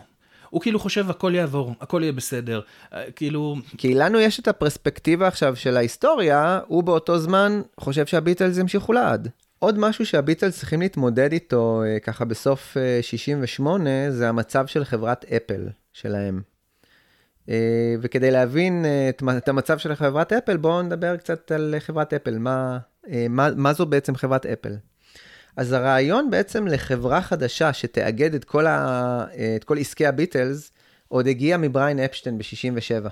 הוא 0.50 0.60
כאילו 0.60 0.78
חושב 0.78 1.10
הכל 1.10 1.34
יעבור, 1.34 1.74
הכל 1.80 2.00
יהיה 2.02 2.12
בסדר, 2.12 2.60
אה, 2.92 3.10
כאילו, 3.16 3.56
כי 3.78 3.94
לנו 3.94 4.20
יש 4.20 4.40
את 4.40 4.48
הפרספקטיבה 4.48 5.28
עכשיו 5.28 5.56
של 5.56 5.76
ההיסטוריה, 5.76 6.60
הוא 6.66 6.82
באותו 6.82 7.18
זמן 7.18 7.62
חושב 7.80 8.06
שהביטלס 8.06 8.58
ימשיכו 8.58 8.92
לעד. 8.92 9.28
עוד 9.58 9.78
משהו 9.78 10.06
שהביטלס 10.06 10.58
צריכים 10.58 10.80
להתמודד 10.80 11.32
איתו 11.32 11.82
אה, 11.86 12.00
ככה 12.00 12.24
בסוף 12.24 12.76
אה, 12.76 12.98
68, 13.02 14.10
זה 14.10 14.28
המצב 14.28 14.66
של 14.66 14.84
חברת 14.84 15.24
אפל 15.24 15.68
שלהם. 15.92 16.51
אה, 17.48 17.94
וכדי 18.00 18.30
להבין 18.30 18.84
אה, 18.84 19.10
את 19.36 19.48
המצב 19.48 19.78
של 19.78 19.94
חברת 19.94 20.32
אפל, 20.32 20.56
בואו 20.56 20.82
נדבר 20.82 21.16
קצת 21.16 21.52
על 21.52 21.74
חברת 21.78 22.14
אפל, 22.14 22.38
מה, 22.38 22.78
אה, 23.10 23.26
מה, 23.30 23.48
מה 23.56 23.72
זו 23.72 23.86
בעצם 23.86 24.14
חברת 24.14 24.46
אפל. 24.46 24.76
אז 25.56 25.72
הרעיון 25.72 26.30
בעצם 26.30 26.66
לחברה 26.66 27.22
חדשה 27.22 27.72
שתאגד 27.72 28.34
את 28.34 28.44
כל, 28.44 28.66
ה, 28.66 29.24
את 29.56 29.64
כל 29.64 29.78
עסקי 29.78 30.06
הביטלס, 30.06 30.72
עוד 31.08 31.26
הגיע 31.26 31.56
מבריין 31.56 31.98
אפשטיין 31.98 32.38
ב-67. 32.38 33.08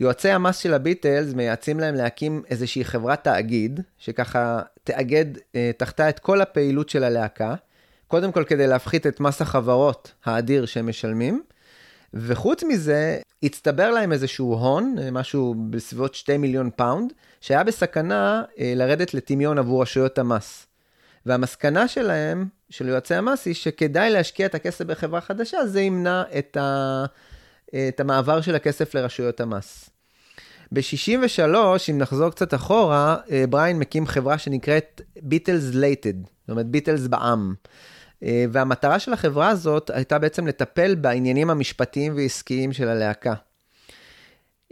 יועצי 0.00 0.30
המס 0.30 0.56
של 0.56 0.74
הביטלס 0.74 1.34
מייעצים 1.34 1.80
להם 1.80 1.94
להקים 1.94 2.42
איזושהי 2.50 2.84
חברת 2.84 3.24
תאגיד, 3.24 3.80
שככה 3.98 4.62
תאגד 4.84 5.24
אה, 5.54 5.70
תחתיה 5.76 6.08
את 6.08 6.18
כל 6.18 6.40
הפעילות 6.40 6.88
של 6.88 7.04
הלהקה, 7.04 7.54
קודם 8.08 8.32
כל 8.32 8.44
כדי 8.44 8.66
להפחית 8.66 9.06
את 9.06 9.20
מס 9.20 9.42
החברות 9.42 10.12
האדיר 10.24 10.66
שהם 10.66 10.88
משלמים, 10.88 11.42
וחוץ 12.14 12.62
מזה, 12.62 13.18
הצטבר 13.42 13.90
להם 13.90 14.12
איזשהו 14.12 14.54
הון, 14.54 14.96
משהו 15.12 15.54
בסביבות 15.70 16.14
2 16.14 16.40
מיליון 16.40 16.70
פאונד, 16.76 17.12
שהיה 17.40 17.64
בסכנה 17.64 18.42
אה, 18.58 18.72
לרדת 18.76 19.14
לטמיון 19.14 19.58
עבור 19.58 19.82
רשויות 19.82 20.18
המס. 20.18 20.66
והמסקנה 21.26 21.88
שלהם, 21.88 22.46
של 22.70 22.88
יועצי 22.88 23.14
המס, 23.14 23.46
היא 23.46 23.54
שכדאי 23.54 24.10
להשקיע 24.10 24.46
את 24.46 24.54
הכסף 24.54 24.84
בחברה 24.84 25.20
חדשה, 25.20 25.66
זה 25.66 25.80
ימנע 25.80 26.22
את, 26.38 26.56
ה... 26.56 27.04
את 27.88 28.00
המעבר 28.00 28.40
של 28.40 28.54
הכסף 28.54 28.94
לרשויות 28.94 29.40
המס. 29.40 29.90
ב-63, 30.72 31.40
אם 31.90 31.98
נחזור 31.98 32.30
קצת 32.30 32.54
אחורה, 32.54 33.16
אה, 33.30 33.44
בריין 33.50 33.78
מקים 33.78 34.06
חברה 34.06 34.38
שנקראת 34.38 35.00
Beatles 35.22 35.74
Limited, 35.74 36.22
זאת 36.22 36.50
אומרת 36.50 36.66
ביטלס 36.66 37.06
בע"מ. 37.06 37.54
אה, 38.22 38.44
והמטרה 38.52 38.98
של 38.98 39.12
החברה 39.12 39.48
הזאת 39.48 39.90
הייתה 39.94 40.18
בעצם 40.18 40.46
לטפל 40.46 40.94
בעניינים 40.94 41.50
המשפטיים 41.50 42.16
ועסקיים 42.16 42.72
של 42.72 42.88
הלהקה. 42.88 43.34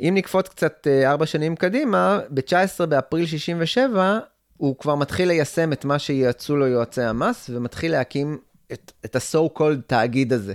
אם 0.00 0.12
נקפוץ 0.16 0.48
קצת 0.48 0.86
אה, 0.86 1.10
ארבע 1.10 1.26
שנים 1.26 1.56
קדימה, 1.56 2.20
ב-19 2.30 2.86
באפריל 2.86 3.26
67, 3.26 4.18
הוא 4.56 4.76
כבר 4.76 4.94
מתחיל 4.94 5.28
ליישם 5.28 5.72
את 5.72 5.84
מה 5.84 5.98
שייעצו 5.98 6.56
לו 6.56 6.66
יועצי 6.66 7.02
המס, 7.02 7.50
ומתחיל 7.54 7.92
להקים 7.92 8.38
את, 8.72 8.92
את 9.04 9.16
ה-so-called 9.16 9.80
תאגיד 9.86 10.32
הזה. 10.32 10.54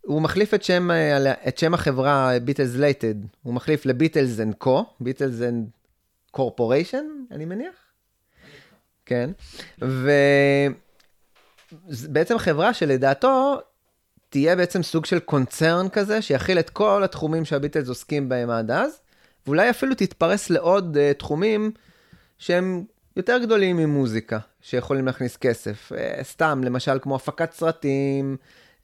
הוא 0.00 0.22
מחליף 0.22 0.54
את 0.54 0.62
שם, 0.62 0.90
אה, 0.90 1.32
את 1.48 1.58
שם 1.58 1.74
החברה 1.74 2.32
Beatles 2.44 2.74
Limited, 2.74 3.14
הוא 3.42 3.54
מחליף 3.54 3.86
ל-Beatles 3.86 4.40
and 4.40 4.54
Co, 4.54 4.84
Beatles 5.00 5.42
and 5.42 5.68
Corporation, 6.30 7.04
אני 7.30 7.44
מניח? 7.44 7.74
כן. 9.06 9.30
ובעצם 11.72 12.38
חברה 12.38 12.74
שלדעתו 12.74 13.60
תהיה 14.30 14.56
בעצם 14.56 14.82
סוג 14.82 15.04
של 15.06 15.18
קונצרן 15.18 15.88
כזה, 15.88 16.22
שיכיל 16.22 16.58
את 16.58 16.70
כל 16.70 17.04
התחומים 17.04 17.44
שהביטלס 17.44 17.88
עוסקים 17.88 18.28
בהם 18.28 18.50
עד 18.50 18.70
אז, 18.70 19.00
ואולי 19.46 19.70
אפילו 19.70 19.94
תתפרס 19.94 20.50
לעוד 20.50 20.96
uh, 20.96 21.18
תחומים 21.18 21.70
שהם 22.38 22.84
יותר 23.16 23.38
גדולים 23.38 23.76
ממוזיקה, 23.76 24.38
שיכולים 24.60 25.06
להכניס 25.06 25.36
כסף. 25.36 25.92
Uh, 25.92 26.22
סתם, 26.22 26.60
למשל 26.64 26.98
כמו 27.02 27.16
הפקת 27.16 27.52
סרטים, 27.52 28.36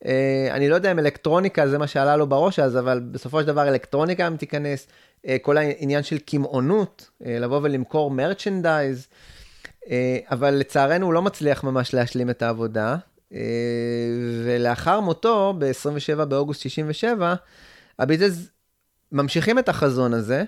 uh, 0.02 0.06
אני 0.50 0.68
לא 0.68 0.74
יודע 0.74 0.92
אם 0.92 0.98
אלקטרוניקה 0.98 1.68
זה 1.68 1.78
מה 1.78 1.86
שעלה 1.86 2.16
לו 2.16 2.26
בראש 2.26 2.58
אז, 2.58 2.78
אבל 2.78 3.00
בסופו 3.00 3.40
של 3.40 3.46
דבר 3.46 3.68
אלקטרוניקה 3.68 4.26
אם 4.26 4.36
תיכנס, 4.36 4.86
uh, 4.86 5.28
כל 5.42 5.56
העניין 5.56 6.02
של 6.02 6.18
קמעונות, 6.18 7.10
uh, 7.22 7.26
לבוא 7.26 7.60
ולמכור 7.62 8.10
מרצ'נדייז, 8.10 9.06
אבל 10.30 10.50
לצערנו 10.50 11.06
הוא 11.06 11.14
לא 11.14 11.22
מצליח 11.22 11.64
ממש 11.64 11.94
להשלים 11.94 12.30
את 12.30 12.42
העבודה. 12.42 12.96
אה, 13.32 13.38
ולאחר 14.44 15.00
מותו, 15.00 15.54
ב-27 15.58 16.24
באוגוסט 16.24 16.60
67, 16.60 17.34
הביטלס 17.98 18.48
ממשיכים 19.12 19.58
את 19.58 19.68
החזון 19.68 20.14
הזה, 20.14 20.44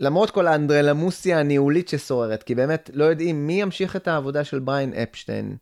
למרות 0.00 0.30
כל 0.30 0.46
האנדרלמוסיה 0.46 1.40
הניהולית 1.40 1.88
ששוררת, 1.88 2.42
כי 2.42 2.54
באמת 2.54 2.90
לא 2.92 3.04
יודעים 3.04 3.46
מי 3.46 3.62
ימשיך 3.62 3.96
את 3.96 4.08
העבודה 4.08 4.44
של 4.44 4.58
בריין 4.58 4.92
אפשטיין. 4.92 5.56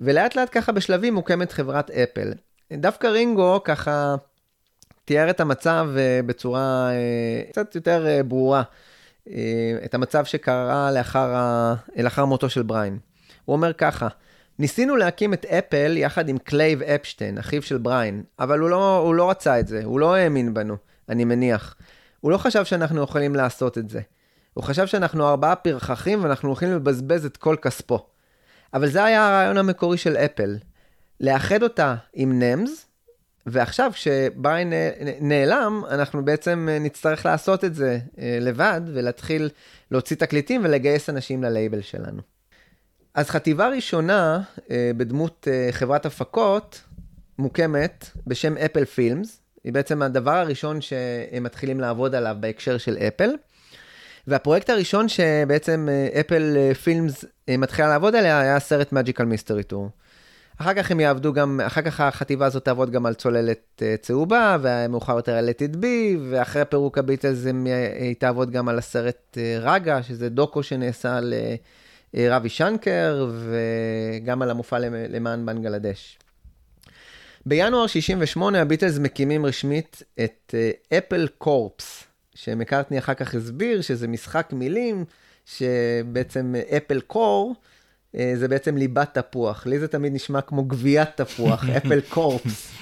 ולאט 0.00 0.36
לאט 0.36 0.48
ככה 0.52 0.72
בשלבים 0.72 1.14
מוקמת 1.14 1.52
חברת 1.52 1.90
אפל. 1.90 2.32
דווקא 2.72 3.06
רינגו 3.06 3.60
ככה 3.64 4.16
תיאר 5.04 5.30
את 5.30 5.40
המצב 5.40 5.88
אה, 5.96 6.20
בצורה 6.26 6.90
אה, 6.90 7.42
קצת 7.50 7.74
יותר 7.74 8.06
אה, 8.06 8.22
ברורה, 8.22 8.58
אה, 8.58 8.64
את 9.84 9.94
המצב 9.94 10.24
שקרה 10.24 10.90
לאחר, 10.92 11.34
ה... 11.34 11.74
לאחר 11.96 12.24
מותו 12.24 12.50
של 12.50 12.62
בריין. 12.62 12.98
הוא 13.44 13.56
אומר 13.56 13.72
ככה, 13.72 14.08
ניסינו 14.58 14.96
להקים 14.96 15.34
את 15.34 15.44
אפל 15.44 15.96
יחד 15.96 16.28
עם 16.28 16.38
קלייב 16.38 16.82
אפשטיין, 16.82 17.38
אחיו 17.38 17.62
של 17.62 17.78
בריין, 17.78 18.22
אבל 18.38 18.58
הוא 18.58 18.70
לא, 18.70 18.98
הוא 18.98 19.14
לא 19.14 19.30
רצה 19.30 19.60
את 19.60 19.68
זה, 19.68 19.80
הוא 19.84 20.00
לא 20.00 20.14
האמין 20.14 20.54
בנו, 20.54 20.76
אני 21.08 21.24
מניח. 21.24 21.74
הוא 22.20 22.32
לא 22.32 22.38
חשב 22.38 22.64
שאנחנו 22.64 23.02
יכולים 23.02 23.34
לעשות 23.34 23.78
את 23.78 23.88
זה. 23.88 24.00
הוא 24.54 24.64
חשב 24.64 24.86
שאנחנו 24.86 25.28
ארבעה 25.28 25.56
פרחחים 25.56 26.24
ואנחנו 26.24 26.48
הולכים 26.48 26.72
לבזבז 26.72 27.26
את 27.26 27.36
כל 27.36 27.56
כספו. 27.62 28.06
אבל 28.74 28.88
זה 28.88 29.04
היה 29.04 29.28
הרעיון 29.28 29.58
המקורי 29.58 29.98
של 29.98 30.16
אפל, 30.16 30.56
לאחד 31.20 31.62
אותה 31.62 31.94
עם 32.14 32.42
נמס, 32.42 32.85
ועכשיו 33.46 33.90
כשבריין 33.94 34.72
נ- 34.72 35.28
נעלם, 35.28 35.82
אנחנו 35.90 36.24
בעצם 36.24 36.68
נצטרך 36.80 37.26
לעשות 37.26 37.64
את 37.64 37.74
זה 37.74 37.98
אה, 38.18 38.38
לבד, 38.40 38.80
ולהתחיל 38.86 39.50
להוציא 39.90 40.16
תקליטים 40.16 40.60
ולגייס 40.64 41.10
אנשים 41.10 41.42
ללייבל 41.42 41.80
שלנו. 41.80 42.22
אז 43.14 43.30
חטיבה 43.30 43.68
ראשונה 43.68 44.40
אה, 44.70 44.90
בדמות 44.96 45.48
אה, 45.50 45.68
חברת 45.72 46.06
הפקות 46.06 46.82
מוקמת 47.38 48.10
בשם 48.26 48.56
אפל 48.56 48.84
פילמס. 48.84 49.40
היא 49.64 49.72
בעצם 49.72 50.02
הדבר 50.02 50.36
הראשון 50.36 50.80
שהם 50.80 51.42
מתחילים 51.42 51.80
לעבוד 51.80 52.14
עליו 52.14 52.36
בהקשר 52.40 52.78
של 52.78 52.96
אפל. 52.96 53.30
והפרויקט 54.26 54.70
הראשון 54.70 55.08
שבעצם 55.08 55.88
אה, 55.90 56.20
אפל 56.20 56.54
אה, 56.56 56.74
פילמס 56.74 57.24
אה, 57.48 57.56
מתחילה 57.56 57.88
לעבוד 57.88 58.14
עליה 58.16 58.40
היה 58.40 58.56
הסרט 58.56 58.92
מג'יקל 58.92 59.24
מיסטרי 59.24 59.62
טור. 59.62 59.90
אחר 60.58 60.74
כך 60.74 60.90
הם 60.90 61.00
יעבדו 61.00 61.32
גם, 61.32 61.60
אחר 61.66 61.82
כך 61.82 62.00
החטיבה 62.00 62.46
הזאת 62.46 62.64
תעבוד 62.64 62.90
גם 62.90 63.06
על 63.06 63.14
צוללת 63.14 63.82
אה, 63.82 63.94
צהובה, 64.00 64.56
ומאוחר 64.62 65.16
יותר 65.16 65.32
על 65.32 65.48
Let 65.48 65.58
It 65.72 65.76
Be, 65.76 65.86
ואחרי 66.30 66.64
פירוק 66.64 66.98
הביטלס 66.98 67.46
אה, 67.46 67.52
היא 67.98 68.14
תעבוד 68.18 68.50
גם 68.50 68.68
על 68.68 68.78
הסרט 68.78 69.38
אה, 69.38 69.58
רגה, 69.60 70.02
שזה 70.02 70.28
דוקו 70.28 70.62
שנעשה 70.62 71.16
על 71.16 71.34
רבי 72.16 72.48
שנקר, 72.48 73.28
וגם 73.38 74.42
על 74.42 74.50
המופע 74.50 74.78
למ- 74.78 74.94
למען 75.08 75.46
בנגלדש. 75.46 76.18
בינואר 77.46 77.86
68 77.86 78.60
הביטלס 78.62 78.98
מקימים 78.98 79.46
רשמית 79.46 80.02
את 80.24 80.54
אפל 80.98 81.28
קורפס, 81.38 82.04
שמקארטני 82.34 82.98
אחר 82.98 83.14
כך 83.14 83.34
הסביר 83.34 83.80
שזה 83.80 84.08
משחק 84.08 84.48
מילים, 84.52 85.04
שבעצם 85.46 86.54
אפל 86.76 87.00
קור 87.00 87.54
זה 88.34 88.48
בעצם 88.48 88.76
ליבת 88.76 89.18
תפוח. 89.18 89.66
לי 89.66 89.78
זה 89.78 89.88
תמיד 89.88 90.14
נשמע 90.14 90.40
כמו 90.40 90.64
גביית 90.64 91.08
תפוח, 91.16 91.64
אפל 91.76 92.00
קורפס. 92.00 92.72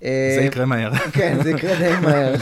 זה 0.00 0.42
יקרה 0.44 0.64
מהר. 0.66 0.94
כן, 1.18 1.42
זה 1.42 1.50
יקרה 1.50 1.74
די 1.78 1.92
מהר. 2.02 2.34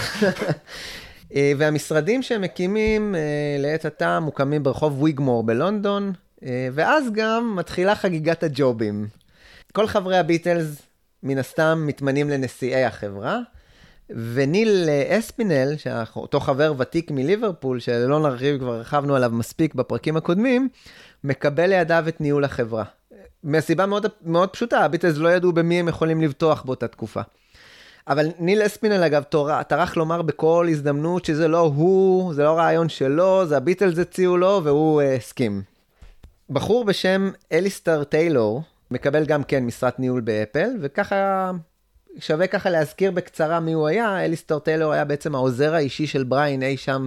אה, 1.34 1.52
והמשרדים 1.58 2.22
שהם 2.22 2.40
מקימים 2.40 3.14
אה, 3.14 3.20
לעת 3.58 3.84
עתה 3.84 4.20
מוקמים 4.20 4.62
ברחוב 4.62 5.02
ויגמור 5.02 5.42
בלונדון, 5.42 6.12
אה, 6.44 6.68
ואז 6.72 7.04
גם 7.12 7.56
מתחילה 7.56 7.94
חגיגת 7.94 8.42
הג'ובים. 8.42 9.06
כל 9.72 9.86
חברי 9.86 10.18
הביטלס 10.18 10.82
מן 11.22 11.38
הסתם 11.38 11.84
מתמנים 11.86 12.30
לנשיאי 12.30 12.84
החברה, 12.84 13.38
וניל 14.10 14.88
אספינל, 15.08 15.74
אותו 16.16 16.40
חבר 16.40 16.72
ותיק 16.78 17.10
מליברפול, 17.10 17.80
שלא 17.80 18.20
נרחיב, 18.20 18.58
כבר 18.58 18.74
הרחבנו 18.74 19.16
עליו 19.16 19.30
מספיק 19.30 19.74
בפרקים 19.74 20.16
הקודמים, 20.16 20.68
מקבל 21.24 21.66
לידיו 21.66 22.04
את 22.08 22.20
ניהול 22.20 22.44
החברה. 22.44 22.84
מהסיבה 23.42 23.86
מאוד, 23.86 24.06
מאוד 24.22 24.48
פשוטה, 24.48 24.78
הביטלס 24.84 25.16
לא 25.16 25.28
ידעו 25.28 25.52
במי 25.52 25.80
הם 25.80 25.88
יכולים 25.88 26.20
לבטוח 26.20 26.62
באותה 26.62 26.88
תקופה. 26.88 27.20
אבל 28.08 28.26
ניל 28.38 28.66
אספינל 28.66 29.02
אגב 29.02 29.22
טרח 29.68 29.96
לומר 29.96 30.22
בכל 30.22 30.66
הזדמנות 30.70 31.24
שזה 31.24 31.48
לא 31.48 31.60
הוא, 31.60 32.34
זה 32.34 32.44
לא 32.44 32.58
רעיון 32.58 32.88
שלו, 32.88 33.46
זה 33.46 33.56
הביטלס 33.56 33.98
הציעו 33.98 34.36
לו 34.36 34.60
והוא 34.64 35.00
אה, 35.00 35.14
הסכים. 35.14 35.62
בחור 36.50 36.84
בשם 36.84 37.30
אליסטר 37.52 38.04
טיילור 38.04 38.62
מקבל 38.90 39.24
גם 39.24 39.44
כן 39.44 39.64
משרת 39.64 39.98
ניהול 40.00 40.20
באפל, 40.20 40.70
וככה 40.80 41.50
שווה 42.18 42.46
ככה 42.46 42.70
להזכיר 42.70 43.10
בקצרה 43.10 43.60
מי 43.60 43.72
הוא 43.72 43.88
היה. 43.88 44.24
אליסטר 44.24 44.58
טיילור 44.58 44.92
היה 44.92 45.04
בעצם 45.04 45.34
העוזר 45.34 45.74
האישי 45.74 46.06
של 46.06 46.24
בריין 46.24 46.62
אי 46.62 46.76
שם 46.76 47.06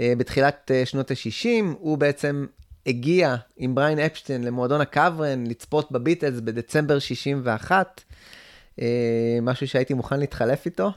אה, 0.00 0.12
בתחילת 0.16 0.70
אה, 0.74 0.86
שנות 0.86 1.10
ה-60. 1.10 1.64
הוא 1.78 1.98
בעצם 1.98 2.46
הגיע 2.90 3.36
עם 3.56 3.74
בריין 3.74 3.98
אפשטיין 3.98 4.44
למועדון 4.44 4.80
הקוורן 4.80 5.46
לצפות 5.46 5.92
בביטלס 5.92 6.40
בדצמבר 6.40 6.98
61, 6.98 8.00
אה, 8.80 8.86
משהו 9.42 9.68
שהייתי 9.68 9.94
מוכן 9.94 10.20
להתחלף 10.20 10.66
איתו. 10.66 10.92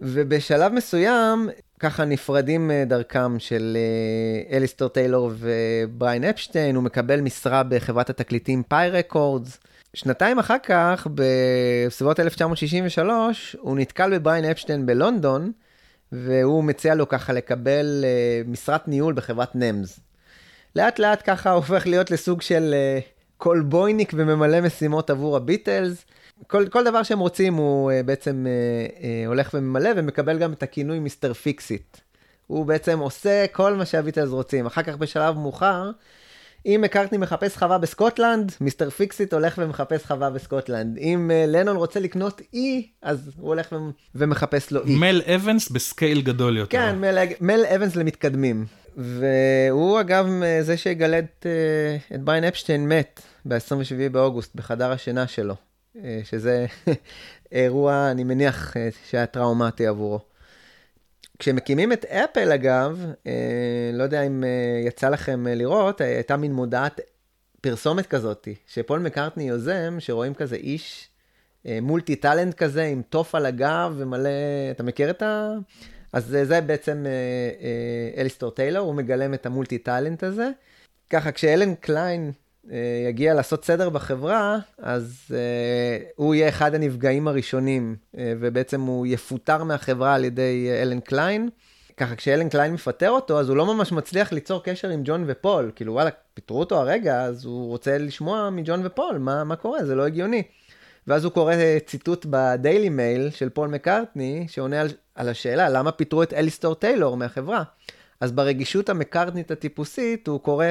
ובשלב 0.00 0.72
מסוים, 0.72 1.48
ככה 1.78 2.04
נפרדים 2.04 2.70
אה, 2.70 2.84
דרכם 2.86 3.38
של 3.38 3.76
אה, 3.76 4.56
אליסטר 4.56 4.88
טיילור 4.88 5.30
ובריין 5.38 6.24
אפשטיין, 6.24 6.76
הוא 6.76 6.84
מקבל 6.84 7.20
משרה 7.20 7.62
בחברת 7.62 8.10
התקליטים 8.10 8.62
פאי 8.68 8.90
רקורדס. 8.90 9.58
שנתיים 9.94 10.38
אחר 10.38 10.56
כך, 10.62 11.06
בסביבות 11.14 12.20
1963, 12.20 13.56
הוא 13.60 13.76
נתקל 13.76 14.18
בבריין 14.18 14.44
אפשטיין 14.44 14.86
בלונדון, 14.86 15.52
והוא 16.12 16.64
מציע 16.64 16.94
לו 16.94 17.08
ככה 17.08 17.32
לקבל 17.32 18.04
משרת 18.46 18.88
ניהול 18.88 19.14
בחברת 19.14 19.56
נמז. 19.56 19.98
לאט 20.76 20.98
לאט 20.98 21.22
ככה 21.24 21.50
הופך 21.50 21.86
להיות 21.86 22.10
לסוג 22.10 22.42
של 22.42 22.74
אה, 22.74 22.98
קולבויניק 23.36 24.12
וממלא 24.16 24.60
משימות 24.60 25.10
עבור 25.10 25.36
הביטלס. 25.36 26.04
כל, 26.46 26.68
כל 26.68 26.84
דבר 26.84 27.02
שהם 27.02 27.18
רוצים 27.18 27.54
הוא 27.54 27.92
uh, 27.92 28.06
בעצם 28.06 28.46
uh, 28.46 28.92
uh, 28.92 29.04
הולך 29.26 29.50
וממלא 29.54 29.90
ומקבל 29.96 30.38
גם 30.38 30.52
את 30.52 30.62
הכינוי 30.62 30.98
Mr. 30.98 31.32
Fixit. 31.32 31.96
הוא 32.46 32.66
בעצם 32.66 32.98
עושה 32.98 33.44
כל 33.52 33.74
מה 33.74 33.84
שהביטלס 33.84 34.30
רוצים. 34.30 34.66
אחר 34.66 34.82
כך 34.82 34.96
בשלב 34.96 35.34
מאוחר, 35.34 35.90
אם 36.66 36.80
מקארטני 36.84 37.18
מחפש 37.18 37.56
חווה 37.56 37.78
בסקוטלנד, 37.78 38.52
Mr. 38.60 38.90
Fixit 38.90 39.32
הולך 39.32 39.54
ומחפש 39.58 40.06
חווה 40.06 40.30
בסקוטלנד. 40.30 40.98
אם 40.98 41.30
uh, 41.30 41.50
לנון 41.50 41.76
רוצה 41.76 42.00
לקנות 42.00 42.40
אי, 42.54 42.88
אז 43.02 43.30
הוא 43.38 43.48
הולך 43.48 43.72
ו- 43.72 43.90
ומחפש 44.14 44.70
לו 44.70 44.84
אי. 44.84 44.96
מל 44.96 45.22
אבנס 45.34 45.68
ב 45.68 45.77
scale 45.77 46.20
גדול 46.20 46.56
יותר. 46.56 46.78
כן, 46.78 46.98
מל, 46.98 47.18
מל 47.40 47.64
אבנס 47.74 47.96
למתקדמים. 47.96 48.66
והוא 48.96 50.00
אגב 50.00 50.26
זה 50.60 50.76
שיגלה 50.76 51.18
את, 51.18 51.46
uh, 52.10 52.14
את 52.14 52.20
בריין 52.20 52.44
אפשטיין 52.44 52.88
מת 52.88 53.20
ב-27 53.44 54.08
באוגוסט 54.12 54.54
בחדר 54.54 54.92
השינה 54.92 55.26
שלו. 55.26 55.54
אה, 56.02 56.20
שזה 56.24 56.66
אירוע, 57.52 58.10
אני 58.10 58.24
מניח, 58.24 58.76
אה, 58.76 58.88
שהיה 59.10 59.26
טראומטי 59.26 59.86
עבורו. 59.86 60.20
כשמקימים 61.38 61.92
את 61.92 62.04
אפל, 62.04 62.52
אגב, 62.52 63.06
אה, 63.26 63.90
לא 63.92 64.02
יודע 64.02 64.22
אם 64.22 64.44
יצא 64.86 65.08
לכם 65.08 65.46
לראות, 65.46 66.00
הייתה 66.00 66.36
מין 66.36 66.52
מודעת 66.52 67.00
פרסומת 67.60 68.06
כזאת, 68.06 68.48
שפול 68.66 69.00
מקארטני 69.00 69.48
יוזם, 69.48 69.96
שרואים 69.98 70.34
כזה 70.34 70.56
איש 70.56 71.08
מולטי 71.82 72.16
טאלנט 72.16 72.54
כזה, 72.54 72.84
עם 72.84 73.02
תוף 73.02 73.34
על 73.34 73.46
הגב 73.46 73.94
ומלא, 73.96 74.30
אתה 74.70 74.82
מכיר 74.82 75.10
את 75.10 75.22
ה... 75.22 75.52
אז 76.14 76.36
זה 76.42 76.60
בעצם 76.60 77.06
אליסטור 78.16 78.50
טיילור, 78.50 78.86
הוא 78.86 78.94
מגלם 78.94 79.34
את 79.34 79.46
ה 79.46 79.51
multi 79.51 79.78
talent 79.78 80.22
הזה. 80.22 80.50
ככה, 81.10 81.32
כשאלן 81.32 81.74
קליין 81.74 82.32
אה, 82.70 82.76
יגיע 83.08 83.34
לעשות 83.34 83.64
סדר 83.64 83.90
בחברה, 83.90 84.58
אז 84.78 85.24
uh, 85.28 86.12
הוא 86.16 86.34
יהיה 86.34 86.48
אחד 86.48 86.74
הנפגעים 86.74 87.28
הראשונים, 87.28 87.96
uh, 88.14 88.18
ובעצם 88.40 88.80
הוא 88.80 89.06
יפוטר 89.06 89.64
מהחברה 89.64 90.14
על 90.14 90.24
ידי 90.24 90.68
uh, 90.68 90.82
אלן 90.82 91.00
קליין. 91.00 91.48
ככה 91.96 92.16
כשאלן 92.16 92.48
קליין 92.48 92.72
מפטר 92.72 93.10
אותו, 93.10 93.40
אז 93.40 93.48
הוא 93.48 93.56
לא 93.56 93.74
ממש 93.74 93.92
מצליח 93.92 94.32
ליצור 94.32 94.62
קשר 94.62 94.88
עם 94.88 95.00
ג'ון 95.04 95.24
ופול. 95.26 95.72
כאילו, 95.74 95.92
וואלה, 95.92 96.10
פיטרו 96.34 96.60
אותו 96.60 96.80
הרגע, 96.80 97.22
אז 97.22 97.44
הוא 97.44 97.68
רוצה 97.68 97.98
לשמוע 97.98 98.50
מג'ון 98.50 98.86
ופול, 98.86 99.18
מה, 99.18 99.44
מה 99.44 99.56
קורה? 99.56 99.84
זה 99.84 99.94
לא 99.94 100.06
הגיוני. 100.06 100.42
ואז 101.06 101.24
הוא 101.24 101.32
קורא 101.32 101.54
ציטוט 101.86 102.26
בדיילי 102.30 102.88
מייל 102.88 103.30
של 103.30 103.48
פול 103.48 103.68
מקארטני, 103.68 104.46
שעונה 104.48 104.80
על, 104.80 104.88
על 105.14 105.28
השאלה, 105.28 105.68
למה 105.68 105.92
פיטרו 105.92 106.22
את 106.22 106.32
אליסטור 106.32 106.74
טיילור 106.74 107.16
מהחברה? 107.16 107.62
אז 108.20 108.32
ברגישות 108.32 108.88
המקארטנית 108.88 109.50
הטיפוסית, 109.50 110.28
הוא 110.28 110.40
קורא, 110.40 110.66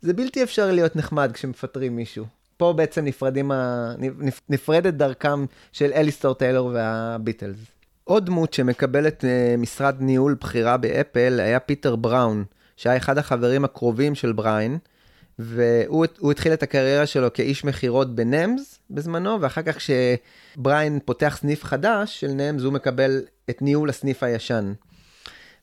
זה 0.00 0.12
בלתי 0.12 0.42
אפשרי 0.42 0.72
להיות 0.72 0.96
נחמד 0.96 1.30
כשמפטרים 1.32 1.96
מישהו. 1.96 2.26
פה 2.56 2.72
בעצם 2.76 3.04
נפרדים 3.04 3.50
ה... 3.50 3.92
נפ... 3.98 4.40
נפרדת 4.48 4.94
דרכם 4.94 5.44
של 5.72 5.92
אליסטור 5.92 6.34
טיילור 6.34 6.70
והביטלס. 6.74 7.58
עוד 8.04 8.26
דמות 8.26 8.54
שמקבלת 8.54 9.24
uh, 9.24 9.60
משרת 9.60 9.96
ניהול 10.00 10.36
בכירה 10.40 10.76
באפל 10.76 11.40
היה 11.40 11.60
פיטר 11.60 11.96
בראון, 11.96 12.44
שהיה 12.76 12.96
אחד 12.96 13.18
החברים 13.18 13.64
הקרובים 13.64 14.14
של 14.14 14.32
בריין, 14.32 14.78
והוא 15.38 16.30
התחיל 16.30 16.52
את 16.52 16.62
הקריירה 16.62 17.06
שלו 17.06 17.32
כאיש 17.32 17.64
מכירות 17.64 18.14
בנמז 18.14 18.78
בזמנו, 18.90 19.40
ואחר 19.40 19.62
כך 19.62 19.76
כשבריין 19.76 20.98
פותח 21.04 21.38
סניף 21.40 21.64
חדש 21.64 22.20
של 22.20 22.28
נמז, 22.28 22.64
הוא 22.64 22.72
מקבל 22.72 23.20
את 23.50 23.62
ניהול 23.62 23.88
הסניף 23.88 24.22
הישן. 24.22 24.72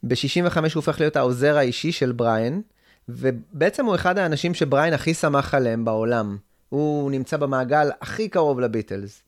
ב-65 0.03 0.57
הוא 0.57 0.69
הופך 0.75 0.99
להיות 0.99 1.15
העוזר 1.15 1.57
האישי 1.57 1.91
של 1.91 2.11
בריין, 2.11 2.61
ובעצם 3.09 3.85
הוא 3.85 3.95
אחד 3.95 4.17
האנשים 4.17 4.53
שבריין 4.53 4.93
הכי 4.93 5.13
שמח 5.13 5.53
עליהם 5.53 5.85
בעולם. 5.85 6.37
הוא 6.69 7.11
נמצא 7.11 7.37
במעגל 7.37 7.89
הכי 8.01 8.29
קרוב 8.29 8.59
לביטלס. 8.59 9.23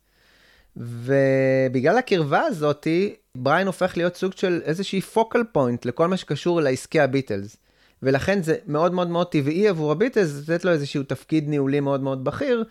ובגלל 0.77 1.97
הקרבה 1.97 2.41
הזאתי, 2.41 3.15
בריין 3.35 3.67
הופך 3.67 3.97
להיות 3.97 4.15
סוג 4.15 4.31
של 4.35 4.61
איזושהי 4.63 5.01
focal 5.01 5.43
point 5.51 5.85
לכל 5.85 6.07
מה 6.07 6.17
שקשור 6.17 6.61
לעסקי 6.61 6.99
הביטלס. 6.99 7.57
ולכן 8.03 8.43
זה 8.43 8.55
מאוד 8.67 8.93
מאוד 8.93 9.09
מאוד 9.09 9.27
טבעי 9.27 9.67
עבור 9.67 9.91
הביטלס 9.91 10.49
לתת 10.49 10.65
לו 10.65 10.71
איזשהו 10.71 11.03
תפקיד 11.03 11.49
ניהולי 11.49 11.79
מאוד 11.79 12.01
מאוד 12.01 12.23
בכיר, 12.23 12.63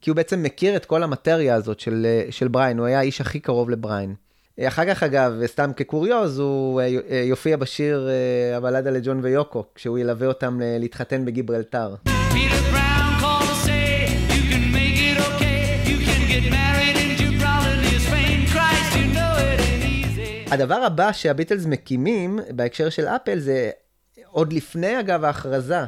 כי 0.00 0.10
הוא 0.10 0.16
בעצם 0.16 0.42
מכיר 0.42 0.76
את 0.76 0.84
כל 0.84 1.02
המטריה 1.02 1.54
הזאת 1.54 1.80
של, 1.80 2.06
של 2.30 2.48
בריין, 2.48 2.78
הוא 2.78 2.86
היה 2.86 2.98
האיש 2.98 3.20
הכי 3.20 3.40
קרוב 3.40 3.70
לבריין. 3.70 4.14
אחר 4.60 4.94
כך, 4.94 5.02
אגב, 5.02 5.32
סתם 5.46 5.70
כקוריוז, 5.76 6.38
הוא 6.38 6.80
אה, 6.80 6.86
אה, 7.10 7.16
יופיע 7.16 7.56
בשיר 7.56 8.08
אה, 8.08 8.56
הבלדה 8.56 8.90
לג'ון 8.90 9.20
ויוקו, 9.22 9.64
כשהוא 9.74 9.98
ילווה 9.98 10.26
אותם 10.26 10.58
להתחתן 10.62 11.24
בגיברלטר. 11.24 11.94
הדבר 20.50 20.74
הבא 20.74 21.12
שהביטלס 21.12 21.66
מקימים 21.66 22.38
בהקשר 22.50 22.88
של 22.88 23.06
אפל 23.06 23.38
זה 23.38 23.70
עוד 24.30 24.52
לפני, 24.52 25.00
אגב, 25.00 25.24
ההכרזה 25.24 25.80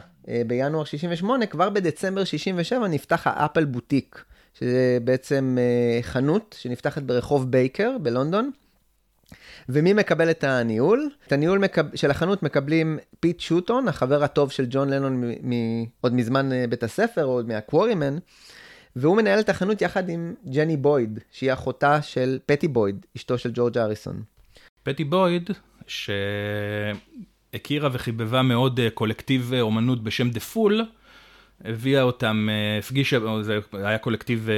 בינואר 0.47 0.85
68, 0.85 1.47
כבר 1.47 1.71
בדצמבר 1.71 2.25
67 2.25 2.89
נפתח 2.89 3.27
ה 3.27 3.33
Apple 3.33 3.65
Boutique. 3.65 4.25
שזה 4.59 4.99
בעצם 5.05 5.57
אה, 5.59 6.03
חנות 6.03 6.57
שנפתחת 6.59 7.03
ברחוב 7.03 7.51
בייקר 7.51 7.97
בלונדון. 8.03 8.51
ומי 9.69 9.93
מקבל 9.93 10.31
את 10.31 10.45
הניהול? 10.45 11.11
את 11.27 11.33
הניהול 11.33 11.59
מקב... 11.59 11.97
של 11.97 12.11
החנות 12.11 12.43
מקבלים 12.43 12.99
פיט 13.21 13.41
שוטון, 13.41 13.89
החבר 13.89 14.25
הטוב 14.25 14.51
של 14.51 14.67
ג'ון 14.71 14.91
לנון 14.91 15.21
מ... 15.21 15.51
מ... 15.51 15.85
עוד 16.01 16.15
מזמן 16.15 16.53
אה, 16.53 16.65
בית 16.69 16.83
הספר, 16.83 17.25
או 17.25 17.31
עוד 17.31 17.49
מה 17.49 17.61
Quarrymen, 17.61 18.19
והוא 18.97 19.17
מנהל 19.17 19.41
את 19.41 19.49
החנות 19.49 19.83
יחד 19.83 20.09
עם 20.09 20.35
ג'ני 20.47 20.77
בויד, 20.77 21.19
שהיא 21.33 21.53
אחותה 21.53 22.03
של 22.03 22.39
פטי 22.47 22.69
בויד, 22.69 23.07
אשתו 23.17 23.39
של 23.39 23.51
ג'ורג' 23.55 23.79
האריסון. 23.79 24.23
פטי 24.83 25.05
בויד, 25.05 25.51
שהכירה 25.87 27.89
וחיבבה 27.93 28.43
מאוד 28.43 28.81
אה, 28.81 28.91
קולקטיב 28.91 29.53
אומנות 29.61 30.03
בשם 30.03 30.31
The 30.31 30.41
Fool, 30.41 30.85
הביאה 31.65 32.03
אותם, 32.03 32.49
אה, 32.51 32.79
הפגישה, 32.79 33.19
זה 33.43 33.59
היה 33.73 33.99
קולקטיב 33.99 34.49
אה, 34.51 34.55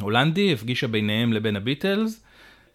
הולנדי, 0.00 0.52
הפגישה 0.52 0.88
ביניהם 0.88 1.32
לבין 1.32 1.56
הביטלס. 1.56 2.22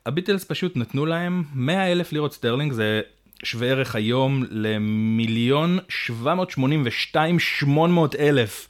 הביטלס 0.05 0.43
פשוט 0.43 0.77
נתנו 0.77 1.05
להם 1.05 1.43
100 1.53 1.91
אלף 1.91 2.11
לירות 2.11 2.33
סטרלינג, 2.33 2.73
זה 2.73 3.01
שווה 3.43 3.67
ערך 3.67 3.95
היום 3.95 4.43
למיליון 4.49 5.79
782 5.89 7.39
800 7.39 8.15
אלף 8.15 8.67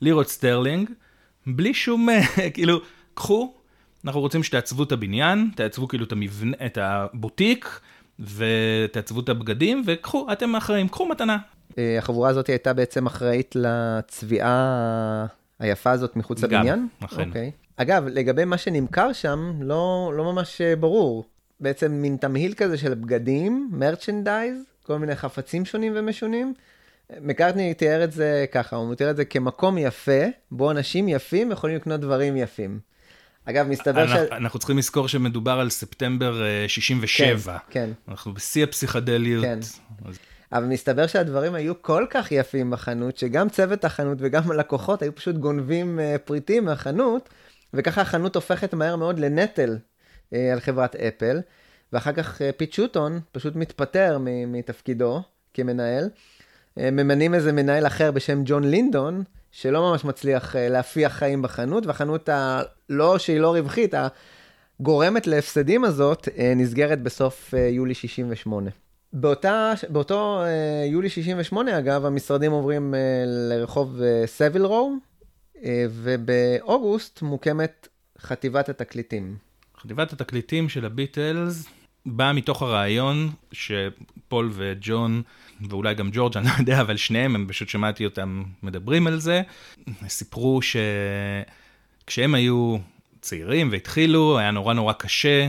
לירות 0.00 0.28
סטרלינג, 0.28 0.90
בלי 1.46 1.74
שום, 1.74 2.08
אה, 2.10 2.22
כאילו, 2.54 2.80
קחו, 3.14 3.54
אנחנו 4.04 4.20
רוצים 4.20 4.42
שתעצבו 4.42 4.82
את 4.82 4.92
הבניין, 4.92 5.50
תעצבו 5.54 5.88
כאילו 5.88 6.04
את 6.04 6.12
המבנה, 6.12 6.56
את 6.66 6.78
הבוטיק, 6.80 7.80
ותעצבו 8.18 9.20
את 9.20 9.28
הבגדים, 9.28 9.82
וקחו, 9.86 10.26
אתם 10.32 10.56
אחראים, 10.56 10.88
קחו 10.88 11.08
מתנה. 11.08 11.36
אה, 11.78 11.98
החבורה 11.98 12.30
הזאת 12.30 12.46
הייתה 12.46 12.72
בעצם 12.72 13.06
אחראית 13.06 13.54
לצביעה 13.54 15.26
היפה 15.58 15.90
הזאת 15.90 16.16
מחוץ 16.16 16.40
גם, 16.40 16.50
לבניין? 16.50 16.88
אכן. 17.04 17.28
אוקיי. 17.28 17.50
אגב, 17.76 18.06
לגבי 18.06 18.44
מה 18.44 18.58
שנמכר 18.58 19.12
שם, 19.12 19.52
לא, 19.60 20.12
לא 20.16 20.32
ממש 20.32 20.60
אה, 20.60 20.76
ברור. 20.76 21.24
בעצם 21.60 21.92
מין 21.92 22.16
תמהיל 22.16 22.54
כזה 22.54 22.78
של 22.78 22.94
בגדים, 22.94 23.68
מרצ'נדייז, 23.72 24.56
כל 24.82 24.98
מיני 24.98 25.16
חפצים 25.16 25.64
שונים 25.64 25.92
ומשונים. 25.96 26.54
מקארטני 27.20 27.74
תיאר 27.74 28.04
את 28.04 28.12
זה 28.12 28.46
ככה, 28.52 28.76
הוא 28.76 28.92
מתאר 28.92 29.10
את 29.10 29.16
זה 29.16 29.24
כמקום 29.24 29.78
יפה, 29.78 30.22
בו 30.50 30.70
אנשים 30.70 31.08
יפים 31.08 31.50
יכולים 31.50 31.76
לקנות 31.76 32.00
דברים 32.00 32.36
יפים. 32.36 32.78
אגב, 33.44 33.68
מסתבר 33.68 34.06
ש... 34.06 34.10
אנחנו, 34.10 34.36
אנחנו 34.36 34.58
צריכים 34.58 34.78
לזכור 34.78 35.08
שמדובר 35.08 35.60
על 35.60 35.70
ספטמבר 35.70 36.42
אה, 36.44 36.68
67. 36.68 37.58
כן, 37.58 37.58
כן. 37.70 37.90
אנחנו 38.08 38.34
בשיא 38.34 38.64
הפסיכדליות. 38.64 39.44
כן. 39.44 39.58
אז... 40.04 40.18
אבל 40.52 40.64
מסתבר 40.64 41.06
שהדברים 41.06 41.54
היו 41.54 41.82
כל 41.82 42.06
כך 42.10 42.32
יפים 42.32 42.70
בחנות, 42.70 43.16
שגם 43.16 43.48
צוות 43.48 43.84
החנות 43.84 44.18
וגם 44.20 44.50
הלקוחות 44.50 45.02
היו 45.02 45.14
פשוט 45.14 45.36
גונבים 45.36 46.00
אה, 46.00 46.16
פריטים 46.24 46.64
מהחנות, 46.64 47.28
וככה 47.74 48.00
החנות 48.00 48.34
הופכת 48.34 48.74
מהר 48.74 48.96
מאוד 48.96 49.18
לנטל 49.18 49.78
אה, 50.32 50.52
על 50.52 50.60
חברת 50.60 50.96
אפל, 50.96 51.40
ואחר 51.92 52.12
כך 52.12 52.42
אה, 52.42 52.50
פיט 52.56 52.72
שוטון 52.72 53.20
פשוט 53.32 53.56
מתפטר 53.56 54.18
מתפקידו 54.46 55.22
כמנהל. 55.54 56.10
ממנים 56.76 57.34
איזה 57.34 57.52
מנהל 57.52 57.86
אחר 57.86 58.10
בשם 58.10 58.42
ג'ון 58.44 58.64
לינדון, 58.64 59.22
שלא 59.50 59.90
ממש 59.90 60.04
מצליח 60.04 60.56
להפיח 60.56 61.12
חיים 61.12 61.42
בחנות, 61.42 61.86
והחנות 61.86 62.28
הלא 62.28 63.18
שהיא 63.18 63.40
לא 63.40 63.54
רווחית, 63.54 63.94
הגורמת 64.80 65.26
להפסדים 65.26 65.84
הזאת, 65.84 66.28
נסגרת 66.56 67.02
בסוף 67.02 67.54
יולי 67.70 67.94
68. 67.94 68.70
באותה, 69.12 69.72
באותו 69.88 70.42
אה, 70.42 70.86
יולי 70.86 71.08
68, 71.08 71.78
אגב, 71.78 72.04
המשרדים 72.04 72.52
עוברים 72.52 72.94
אה, 72.94 73.00
לרחוב 73.26 74.00
סביל 74.26 74.62
רו, 74.62 74.96
אה, 75.64 75.86
ובאוגוסט 75.90 77.22
מוקמת 77.22 77.88
חטיבת 78.20 78.68
התקליטים. 78.68 79.36
חטיבת 79.82 80.12
התקליטים 80.12 80.68
של 80.68 80.84
הביטלס 80.84 81.66
באה 82.06 82.32
מתוך 82.32 82.62
הרעיון 82.62 83.30
שפול 83.52 84.50
וג'ון, 84.52 85.22
ואולי 85.68 85.94
גם 85.94 86.10
ג'ורג', 86.12 86.36
אני 86.38 86.46
לא 86.46 86.52
יודע, 86.58 86.80
אבל 86.80 86.96
שניהם, 86.96 87.34
הם 87.34 87.46
פשוט 87.48 87.68
שמעתי 87.68 88.04
אותם 88.04 88.42
מדברים 88.62 89.06
על 89.06 89.20
זה, 89.20 89.42
סיפרו 90.08 90.60
שכשהם 90.62 92.34
היו 92.34 92.76
צעירים 93.20 93.68
והתחילו, 93.72 94.38
היה 94.38 94.50
נורא 94.50 94.74
נורא 94.74 94.92
קשה, 94.92 95.48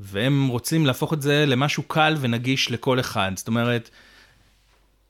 והם 0.00 0.46
רוצים 0.46 0.86
להפוך 0.86 1.12
את 1.12 1.22
זה 1.22 1.44
למשהו 1.46 1.82
קל 1.82 2.16
ונגיש 2.20 2.70
לכל 2.70 3.00
אחד. 3.00 3.32
זאת 3.36 3.48
אומרת, 3.48 3.90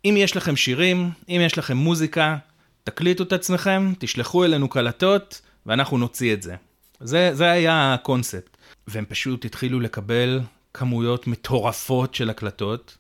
אם 0.05 0.15
יש 0.19 0.37
לכם 0.37 0.57
שירים, 0.57 1.11
אם 1.29 1.41
יש 1.47 1.59
לכם 1.59 1.77
מוזיקה, 1.77 2.37
תקליטו 2.85 3.23
את 3.23 3.33
עצמכם, 3.33 3.93
תשלחו 3.99 4.45
אלינו 4.45 4.69
קלטות, 4.69 5.41
ואנחנו 5.67 5.99
נוציא 5.99 6.35
את 6.35 6.43
זה. 6.43 6.55
זה, 7.01 7.31
זה 7.33 7.51
היה 7.51 7.95
הקונספט. 7.95 8.57
והם 8.87 9.05
פשוט 9.09 9.45
התחילו 9.45 9.81
לקבל 9.81 10.41
כמויות 10.75 11.27
מטורפות 11.27 12.15
של 12.15 12.31
הקלטות, 12.31 12.99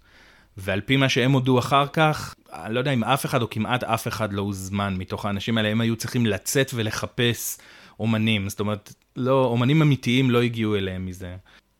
ועל 0.56 0.80
פי 0.80 0.96
מה 0.96 1.08
שהם 1.08 1.32
הודו 1.32 1.58
אחר 1.58 1.86
כך, 1.86 2.34
אני 2.52 2.74
לא 2.74 2.78
יודע 2.78 2.90
אם 2.90 3.04
אף 3.04 3.26
אחד 3.26 3.42
או 3.42 3.50
כמעט 3.50 3.84
אף 3.84 4.08
אחד 4.08 4.32
לא 4.32 4.42
הוזמן 4.42 4.94
מתוך 4.96 5.26
האנשים 5.26 5.58
האלה, 5.58 5.68
הם 5.68 5.80
היו 5.80 5.96
צריכים 5.96 6.26
לצאת 6.26 6.70
ולחפש 6.74 7.58
אומנים, 8.00 8.48
זאת 8.48 8.60
אומרת, 8.60 8.94
לא, 9.16 9.44
אומנים 9.44 9.82
אמיתיים 9.82 10.30
לא 10.30 10.42
הגיעו 10.42 10.76
אליהם 10.76 11.06
מזה. 11.06 11.36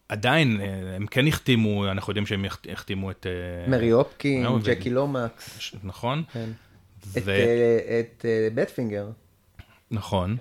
עדיין, 0.09 0.61
אה, 0.61 0.67
הם 0.97 1.07
כן 1.07 1.27
החתימו, 1.27 1.91
אנחנו 1.91 2.11
יודעים 2.11 2.27
שהם 2.27 2.45
החת- 2.45 2.67
החתימו 2.73 3.11
את... 3.11 3.27
אה, 3.27 3.71
מרי 3.71 3.91
הופקין, 3.91 4.47
ג'קי 4.63 4.91
לומקס, 4.91 5.75
נכון? 5.85 6.23
כן. 6.33 6.51
את, 7.19 7.29
אה, 8.25 8.49
בטפינגר. 8.55 9.09
נכון. 9.91 10.37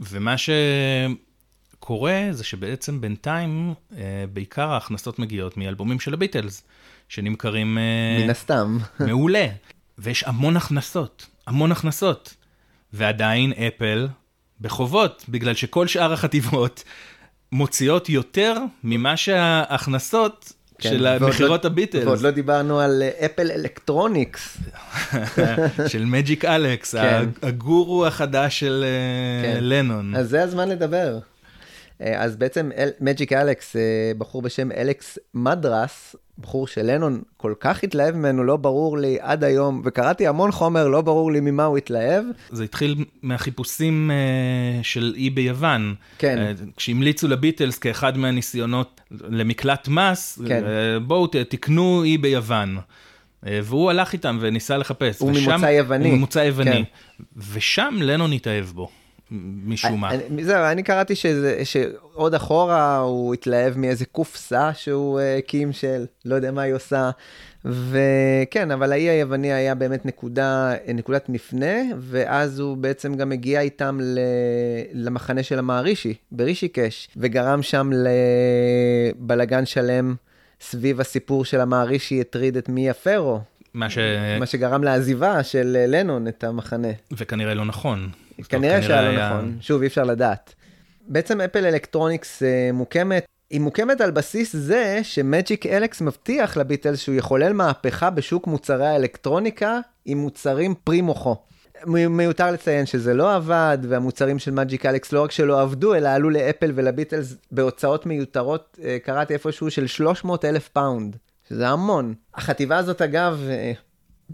ומה 0.00 0.34
שקורה 1.78 2.28
זה 2.30 2.44
שבעצם 2.44 3.00
בינתיים, 3.00 3.74
בעיקר 4.32 4.70
ההכנסות 4.70 5.18
מגיעות 5.18 5.56
מאלבומים 5.56 6.00
של 6.00 6.14
הביטלס, 6.14 6.62
שנמכרים 7.08 7.78
מן 8.20 8.30
הסתם. 8.30 8.78
מעולה. 9.06 9.46
ויש 9.98 10.24
המון 10.24 10.56
הכנסות, 10.56 11.26
המון 11.46 11.72
הכנסות. 11.72 12.34
ועדיין 12.92 13.52
אפל 13.52 14.08
בחובות, 14.60 15.24
בגלל 15.28 15.54
שכל 15.54 15.86
שאר 15.86 16.12
החטיבות 16.12 16.84
מוציאות 17.52 18.08
יותר 18.08 18.54
ממה 18.84 19.16
שההכנסות 19.16 20.52
כן, 20.78 20.88
של 20.90 21.18
מכירות 21.18 21.64
לא- 21.64 21.70
הביטלס, 21.70 22.04
ועוד 22.04 22.20
לא 22.20 22.30
דיברנו 22.30 22.80
על 22.80 23.02
אה, 23.02 23.26
אפל 23.26 23.50
אלקטרוניקס. 23.50 24.56
של 25.92 26.04
מג'יק 26.04 26.44
אלכס, 26.44 26.94
כן. 26.94 27.28
הגורו 27.42 28.06
החדש 28.06 28.60
של 28.60 28.84
אה, 28.84 29.54
כן. 29.54 29.58
לנון. 29.64 30.14
אז 30.16 30.28
זה 30.28 30.42
הזמן 30.42 30.68
לדבר. 30.68 31.18
אה, 32.02 32.22
אז 32.22 32.36
בעצם 32.36 32.70
מג'יק 33.00 33.32
אלכס, 33.32 33.76
אה, 33.76 33.80
בחור 34.18 34.42
בשם 34.42 34.72
אלכס 34.72 35.18
מדרס, 35.34 36.16
בחור 36.38 36.66
שלנון 36.66 37.22
כל 37.36 37.54
כך 37.60 37.84
התלהב 37.84 38.14
ממנו, 38.16 38.44
לא 38.44 38.56
ברור 38.56 38.98
לי 38.98 39.18
עד 39.20 39.44
היום, 39.44 39.82
וקראתי 39.84 40.26
המון 40.26 40.52
חומר, 40.52 40.88
לא 40.88 41.00
ברור 41.00 41.32
לי 41.32 41.40
ממה 41.40 41.64
הוא 41.64 41.78
התלהב. 41.78 42.24
זה 42.50 42.64
התחיל 42.64 43.04
מהחיפושים 43.22 44.10
אה, 44.10 44.82
של 44.82 45.14
אי 45.16 45.30
ביוון. 45.30 45.94
כן. 46.18 46.38
אה, 46.38 46.52
כשהמליצו 46.76 47.28
לביטלס 47.28 47.78
כאחד 47.78 48.18
מהניסיונות 48.18 49.00
למקלט 49.10 49.88
מס, 49.88 50.38
כן. 50.48 50.64
אה, 50.64 50.98
בואו 51.00 51.26
תקנו 51.26 52.02
אי 52.04 52.18
ביוון. 52.18 52.76
אה, 53.46 53.60
והוא 53.62 53.90
הלך 53.90 54.12
איתם 54.12 54.38
וניסה 54.40 54.76
לחפש. 54.78 55.20
הוא 55.20 55.30
ושם- 55.30 55.50
ממוצא 55.50 55.66
יווני. 55.66 56.08
הוא 56.08 56.16
ממוצא 56.16 56.38
יווני. 56.38 56.70
כן. 56.70 56.82
ושם 57.52 57.94
לנון 58.02 58.32
התאהב 58.32 58.64
בו, 58.64 58.88
משום 59.64 60.00
מה. 60.00 60.10
אני- 60.10 60.44
זהו, 60.44 60.64
אני 60.64 60.82
קראתי 60.82 61.14
שזה, 61.14 61.60
שעוד 61.64 62.34
אחורה 62.34 62.98
הוא 62.98 63.34
התלהב 63.34 63.78
מאיזה 63.78 64.04
קופסה 64.04 64.70
שהוא 64.74 65.20
אה, 65.20 65.36
הקים 65.38 65.72
של 65.72 66.04
לא 66.24 66.34
יודע 66.34 66.50
מה 66.52 66.62
היא 66.62 66.74
עושה. 66.74 67.10
וכן, 67.64 68.70
אבל 68.70 68.92
האי 68.92 69.08
היווני 69.10 69.52
היה 69.52 69.74
באמת 69.74 70.06
נקודה, 70.06 70.72
נקודת 70.94 71.28
מפנה, 71.28 71.76
ואז 71.98 72.58
הוא 72.58 72.76
בעצם 72.76 73.14
גם 73.14 73.32
הגיע 73.32 73.60
איתם 73.60 73.98
ל, 74.02 74.18
למחנה 74.92 75.42
של 75.42 75.58
המערישי, 75.58 76.14
ברישיקש, 76.32 77.08
וגרם 77.16 77.62
שם 77.62 77.90
לבלגן 79.16 79.66
שלם 79.66 80.14
סביב 80.60 81.00
הסיפור 81.00 81.44
של 81.44 81.60
המהרישי 81.60 82.20
שהטריד 82.20 82.56
את 82.56 82.68
מיה 82.68 82.94
פרו, 82.94 83.40
מה 83.74 83.90
ש... 83.90 83.98
מה 84.40 84.46
שגרם 84.46 84.84
לעזיבה 84.84 85.42
של 85.42 85.76
לנון 85.88 86.28
את 86.28 86.44
המחנה. 86.44 86.88
וכנראה 87.12 87.54
לא 87.54 87.64
נכון. 87.64 88.08
כנראה 88.48 88.82
שהיה 88.82 89.02
לא 89.02 89.26
נכון, 89.26 89.58
שוב, 89.60 89.82
אי 89.82 89.86
אפשר 89.86 90.04
לדעת. 90.04 90.54
בעצם 91.08 91.40
Apple 91.40 91.66
Electronics 91.66 92.42
אה, 92.42 92.70
מוקמת, 92.72 93.26
היא 93.50 93.60
מוקמת 93.60 94.00
על 94.00 94.10
בסיס 94.10 94.56
זה 94.56 95.00
שמג'יק 95.02 95.66
אלכס 95.66 96.00
מבטיח 96.00 96.56
לביטלס 96.56 96.98
שהוא 96.98 97.14
יחולל 97.14 97.52
מהפכה 97.52 98.10
בשוק 98.10 98.46
מוצרי 98.46 98.86
האלקטרוניקה 98.86 99.80
עם 100.04 100.18
מוצרים 100.18 100.74
פרי 100.84 101.00
מוחו. 101.00 101.36
מיותר 101.86 102.50
לציין 102.50 102.86
שזה 102.86 103.14
לא 103.14 103.34
עבד, 103.34 103.78
והמוצרים 103.88 104.38
של 104.38 104.50
מג'יק 104.50 104.86
אלכס 104.86 105.12
לא 105.12 105.22
רק 105.24 105.30
שלא 105.30 105.60
עבדו, 105.60 105.94
אלא 105.94 106.08
עלו 106.08 106.30
לאפל 106.30 106.72
ולביטלס 106.74 107.36
בהוצאות 107.52 108.06
מיותרות, 108.06 108.78
אה, 108.84 108.96
קראתי 109.04 109.34
איפשהו 109.34 109.70
של 109.70 109.86
300 109.86 110.44
אלף 110.44 110.68
פאונד, 110.68 111.16
שזה 111.48 111.68
המון. 111.68 112.14
החטיבה 112.34 112.76
הזאת 112.76 113.02
אגב, 113.02 113.46
אה, 113.48 113.72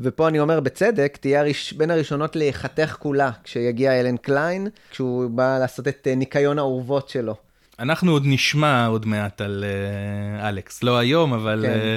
ופה 0.00 0.28
אני 0.28 0.40
אומר 0.40 0.60
בצדק, 0.60 1.18
תהיה 1.20 1.40
הראש, 1.40 1.72
בין 1.72 1.90
הראשונות 1.90 2.36
להיחתך 2.36 2.96
כולה 2.98 3.30
כשיגיע 3.44 4.00
אלן 4.00 4.16
קליין, 4.16 4.68
כשהוא 4.90 5.30
בא 5.30 5.58
לעשות 5.58 5.88
את 5.88 6.06
אה, 6.10 6.14
ניקיון 6.14 6.58
האורוות 6.58 7.08
שלו. 7.08 7.34
אנחנו 7.78 8.12
עוד 8.12 8.22
נשמע 8.26 8.86
עוד 8.86 9.06
מעט 9.06 9.40
על 9.40 9.64
אה, 9.64 10.48
אלכס, 10.48 10.82
לא 10.82 10.98
היום, 10.98 11.32
אבל 11.32 11.64
כן. 11.66 11.72
אה, 11.72 11.96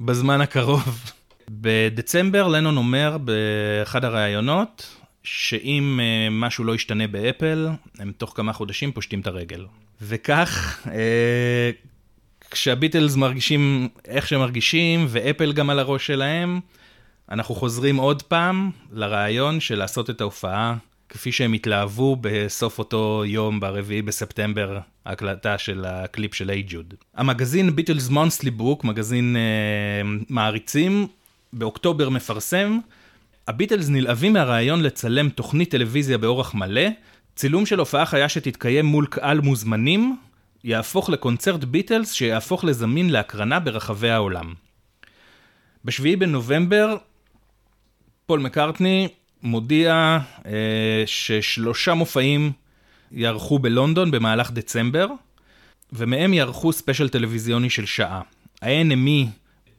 בזמן 0.00 0.40
הקרוב. 0.40 0.82
בדצמבר 1.50 2.48
לנון 2.48 2.76
אומר 2.76 3.16
באחד 3.18 4.04
הראיונות, 4.04 4.96
שאם 5.22 6.00
אה, 6.02 6.30
משהו 6.30 6.64
לא 6.64 6.74
ישתנה 6.74 7.06
באפל, 7.06 7.68
הם 7.98 8.12
תוך 8.16 8.32
כמה 8.36 8.52
חודשים 8.52 8.92
פושטים 8.92 9.20
את 9.20 9.26
הרגל. 9.26 9.66
וכך, 10.02 10.78
אה, 10.86 11.70
כשהביטלס 12.50 13.16
מרגישים 13.16 13.88
איך 14.04 14.28
שהם 14.28 14.40
מרגישים, 14.40 15.06
ואפל 15.08 15.52
גם 15.52 15.70
על 15.70 15.78
הראש 15.78 16.06
שלהם, 16.06 16.60
אנחנו 17.30 17.54
חוזרים 17.54 17.96
עוד 17.96 18.22
פעם 18.22 18.70
לרעיון 18.92 19.60
של 19.60 19.78
לעשות 19.78 20.10
את 20.10 20.20
ההופעה 20.20 20.76
כפי 21.08 21.32
שהם 21.32 21.52
התלהבו 21.52 22.16
בסוף 22.20 22.78
אותו 22.78 23.22
יום 23.26 23.60
ברביעי 23.60 24.02
בספטמבר, 24.02 24.78
ההקלטה 25.04 25.58
של 25.58 25.84
הקליפ 25.88 26.34
של 26.34 26.50
היי 26.50 26.64
ג'וד. 26.68 26.94
המגזין 27.14 27.76
ביטלס 27.76 28.08
מונסלי 28.08 28.50
בוק, 28.50 28.84
מגזין 28.84 29.36
אה, 29.36 30.10
מעריצים, 30.28 31.06
באוקטובר 31.52 32.08
מפרסם, 32.08 32.78
הביטלס 33.48 33.88
נלהבים 33.88 34.32
מהרעיון 34.32 34.82
לצלם 34.82 35.28
תוכנית 35.28 35.70
טלוויזיה 35.70 36.18
באורח 36.18 36.54
מלא, 36.54 36.88
צילום 37.36 37.66
של 37.66 37.78
הופעה 37.78 38.06
חיה 38.06 38.28
שתתקיים 38.28 38.86
מול 38.86 39.06
קהל 39.06 39.40
מוזמנים, 39.40 40.16
יהפוך 40.64 41.10
לקונצרט 41.10 41.64
ביטלס 41.64 42.12
שיהפוך 42.12 42.64
לזמין 42.64 43.10
להקרנה 43.10 43.60
ברחבי 43.60 44.10
העולם. 44.10 44.54
בשביעי 45.84 46.16
בנובמבר, 46.16 46.96
פול 48.28 48.40
מקארטני 48.40 49.08
מודיע 49.42 50.18
אה, 50.46 51.02
ששלושה 51.06 51.94
מופעים 51.94 52.52
יערכו 53.12 53.58
בלונדון 53.58 54.10
במהלך 54.10 54.50
דצמבר, 54.50 55.06
ומהם 55.92 56.34
ייערך 56.34 56.72
ספיישל 56.72 57.08
טלוויזיוני 57.08 57.70
של 57.70 57.86
שעה. 57.86 58.20
ה-NME 58.62 59.26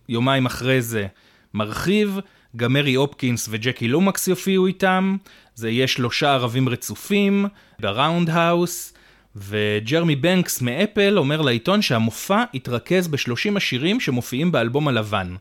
יומיים 0.10 0.46
אחרי 0.46 0.82
זה 0.82 1.08
מרחיב, 1.54 2.20
גם 2.56 2.74
מרי 2.74 2.94
הופקין 2.94 3.48
וג'קי 3.52 3.88
לומקס 3.88 4.28
יופיעו 4.28 4.68
איתם, 4.68 5.18
זה 5.56 5.70
יהיה 5.70 5.88
שלושה 5.88 6.34
ערבים 6.34 6.70
רצופים 6.70 7.46
ב 7.80 8.30
Roundhouse, 8.30 8.94
וג'רמי 9.36 10.16
בנקס 10.16 10.62
מאפל 10.62 11.18
אומר 11.18 11.42
לעיתון 11.42 11.82
שהמופע 11.82 12.44
יתרכז 12.54 13.08
ב-30 13.08 13.58
השירים 13.58 14.00
שמופיעים 14.00 14.52
באלבום 14.52 14.88
הלבן. 14.88 15.36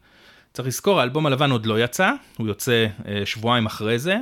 צריך 0.59 0.68
לזכור, 0.68 1.00
האלבום 1.00 1.26
הלבן 1.26 1.50
עוד 1.50 1.66
לא 1.66 1.84
יצא, 1.84 2.12
הוא 2.36 2.48
יוצא 2.48 2.86
אה, 3.09 3.22
שבועיים 3.24 3.66
אחרי 3.66 3.98
זה, 3.98 4.16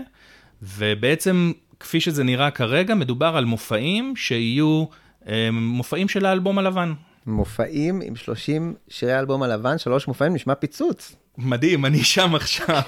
ובעצם, 0.62 1.52
כפי 1.80 2.00
שזה 2.00 2.24
נראה 2.24 2.50
כרגע, 2.50 2.94
מדובר 2.94 3.36
על 3.36 3.44
מופעים 3.44 4.16
שיהיו 4.16 4.84
אה, 5.28 5.48
מופעים 5.52 6.08
של 6.08 6.26
האלבום 6.26 6.58
הלבן. 6.58 6.92
מופעים 7.26 8.00
עם 8.04 8.16
30 8.16 8.74
שירי 8.88 9.12
האלבום 9.12 9.42
הלבן, 9.42 9.78
שלוש 9.78 10.08
מופעים, 10.08 10.34
נשמע 10.34 10.54
פיצוץ. 10.54 11.16
מדהים, 11.38 11.86
אני 11.86 12.04
שם 12.04 12.34
עכשיו. 12.34 12.82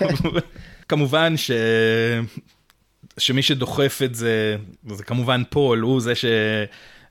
כמובן 0.88 1.36
ש... 1.36 1.50
שמי 3.18 3.42
שדוחף 3.42 4.00
את 4.04 4.14
זה, 4.14 4.56
זה 4.88 5.04
כמובן 5.04 5.42
פול, 5.50 5.80
הוא 5.80 6.00
זה 6.00 6.12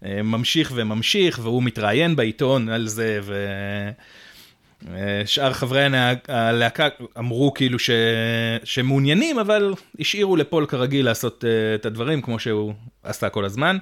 שממשיך 0.03 0.71
וממשיך, 0.75 1.39
והוא 1.43 1.63
מתראיין 1.63 2.15
בעיתון 2.15 2.69
על 2.69 2.87
זה, 2.87 3.19
ושאר 4.83 5.53
חברי 5.53 5.83
הנה- 5.83 6.13
הלהקה 6.27 6.87
אמרו 7.17 7.53
כאילו 7.53 7.79
ש... 7.79 7.89
שמעוניינים, 8.63 9.39
אבל 9.39 9.73
השאירו 9.99 10.35
לפול 10.35 10.65
כרגיל 10.65 11.05
לעשות 11.05 11.45
אה, 11.45 11.75
את 11.75 11.85
הדברים 11.85 12.21
כמו 12.21 12.39
שהוא 12.39 12.73
עשה 13.03 13.29
כל 13.29 13.45
הזמן. 13.45 13.77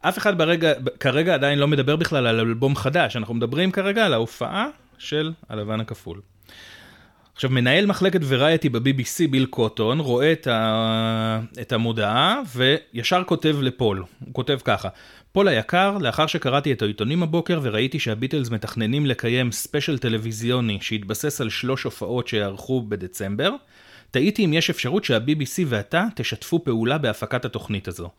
אף 0.00 0.18
אחד 0.18 0.38
ברגע, 0.38 0.72
כרגע 1.00 1.34
עדיין 1.34 1.58
לא 1.58 1.68
מדבר 1.68 1.96
בכלל 1.96 2.26
על 2.26 2.40
אלבום 2.40 2.76
חדש, 2.76 3.16
אנחנו 3.16 3.34
מדברים 3.34 3.70
כרגע 3.70 4.06
על 4.06 4.12
ההופעה 4.14 4.66
של 4.98 5.32
הלבן 5.48 5.80
הכפול. 5.80 6.20
עכשיו, 7.34 7.50
מנהל 7.50 7.86
מחלקת 7.86 8.20
variety 8.28 8.68
ב-BBC, 8.68 9.30
ביל 9.30 9.46
קוטון, 9.46 10.00
רואה 10.00 10.32
את, 10.32 10.46
ה... 10.46 11.40
את 11.60 11.72
המודעה 11.72 12.40
וישר 12.56 13.22
כותב 13.26 13.56
לפול. 13.62 13.98
הוא 13.98 14.34
כותב 14.34 14.58
ככה: 14.64 14.88
פול 15.32 15.48
היקר, 15.48 15.98
לאחר 16.00 16.26
שקראתי 16.26 16.72
את 16.72 16.82
העיתונים 16.82 17.22
הבוקר 17.22 17.60
וראיתי 17.62 17.98
שהביטלס 17.98 18.50
מתכננים 18.50 19.06
לקיים 19.06 19.52
ספיישל 19.52 19.98
טלוויזיוני 19.98 20.78
שהתבסס 20.80 21.40
על 21.40 21.50
שלוש 21.50 21.82
הופעות 21.82 22.28
שיערכו 22.28 22.82
בדצמבר, 22.82 23.50
תהיתי 24.10 24.44
אם 24.44 24.52
יש 24.52 24.70
אפשרות 24.70 25.04
שה-BBC 25.04 25.64
ואתה 25.66 26.06
תשתפו 26.14 26.64
פעולה 26.64 26.98
בהפקת 26.98 27.44
התוכנית 27.44 27.88
הזו. 27.88 28.10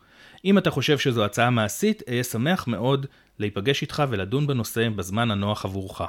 אם 0.44 0.58
אתה 0.58 0.70
חושב 0.70 0.98
שזו 0.98 1.24
הצעה 1.24 1.50
מעשית, 1.50 2.02
אהיה 2.08 2.24
שמח 2.24 2.66
מאוד 2.66 3.06
להיפגש 3.38 3.82
איתך 3.82 4.02
ולדון 4.08 4.46
בנושא 4.46 4.88
בזמן 4.88 5.30
הנוח 5.30 5.64
עבורך. 5.64 6.00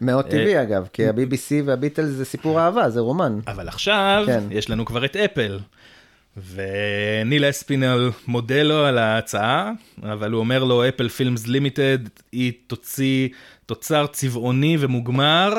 מאוד 0.00 0.24
אה, 0.24 0.30
טבעי 0.30 0.62
אגב, 0.62 0.88
כי 0.92 1.06
ה-BBC 1.06 1.64
והביטלס 1.64 2.08
זה 2.08 2.24
סיפור 2.24 2.60
אהבה, 2.60 2.90
זה 2.90 3.00
רומן. 3.00 3.38
אבל 3.46 3.68
עכשיו 3.68 4.22
כן. 4.26 4.44
יש 4.50 4.70
לנו 4.70 4.84
כבר 4.84 5.04
את 5.04 5.16
אפל. 5.16 5.58
וניל 6.54 7.50
אספינל 7.50 8.10
מודה 8.26 8.62
לו 8.62 8.84
על 8.84 8.98
ההצעה, 8.98 9.72
אבל 10.02 10.32
הוא 10.32 10.40
אומר 10.40 10.64
לו, 10.64 10.88
אפל 10.88 11.08
פילמס 11.08 11.46
לימיטד, 11.46 11.98
היא 12.32 12.52
תוציא 12.66 13.28
תוצר 13.66 14.06
צבעוני 14.06 14.76
ומוגמר, 14.80 15.54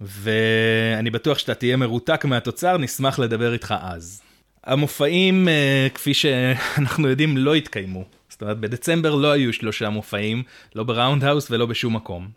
ואני 0.00 1.10
בטוח 1.10 1.38
שאתה 1.38 1.54
תהיה 1.54 1.76
מרותק 1.76 2.24
מהתוצר, 2.24 2.76
נשמח 2.78 3.18
לדבר 3.18 3.52
איתך 3.52 3.74
אז. 3.80 4.22
המופעים, 4.64 5.48
אה, 5.48 5.86
כפי 5.94 6.14
שאנחנו 6.14 7.08
יודעים, 7.08 7.36
לא 7.36 7.54
התקיימו. 7.54 8.04
זאת 8.28 8.42
אומרת, 8.42 8.58
בדצמבר 8.58 9.14
לא 9.14 9.32
היו 9.32 9.52
שלושה 9.52 9.90
מופעים, 9.90 10.42
לא 10.74 10.82
בראונד 10.82 11.24
האוס 11.24 11.50
ולא 11.50 11.66
בשום 11.66 11.96
מקום. 11.96 12.28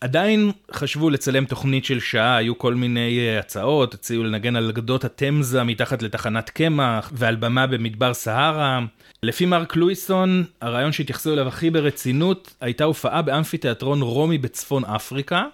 עדיין 0.00 0.50
חשבו 0.72 1.10
לצלם 1.10 1.44
תוכנית 1.44 1.84
של 1.84 2.00
שעה, 2.00 2.36
היו 2.36 2.58
כל 2.58 2.74
מיני 2.74 3.18
אה, 3.18 3.38
הצעות, 3.38 3.94
הציעו 3.94 4.24
לנגן 4.24 4.56
על 4.56 4.72
גדות 4.72 5.04
התמזה 5.04 5.62
מתחת 5.62 6.02
לתחנת 6.02 6.50
קמח, 6.50 7.12
ועל 7.14 7.36
במה 7.36 7.66
במדבר 7.66 8.14
סהרה. 8.14 8.80
לפי 9.22 9.46
מרק 9.46 9.76
לואיסון, 9.76 10.44
הרעיון 10.60 10.92
שהתייחסו 10.92 11.32
אליו 11.32 11.48
הכי 11.48 11.70
ברצינות, 11.70 12.54
הייתה 12.60 12.84
הופעה 12.84 13.22
באמפיתיאטרון 13.22 14.02
רומי 14.02 14.38
בצפון 14.38 14.84
אפריקה, 14.84 15.44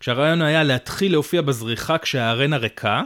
כשהרעיון 0.00 0.42
היה 0.42 0.64
להתחיל 0.64 1.12
להופיע 1.12 1.42
בזריחה 1.42 1.98
כשהארנה 1.98 2.56
ריקה, 2.56 3.02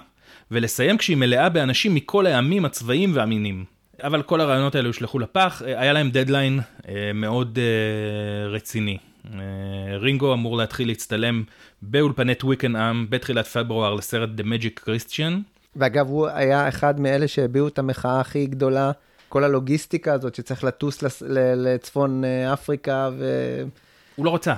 ולסיים 0.50 0.98
כשהיא 0.98 1.16
מלאה 1.16 1.48
באנשים 1.48 1.94
מכל 1.94 2.26
העמים, 2.26 2.64
הצבעים 2.64 3.10
והמינים. 3.14 3.64
אבל 4.02 4.22
כל 4.22 4.40
הרעיונות 4.40 4.74
האלה 4.74 4.88
הושלכו 4.88 5.18
לפח, 5.18 5.62
אה, 5.66 5.80
היה 5.80 5.92
להם 5.92 6.10
דדליין 6.10 6.60
אה, 6.88 7.10
מאוד 7.14 7.58
רציני. 8.50 8.98
אה, 9.34 9.38
רינגו 9.96 10.32
אמור 10.34 10.56
להתחיל 10.56 10.88
להצטלם 10.88 11.42
באולפני 11.82 12.34
טוויקנאם 12.34 13.06
בתחילת 13.10 13.46
פברואר 13.46 13.94
לסרט 13.94 14.28
The 14.38 14.42
Magic 14.42 14.88
Christian. 14.88 15.32
ואגב, 15.76 16.08
הוא 16.08 16.26
היה 16.28 16.68
אחד 16.68 17.00
מאלה 17.00 17.28
שהביעו 17.28 17.68
את 17.68 17.78
המחאה 17.78 18.20
הכי 18.20 18.46
גדולה, 18.46 18.90
כל 19.28 19.44
הלוגיסטיקה 19.44 20.12
הזאת 20.12 20.34
שצריך 20.34 20.64
לטוס 20.64 21.02
לס- 21.02 21.22
לצפון 21.56 22.24
אה, 22.24 22.52
אפריקה, 22.52 23.10
וכן. 23.18 23.68
הוא 24.16 24.26
לא 24.26 24.34
רצה, 24.34 24.54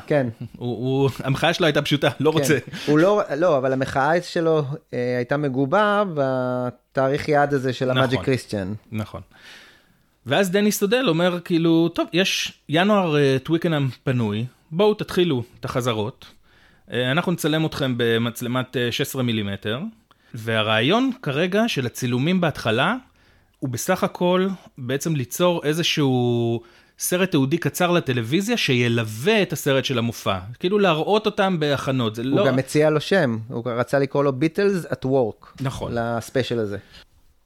הוא, 0.57 0.77
הוא, 1.03 1.11
המחאה 1.25 1.55
שלו 1.55 1.67
הייתה 1.67 1.83
פשוטה, 1.83 2.09
לא 2.21 2.31
רוצה. 2.31 2.59
כן. 2.61 2.77
הוא 2.87 2.99
לא, 2.99 3.23
לא, 3.37 3.59
אבל 3.59 3.73
המחאה 3.73 4.23
שלו 4.23 4.63
אה, 4.95 5.17
הייתה 5.17 5.37
מגובה 5.37 6.03
בתאריך 6.15 7.29
יעד 7.29 7.55
הזה 7.55 7.73
של 7.73 7.85
נכון. 7.85 7.99
המאג'יק 7.99 8.21
קריסטיאן. 8.21 8.73
נכון. 8.93 9.21
ואז 10.27 10.51
דני 10.51 10.73
סטודל 10.73 11.05
אומר 11.09 11.41
כאילו, 11.41 11.89
טוב, 11.89 12.07
יש 12.13 12.53
ינואר 12.69 13.17
אה, 13.17 13.37
טוויקנאם 13.43 13.89
פנוי, 14.05 14.47
בואו 14.77 14.95
תתחילו 14.95 15.43
את 15.61 15.65
החזרות. 15.65 16.27
אה, 16.93 17.11
אנחנו 17.11 17.33
נצלם 17.33 17.67
אתכם 17.67 17.95
במצלמת 17.97 18.77
אה, 18.77 18.93
16 18.93 19.23
מילימטר, 19.23 19.81
והרעיון 20.35 21.11
כרגע 21.23 21.63
של 21.69 21.87
הצילומים 21.87 22.41
בהתחלה, 22.41 22.97
הוא 23.59 23.71
בסך 23.71 24.05
הכל 24.05 24.49
בעצם 24.79 25.17
ליצור 25.17 25.65
איזשהו 25.65 26.61
סרט 26.99 27.31
תיעודי 27.31 27.59
קצר 27.59 27.91
לטלוויזיה 27.91 28.57
שילווה 28.57 29.43
את 29.43 29.53
הסרט 29.53 29.85
של 29.85 29.99
המופע. 29.99 30.39
כאילו 30.59 30.79
להראות 30.79 31.27
אותם 31.27 31.61
בהכנות, 31.61 32.15
זה 32.15 32.23
הוא 32.23 32.31
לא... 32.31 32.47
גם 32.47 32.57
מציע 32.57 32.91
לו 32.91 33.01
שם, 33.01 33.39
הוא 33.49 33.65
רצה 33.67 33.99
לקרוא 33.99 34.25
לו 34.25 34.33
ביטלס 34.33 34.85
at 34.85 35.05
work. 35.05 35.47
נכון. 35.61 35.93
לספיישל 35.95 36.59
הזה. 36.59 36.79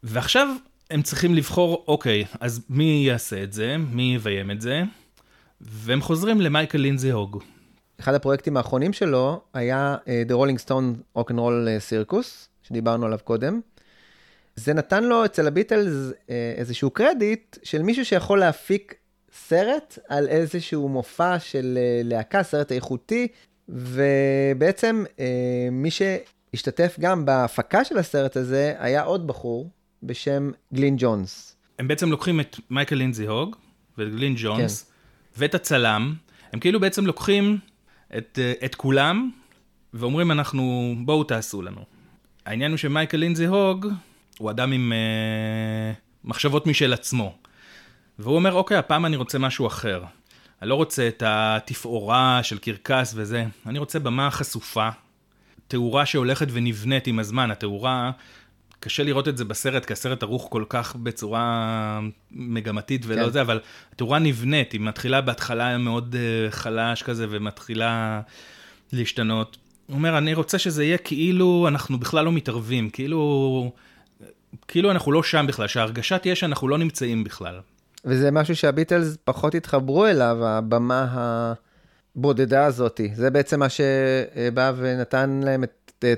ועכשיו 0.03 0.49
הם 0.91 1.03
צריכים 1.03 1.35
לבחור, 1.35 1.85
אוקיי, 1.89 2.25
אז 2.41 2.61
מי 2.71 3.03
יעשה 3.07 3.43
את 3.43 3.53
זה, 3.53 3.77
מי 3.91 4.15
יביים 4.15 4.51
את 4.51 4.61
זה, 4.61 4.83
והם 5.61 6.01
חוזרים 6.01 6.41
למייקל 6.41 6.79
לינזי 6.79 7.11
הוג. 7.11 7.43
אחד 8.01 8.15
הפרויקטים 8.15 8.57
האחרונים 8.57 8.93
שלו 8.93 9.41
היה 9.55 9.97
אה, 10.09 10.23
The 10.29 10.33
Rolling 10.33 10.67
Stone 10.67 11.19
Rock 11.19 11.31
and 11.31 11.37
Roll 11.37 11.69
Circus, 11.91 12.27
שדיברנו 12.63 13.07
עליו 13.07 13.19
קודם. 13.25 13.61
זה 14.57 14.75
נתן 14.75 15.05
לו 15.05 15.25
אצל 15.25 15.47
הביטלס 15.47 16.13
אה, 16.31 16.55
איזשהו 16.57 16.91
קרדיט 16.91 17.57
של 17.63 17.83
מישהו 17.83 18.05
שיכול 18.05 18.39
להפיק 18.39 18.95
סרט 19.33 19.99
על 20.09 20.29
איזשהו 20.29 20.89
מופע 20.89 21.39
של 21.39 21.79
אה, 21.81 22.01
להקה, 22.05 22.43
סרט 22.43 22.73
איכותי, 22.73 23.29
ובעצם 23.69 25.05
אה, 25.21 25.69
מי 25.73 25.91
שהשתתף 25.91 26.97
גם 27.01 27.25
בהפקה 27.25 27.85
של 27.85 27.99
הסרט 27.99 28.37
הזה 28.37 28.75
היה 28.79 29.03
עוד 29.03 29.27
בחור 29.27 29.71
בשם 30.03 30.51
גלין 30.75 30.97
ג'ונס. 30.99 31.57
הם 31.79 31.89
בעצם 31.89 32.11
לוקחים 32.11 32.41
את 32.41 32.57
מייקל 32.71 32.97
לינזי 32.97 33.27
הוג 33.27 33.57
ואת 33.99 34.09
גלין 34.09 34.35
ג'ונס 34.39 34.88
ואת 35.39 35.55
הצלם, 35.55 36.15
הם 36.53 36.61
כאילו 36.61 36.81
בעצם 36.81 37.07
לוקחים 37.07 37.59
את, 38.17 38.39
אה, 38.43 38.53
את 38.65 38.75
כולם 38.75 39.31
ואומרים 39.95 40.31
אנחנו, 40.31 40.95
בואו 40.99 41.25
תעשו 41.25 41.63
לנו. 41.63 41.85
העניין 42.47 42.71
הוא 42.71 42.79
שמייקל 42.79 43.17
לינזי 43.17 43.47
הוג 43.47 43.87
הוא 44.39 44.51
אדם 44.51 44.73
עם 44.73 44.93
אה, 44.93 45.93
מחשבות 46.25 46.67
משל 46.67 46.93
עצמו. 46.93 47.35
והוא 48.19 48.37
אומר, 48.37 48.53
אוקיי, 48.53 48.77
הפעם 48.77 49.07
אני 49.07 49.17
רוצה 49.17 49.39
משהו 49.39 49.67
אחר. 49.67 50.05
אני 50.63 50.71
לא 50.71 50.75
רוצה 50.75 51.09
את 51.09 51.23
התפאורה 51.27 52.41
של 52.43 52.59
קרקס 52.59 53.13
וזה, 53.17 53.45
אני 53.67 53.79
רוצה 53.79 53.99
במה 53.99 54.31
חשופה, 54.31 54.89
תאורה 55.69 56.07
שהולכת 56.07 56.47
ונבנית 56.51 57.07
עם 57.07 57.19
הזמן, 57.19 57.51
התאורה, 57.51 58.11
קשה 58.81 59.03
לראות 59.03 59.29
את 59.29 59.37
זה 59.37 59.45
בסרט, 59.45 59.85
כי 59.85 59.93
הסרט 59.93 60.23
ערוך 60.23 60.47
כל 60.51 60.65
כך 60.69 60.97
בצורה 60.97 62.01
מגמתית 62.31 63.03
ולא 63.07 63.25
כן. 63.25 63.31
זה, 63.31 63.41
אבל 63.41 63.61
התאורה 63.93 64.19
נבנית, 64.19 64.73
היא 64.73 64.81
מתחילה 64.81 65.21
בהתחלה 65.21 65.79
מאוד 65.79 66.17
אה, 66.19 66.51
חלש 66.51 67.03
כזה, 67.03 67.27
ומתחילה 67.31 68.21
להשתנות. 68.93 69.57
הוא 69.87 69.95
אומר, 69.95 70.19
אני 70.19 70.35
רוצה 70.35 70.59
שזה 70.59 70.85
יהיה 70.85 70.99
כאילו 70.99 71.69
אנחנו 71.69 71.99
בכלל 71.99 72.25
לא 72.25 72.33
מתערבים, 72.33 72.91
כאילו, 72.91 73.73
כאילו 74.69 74.91
אנחנו 74.91 75.13
לא 75.13 75.23
שם 75.23 75.45
בכלל, 75.49 75.67
שההרגשה 75.67 76.19
תהיה 76.19 76.35
שאנחנו 76.35 76.69
לא 76.69 76.79
נמצאים 76.79 77.25
בכלל. 77.25 77.61
וזה 78.05 78.31
משהו 78.31 78.57
שהביטלס 78.57 79.17
פחות 79.25 79.55
התחברו 79.55 80.07
אליו, 80.07 80.47
הבמה 80.47 81.07
הבודדה 82.17 82.65
הזאתי. 82.65 83.11
זה 83.15 83.31
בעצם 83.31 83.61
מה 83.61 83.67
שבא 83.69 84.73
ונתן 84.77 85.41
להם 85.45 85.65
את 85.65 85.73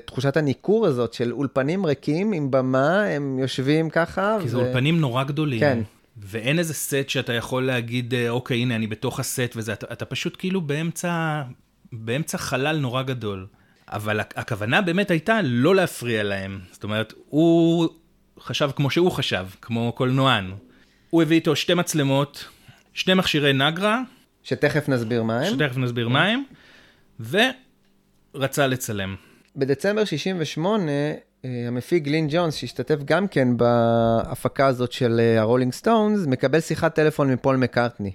תחושת 0.05 0.37
הניכור 0.37 0.85
הזאת 0.87 1.13
של 1.13 1.31
אולפנים 1.31 1.85
ריקים 1.85 2.33
עם 2.33 2.51
במה, 2.51 3.03
הם 3.03 3.39
יושבים 3.39 3.89
ככה. 3.89 4.37
כי 4.41 4.47
זה 4.49 4.57
אולפנים 4.57 4.99
נורא 4.99 5.23
גדולים. 5.23 5.59
כן. 5.59 5.79
ואין 6.17 6.59
איזה 6.59 6.73
סט 6.73 7.09
שאתה 7.09 7.33
יכול 7.33 7.65
להגיד, 7.65 8.13
אה, 8.13 8.29
אוקיי, 8.29 8.57
הנה, 8.57 8.75
אני 8.75 8.87
בתוך 8.87 9.19
הסט 9.19 9.53
וזה, 9.55 9.73
אתה, 9.73 9.85
אתה 9.93 10.05
פשוט 10.05 10.35
כאילו 10.39 10.61
באמצע, 10.61 11.41
באמצע 11.91 12.37
חלל 12.37 12.77
נורא 12.79 13.01
גדול. 13.01 13.47
אבל 13.87 14.19
הכ- 14.19 14.33
הכוונה 14.35 14.81
באמת 14.81 15.11
הייתה 15.11 15.39
לא 15.43 15.75
להפריע 15.75 16.23
להם. 16.23 16.59
זאת 16.71 16.83
אומרת, 16.83 17.13
הוא 17.29 17.89
חשב 18.39 18.69
כמו 18.75 18.89
שהוא 18.89 19.11
חשב, 19.11 19.45
כמו 19.61 19.91
קולנוען. 19.95 20.51
הוא 21.09 21.21
הביא 21.21 21.35
איתו 21.35 21.55
שתי 21.55 21.73
מצלמות, 21.73 22.45
שני 22.93 23.13
מכשירי 23.13 23.53
נגרה, 23.53 24.01
שתכף 24.43 24.89
נסביר 24.89 25.23
מה 25.23 25.39
הם. 25.39 25.53
שתכף 25.53 25.77
נסביר 25.77 26.09
מה 26.09 26.25
הם, 26.25 26.43
ורצה 28.35 28.67
לצלם. 28.67 29.15
בדצמבר 29.55 30.05
68, 30.05 30.91
אה, 31.45 31.49
המפיק 31.67 32.03
גלין 32.03 32.27
ג'ונס, 32.29 32.55
שהשתתף 32.55 32.97
גם 33.05 33.27
כן 33.27 33.57
בהפקה 33.57 34.65
הזאת 34.67 34.91
של 34.91 35.19
אה, 35.19 35.41
ה 35.41 35.45
Rolling 35.45 35.73
Stones, 35.73 36.27
מקבל 36.27 36.59
שיחת 36.59 36.95
טלפון 36.95 37.31
מפול 37.33 37.55
מקארטני. 37.55 38.11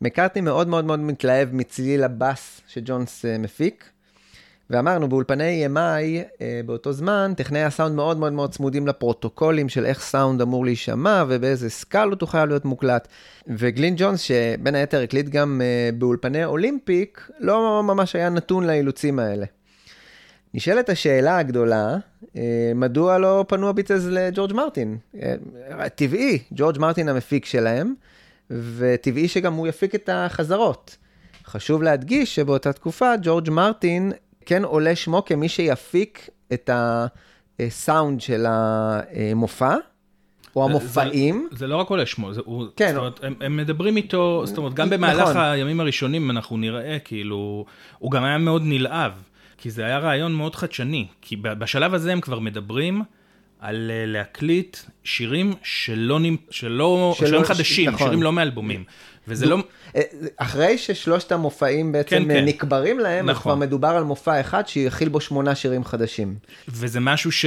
מקארטני 0.00 0.42
מאוד 0.42 0.68
מאוד 0.68 0.84
מאוד 0.84 1.00
מתלהב 1.00 1.48
מצליל 1.54 2.04
הבאס 2.04 2.60
שג'ונס 2.68 3.24
אה, 3.24 3.38
מפיק, 3.38 3.84
ואמרנו, 4.70 5.08
באולפני 5.08 5.66
EMI 5.66 6.40
באותו 6.66 6.92
זמן, 6.92 7.32
טכנאי 7.36 7.62
הסאונד 7.62 7.94
מאוד 7.94 8.16
מאוד 8.16 8.32
מאוד 8.32 8.52
צמודים 8.52 8.86
לפרוטוקולים 8.86 9.68
של 9.68 9.86
איך 9.86 10.00
סאונד 10.00 10.40
אמור 10.40 10.64
להישמע 10.64 11.24
ובאיזה 11.28 11.70
סקאלות 11.70 12.20
הוא 12.20 12.28
חייב 12.28 12.48
להיות 12.48 12.64
מוקלט. 12.64 13.08
וגלין 13.46 13.94
ג'ונס, 13.96 14.20
שבין 14.20 14.74
היתר 14.74 15.02
הקליט 15.02 15.28
גם 15.28 15.60
באולפני 15.98 16.44
אולימפיק, 16.44 17.30
לא 17.38 17.82
ממש 17.82 18.16
היה 18.16 18.28
נתון 18.28 18.66
לאילוצים 18.66 19.18
האלה. 19.18 19.46
נשאלת 20.54 20.88
השאלה 20.88 21.38
הגדולה, 21.38 21.96
אה, 22.36 22.72
מדוע 22.74 23.18
לא 23.18 23.44
פנו 23.48 23.68
הביטלס 23.68 24.04
לג'ורג' 24.04 24.52
מרטין? 24.52 24.98
אה, 25.22 25.88
טבעי, 25.94 26.38
ג'ורג' 26.52 26.78
מרטין 26.78 27.08
המפיק 27.08 27.44
שלהם, 27.44 27.94
וטבעי 28.50 29.28
שגם 29.28 29.54
הוא 29.54 29.68
יפיק 29.68 29.94
את 29.94 30.08
החזרות. 30.12 30.96
חשוב 31.44 31.82
להדגיש 31.82 32.34
שבאותה 32.34 32.72
תקופה 32.72 33.12
ג'ורג' 33.22 33.50
מרטין 33.50 34.12
כן 34.46 34.64
עולה 34.64 34.96
שמו 34.96 35.24
כמי 35.24 35.48
שיפיק 35.48 36.28
את 36.52 36.70
הסאונד 37.60 38.20
של 38.20 38.46
המופע, 38.48 39.76
או 40.56 40.64
המופעים. 40.64 41.48
זה, 41.50 41.58
זה 41.58 41.66
לא 41.66 41.76
רק 41.76 41.88
עולה 41.88 42.06
שמו, 42.06 42.32
זה, 42.32 42.40
הוא, 42.44 42.66
כן. 42.76 42.88
זאת 42.88 42.96
אומרת, 42.96 43.24
הם, 43.24 43.34
הם 43.40 43.56
מדברים 43.56 43.96
איתו, 43.96 44.42
זאת 44.46 44.58
אומרת, 44.58 44.74
גם 44.74 44.90
במהלך 44.90 45.28
נכון. 45.28 45.36
הימים 45.36 45.80
הראשונים 45.80 46.30
אנחנו 46.30 46.56
נראה, 46.56 46.98
כאילו, 46.98 47.64
הוא 47.98 48.10
גם 48.10 48.24
היה 48.24 48.38
מאוד 48.38 48.62
נלהב, 48.64 49.12
כי 49.62 49.70
זה 49.70 49.84
היה 49.84 49.98
רעיון 49.98 50.34
מאוד 50.34 50.54
חדשני, 50.56 51.06
כי 51.20 51.36
בשלב 51.36 51.94
הזה 51.94 52.12
הם 52.12 52.20
כבר 52.20 52.38
מדברים 52.38 53.02
על 53.60 53.90
אה, 53.90 54.06
להקליט 54.06 54.76
שירים 55.04 55.54
שלא, 55.62 56.20
נמ- 56.20 56.36
שלא, 56.50 57.14
שלא- 57.18 57.28
שירים 57.28 57.44
חדשים, 57.44 57.90
נכון. 57.90 58.06
שירים 58.06 58.22
לא 58.22 58.32
מאלבומים, 58.32 58.84
וזה 59.28 59.46
לא... 59.46 59.58
אה, 59.96 60.02
אחרי 60.36 60.78
ששלושת 60.78 61.32
המופעים 61.32 61.92
בעצם 61.92 62.16
כן, 62.16 62.28
כן. 62.28 62.44
נקברים 62.44 62.98
להם, 62.98 63.30
אז 63.30 63.36
נכון. 63.36 63.52
כבר 63.52 63.60
מדובר 63.60 63.88
על 63.88 64.04
מופע 64.04 64.40
אחד 64.40 64.68
שיכיל 64.68 65.08
בו 65.08 65.20
שמונה 65.20 65.54
שירים 65.54 65.84
חדשים. 65.84 66.34
וזה 66.68 67.00
משהו 67.00 67.32
ש... 67.32 67.46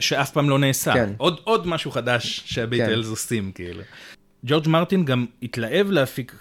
שאף 0.00 0.30
פעם 0.30 0.50
לא 0.50 0.58
נעשה. 0.58 0.92
כן. 0.94 1.12
עוד, 1.16 1.40
עוד 1.44 1.66
משהו 1.66 1.90
חדש 1.90 2.42
שהביטלס 2.44 3.04
כן. 3.06 3.10
עושים, 3.10 3.52
כאילו. 3.54 3.82
ג'ורג' 4.46 4.68
מרטין 4.68 5.04
גם 5.04 5.26
התלהב 5.42 5.90
להפיק 5.90 6.34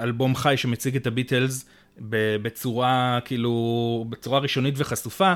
אלבום 0.00 0.34
חי 0.36 0.54
שמציג 0.56 0.96
את 0.96 1.06
הביטלס 1.06 1.64
בצורה, 1.98 3.18
כאילו, 3.24 4.04
בצורה 4.08 4.38
ראשונית 4.38 4.74
וחשופה. 4.76 5.32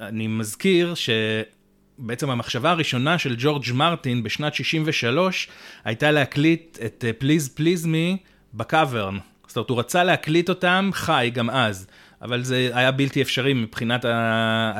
אני 0.00 0.26
מזכיר 0.26 0.94
שבעצם 0.94 2.30
המחשבה 2.30 2.70
הראשונה 2.70 3.18
של 3.18 3.34
ג'ורג' 3.38 3.64
מרטין 3.74 4.22
בשנת 4.22 4.54
63 4.54 5.48
הייתה 5.84 6.10
להקליט 6.10 6.78
את 6.84 7.04
Please 7.20 7.58
Please 7.58 7.84
Me 7.84 8.16
בקאברן. 8.54 9.18
זאת 9.46 9.56
אומרת, 9.56 9.70
הוא 9.70 9.78
רצה 9.78 10.04
להקליט 10.04 10.48
אותם 10.48 10.90
חי 10.92 11.30
גם 11.34 11.50
אז, 11.50 11.86
אבל 12.22 12.42
זה 12.42 12.70
היה 12.72 12.90
בלתי 12.90 13.22
אפשרי 13.22 13.54
מבחינת, 13.54 14.04
ה... 14.04 14.72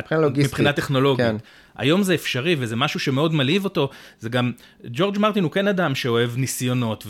מבחינה 0.44 0.72
טכנולוגית. 0.72 1.26
כן. 1.26 1.36
היום 1.76 2.02
זה 2.02 2.14
אפשרי 2.14 2.56
וזה 2.58 2.76
משהו 2.76 3.00
שמאוד 3.00 3.34
מלהיב 3.34 3.64
אותו, 3.64 3.90
זה 4.18 4.28
גם, 4.28 4.52
ג'ורג' 4.84 5.18
מרטין 5.18 5.44
הוא 5.44 5.52
כן 5.52 5.68
אדם 5.68 5.94
שאוהב 5.94 6.36
ניסיונות, 6.36 7.06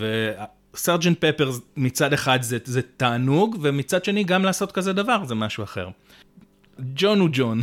וסרג'נט 0.78 1.24
פפר 1.24 1.50
מצד 1.76 2.12
אחד 2.12 2.42
זה, 2.42 2.58
זה 2.64 2.80
תענוג, 2.96 3.56
ומצד 3.60 4.04
שני 4.04 4.24
גם 4.24 4.44
לעשות 4.44 4.72
כזה 4.72 4.92
דבר 4.92 5.24
זה 5.24 5.34
משהו 5.34 5.64
אחר. 5.64 5.88
ג'ון 6.80 7.20
הוא 7.20 7.28
ג'ון, 7.32 7.62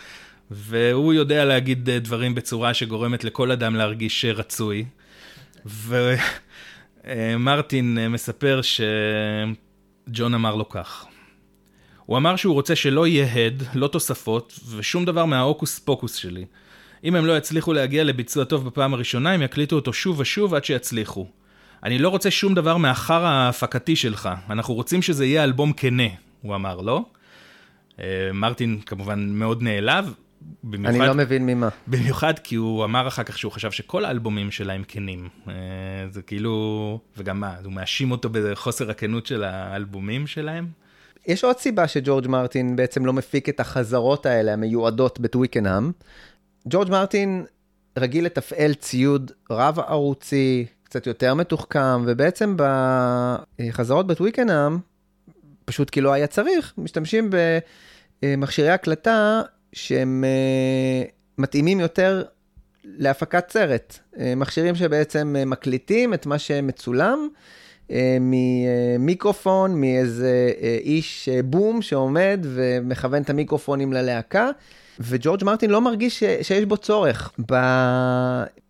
והוא 0.50 1.12
יודע 1.12 1.44
להגיד 1.44 1.90
אה, 1.90 1.98
דברים 1.98 2.34
בצורה 2.34 2.74
שגורמת 2.74 3.24
לכל 3.24 3.50
אדם 3.50 3.76
להרגיש 3.76 4.24
אה, 4.24 4.32
רצוי. 4.32 4.84
ומרטין 7.04 7.98
אה, 7.98 8.08
מספר 8.08 8.60
שג'ון 8.62 10.34
אמר 10.34 10.54
לו 10.54 10.68
כך. 10.68 11.06
הוא 12.06 12.16
אמר 12.16 12.36
שהוא 12.36 12.54
רוצה 12.54 12.76
שלא 12.76 13.06
יהיה 13.06 13.46
הד, 13.46 13.62
לא 13.74 13.88
תוספות, 13.88 14.60
ושום 14.76 15.04
דבר 15.04 15.24
מההוקוס 15.24 15.78
פוקוס 15.78 16.14
שלי. 16.14 16.44
אם 17.04 17.14
הם 17.14 17.26
לא 17.26 17.36
יצליחו 17.36 17.72
להגיע 17.72 18.04
לביצוע 18.04 18.44
טוב 18.44 18.66
בפעם 18.66 18.94
הראשונה, 18.94 19.32
הם 19.32 19.42
יקליטו 19.42 19.76
אותו 19.76 19.92
שוב 19.92 20.20
ושוב 20.20 20.54
עד 20.54 20.64
שיצליחו. 20.64 21.26
אני 21.84 21.98
לא 21.98 22.08
רוצה 22.08 22.30
שום 22.30 22.54
דבר 22.54 22.76
מהחרא 22.76 23.26
ההפקתי 23.26 23.96
שלך, 23.96 24.28
אנחנו 24.50 24.74
רוצים 24.74 25.02
שזה 25.02 25.26
יהיה 25.26 25.44
אלבום 25.44 25.72
כנה, 25.72 26.08
הוא 26.42 26.54
אמר 26.54 26.80
לו. 26.80 27.04
אה, 28.00 28.30
מרטין 28.34 28.80
כמובן 28.86 29.28
מאוד 29.28 29.62
נעלב, 29.62 30.14
במיוחד, 30.64 30.94
אני 30.94 31.08
לא 31.08 31.14
מבין 31.14 31.46
ממה. 31.46 31.68
במיוחד 31.86 32.38
כי 32.38 32.54
הוא 32.54 32.84
אמר 32.84 33.08
אחר 33.08 33.22
כך 33.22 33.38
שהוא 33.38 33.52
חשב 33.52 33.70
שכל 33.70 34.04
האלבומים 34.04 34.50
שלהם 34.50 34.82
כנים. 34.88 35.28
אה, 35.48 35.54
זה 36.10 36.22
כאילו, 36.22 36.98
וגם 37.16 37.40
מה, 37.40 37.54
הוא 37.64 37.72
מאשים 37.72 38.10
אותו 38.10 38.28
בחוסר 38.32 38.90
הכנות 38.90 39.26
של 39.26 39.44
האלבומים 39.44 40.26
שלהם? 40.26 40.68
יש 41.26 41.44
עוד 41.44 41.58
סיבה 41.58 41.88
שג'ורג' 41.88 42.28
מרטין 42.28 42.76
בעצם 42.76 43.06
לא 43.06 43.12
מפיק 43.12 43.48
את 43.48 43.60
החזרות 43.60 44.26
האלה 44.26 44.52
המיועדות 44.52 45.20
בטוויקנהאם. 45.20 45.92
ג'ורג' 46.68 46.90
מרטין 46.90 47.44
רגיל 47.98 48.24
לתפעל 48.24 48.74
ציוד 48.74 49.32
רב 49.50 49.78
ערוצי, 49.78 50.66
קצת 50.94 51.06
יותר 51.06 51.34
מתוחכם, 51.34 52.04
ובעצם 52.06 52.56
בחזרות 53.58 54.06
בטוויקנהאם, 54.06 54.78
פשוט 55.64 55.90
כי 55.90 56.00
לא 56.00 56.12
היה 56.12 56.26
צריך, 56.26 56.74
משתמשים 56.78 57.30
במכשירי 58.22 58.70
הקלטה 58.70 59.42
שהם 59.72 60.24
אה, 60.24 61.06
מתאימים 61.38 61.80
יותר 61.80 62.22
להפקת 62.84 63.50
סרט. 63.50 63.98
אה, 64.18 64.34
מכשירים 64.34 64.74
שבעצם 64.74 65.36
אה, 65.38 65.44
מקליטים 65.44 66.14
את 66.14 66.26
מה 66.26 66.38
שמצולם. 66.38 67.28
ממיקרופון, 68.20 69.80
מאיזה 69.80 70.50
איש 70.80 71.28
בום 71.44 71.82
שעומד 71.82 72.40
ומכוון 72.42 73.22
את 73.22 73.30
המיקרופונים 73.30 73.92
ללהקה, 73.92 74.50
וג'ורג' 75.00 75.44
מרטין 75.44 75.70
לא 75.70 75.80
מרגיש 75.80 76.20
ש- 76.20 76.42
שיש 76.48 76.64
בו 76.64 76.76
צורך 76.76 77.32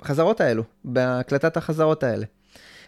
בחזרות 0.03 0.41
האלו, 0.41 0.62
בהקלטת 0.85 1.57
החזרות 1.57 2.03
האלה. 2.03 2.27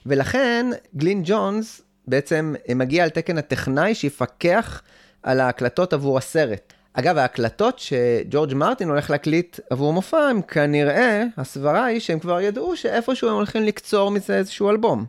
ולכן 0.06 0.66
גלין 0.96 1.22
ג'ונס 1.24 1.82
בעצם 2.08 2.54
מגיע 2.74 3.04
על 3.04 3.10
תקן 3.10 3.38
הטכנאי 3.38 3.94
שיפקח 3.94 4.82
על 5.22 5.40
ההקלטות 5.40 5.92
עבור 5.92 6.18
הסרט. 6.18 6.72
אגב, 6.94 7.18
ההקלטות 7.18 7.78
שג'ורג' 7.78 8.54
מרטין 8.54 8.88
הולך 8.88 9.10
להקליט 9.10 9.60
עבור 9.70 9.92
מופע, 9.92 10.16
הם 10.18 10.42
כנראה, 10.42 11.24
הסברה 11.36 11.84
היא 11.84 12.00
שהם 12.00 12.18
כבר 12.18 12.40
ידעו 12.40 12.76
שאיפשהו 12.76 13.28
הם 13.28 13.34
הולכים 13.34 13.62
לקצור 13.64 14.10
מזה 14.10 14.36
איזשהו 14.36 14.70
אלבום. 14.70 15.04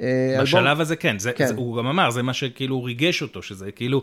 אה, 0.00 0.28
אלבום- 0.30 0.42
בשלב 0.44 0.80
הזה 0.80 0.96
כן, 0.96 1.18
זה, 1.18 1.32
כן. 1.32 1.46
זה, 1.46 1.54
הוא 1.54 1.78
גם 1.78 1.86
אמר, 1.86 2.10
זה 2.10 2.22
מה 2.22 2.32
שכאילו 2.32 2.84
ריגש 2.84 3.22
אותו, 3.22 3.42
שזה 3.42 3.72
כאילו 3.72 4.02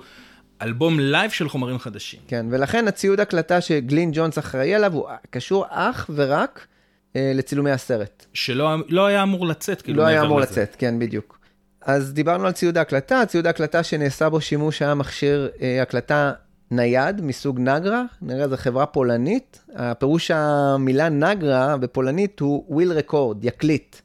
אלבום 0.62 1.00
לייב 1.00 1.32
של 1.32 1.50
חומרים 1.50 1.80
חדשים. 1.80 2.20
כן, 2.28 2.46
ולכן 2.50 2.88
הציוד 2.88 3.20
הקלטה 3.20 3.62
שגלין 3.62 4.12
ג'ונס 4.14 4.40
אחראי 4.40 4.76
עליו 4.76 4.94
הוא 4.94 5.10
קשור 5.30 5.66
אך 5.70 6.10
ורק 6.16 6.68
אה, 7.16 7.32
לצילומי 7.36 7.72
הסרט. 7.72 8.26
שלא 8.34 8.76
לא 8.88 9.06
היה 9.06 9.24
אמור 9.24 9.48
לצאת, 9.48 9.82
כאילו, 9.82 9.98
לא 9.98 10.08
היה 10.08 10.22
אמור 10.22 10.40
לזה. 10.40 10.52
לצאת, 10.52 10.76
כן, 10.80 11.00
בדיוק. 11.00 11.40
אז 11.82 12.14
דיברנו 12.14 12.46
על 12.46 12.52
ציוד 12.52 12.78
ההקלטה, 12.78 13.26
ציוד 13.26 13.48
ההקלטה 13.48 13.84
שנעשה 13.84 14.30
בו 14.30 14.42
שימוש 14.42 14.82
היה 14.82 14.94
מכשיר 14.94 15.50
אה, 15.62 15.82
הקלטה 15.82 16.32
נייד 16.72 17.22
מסוג 17.22 17.60
נגרה, 17.60 18.04
נגרה 18.22 18.48
זו 18.48 18.58
חברה 18.58 18.86
פולנית, 18.86 19.62
הפירוש 19.76 20.32
המילה 20.32 21.10
נגרה 21.10 21.78
בפולנית 21.78 22.40
הוא 22.40 22.66
will 22.70 22.92
record, 22.92 23.46
יקליט. 23.46 23.96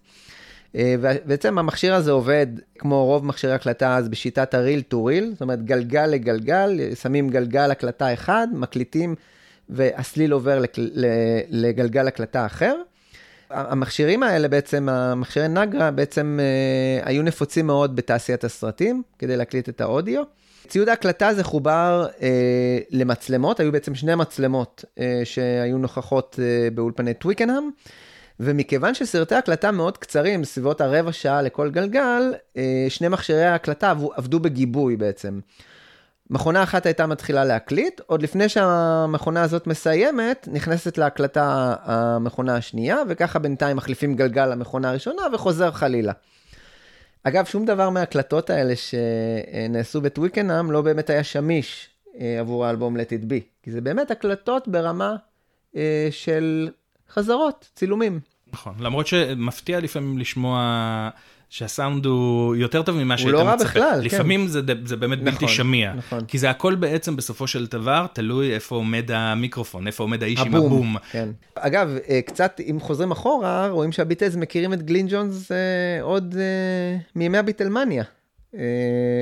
אה, 0.77 0.95
ובעצם 1.01 1.59
המכשיר 1.59 1.95
הזה 1.95 2.11
עובד 2.11 2.47
כמו 2.79 3.05
רוב 3.05 3.27
מכשירי 3.27 3.53
הקלטה 3.53 3.97
אז 3.97 4.09
בשיטת 4.09 4.55
ה 4.55 4.60
reel 4.60 4.81
to 4.81 5.05
reel, 5.05 5.31
זאת 5.33 5.41
אומרת 5.41 5.65
גלגל 5.65 6.07
לגלגל, 6.07 6.95
שמים 6.95 7.29
גלגל 7.29 7.71
הקלטה 7.71 8.13
אחד, 8.13 8.49
מקליטים 8.53 9.15
והסליל 9.69 10.33
עובר 10.33 10.63
לגלגל 11.49 12.09
הקלטה 12.09 12.47
אחר. 12.47 12.75
המכשירים 13.51 14.23
האלה 14.23 14.49
בעצם, 14.49 14.89
המכשירי 14.89 15.49
נגרה 15.49 15.91
בעצם 15.91 16.39
אה, 16.41 17.09
היו 17.09 17.23
נפוצים 17.23 17.67
מאוד 17.67 17.97
בתעשיית 17.97 18.45
הסרטים, 18.45 19.03
כדי 19.19 19.37
להקליט 19.37 19.69
את 19.69 19.81
האודיו. 19.81 20.23
ציוד 20.69 20.89
ההקלטה 20.89 21.29
הזה 21.29 21.45
חובר 21.45 22.07
אה, 22.23 22.79
למצלמות, 22.91 23.61
היו 23.61 23.73
בעצם 23.73 23.95
שני 23.95 24.15
מצלמות 24.15 24.85
אה, 24.99 25.21
שהיו 25.25 25.79
נוכחות 25.79 26.39
אה, 26.43 26.69
באולפני 26.75 27.15
טוויקנהאם, 27.15 27.71
ומכיוון 28.43 28.95
שסרטי 28.95 29.35
הקלטה 29.35 29.71
מאוד 29.71 29.99
קצרים, 29.99 30.45
סביבות 30.45 30.81
הרבע 30.81 31.13
שעה 31.13 31.43
לכל 31.43 31.71
גלגל, 31.71 32.35
אה, 32.57 32.87
שני 32.89 33.09
מכשירי 33.09 33.45
ההקלטה 33.45 33.95
עבדו, 34.17 34.41
בגיבוי 34.41 34.97
בעצם. 34.97 35.41
מכונה 36.31 36.63
אחת 36.63 36.87
הייתה 36.87 37.07
מתחילה 37.07 37.45
להקליט, 37.45 38.01
עוד 38.07 38.23
לפני 38.23 38.49
שהמכונה 38.49 39.43
הזאת 39.43 39.67
מסיימת, 39.67 40.49
נכנסת 40.53 40.99
להקלטה 40.99 41.75
המכונה 41.83 42.57
השנייה, 42.57 42.97
וככה 43.09 43.39
בינתיים 43.39 43.77
מחליפים 43.77 44.15
גלגל 44.15 44.47
למכונה 44.47 44.91
הראשונה 44.91 45.23
וחוזר 45.33 45.71
חלילה. 45.71 46.13
אגב, 47.23 47.45
שום 47.45 47.65
דבר 47.65 47.91
מההקלטות 47.91 48.51
האלה 48.51 48.75
שנעשו 48.77 50.01
בטוויקנאם 50.01 50.71
לא 50.71 50.83
באמת 50.83 51.11
היה 51.11 51.25
שמיש 51.25 51.89
אה, 52.21 52.41
עבור 52.41 52.67
האלבום 52.67 52.97
Let 52.97 53.11
It 53.11 53.25
Be, 53.25 53.63
כי 53.63 53.71
זה 53.71 53.81
באמת 53.81 54.11
הקלטות 54.11 54.69
ברמה 54.69 55.17
אה, 55.77 56.09
של 56.11 56.71
חזרות, 57.11 57.69
צילומים. 57.75 58.21
נכון, 58.53 58.75
למרות 58.81 59.07
שמפתיע 59.07 59.81
לפעמים 59.81 60.19
לשמוע 60.19 61.11
שהסאונד 61.51 62.07
הוא 62.07 62.57
יותר 62.57 62.83
טוב 62.83 62.97
ממה 62.97 63.15
הוא 63.15 63.19
שהיית 63.19 63.33
לא 63.33 63.39
רע 63.43 63.55
מצפה. 63.55 63.65
בכלל, 63.65 64.01
כן. 64.01 64.07
לפעמים 64.07 64.47
זה, 64.47 64.61
זה 64.85 64.97
באמת 64.97 65.23
בלתי 65.23 65.45
נכון, 65.45 65.49
שמיע. 65.49 65.93
נכון. 65.95 66.25
כי 66.25 66.39
זה 66.39 66.51
הכל 66.51 66.75
בעצם 66.75 67.17
בסופו 67.17 67.47
של 67.47 67.67
דבר 67.67 68.07
תלוי 68.13 68.55
איפה 68.55 68.75
עומד 68.77 69.11
המיקרופון, 69.11 69.87
איפה 69.87 70.03
עומד 70.03 70.23
האיש 70.23 70.41
עם 70.41 70.55
הבום. 70.55 70.67
הבום. 70.67 70.97
כן. 71.11 71.29
אגב, 71.55 71.97
אה, 72.09 72.21
קצת, 72.27 72.61
אם 72.71 72.81
חוזרים 72.81 73.11
אחורה, 73.11 73.69
רואים 73.69 73.93
שהביטלס 73.93 74.37
מכירים 74.37 74.73
את 74.73 74.83
גלין 74.83 75.07
ג'ונס 75.11 75.53
אה, 75.53 75.57
עוד 76.03 76.35
אה, 76.39 76.99
מימי 77.17 77.39
הביטלמניה. 77.39 78.05
אה, 78.55 78.61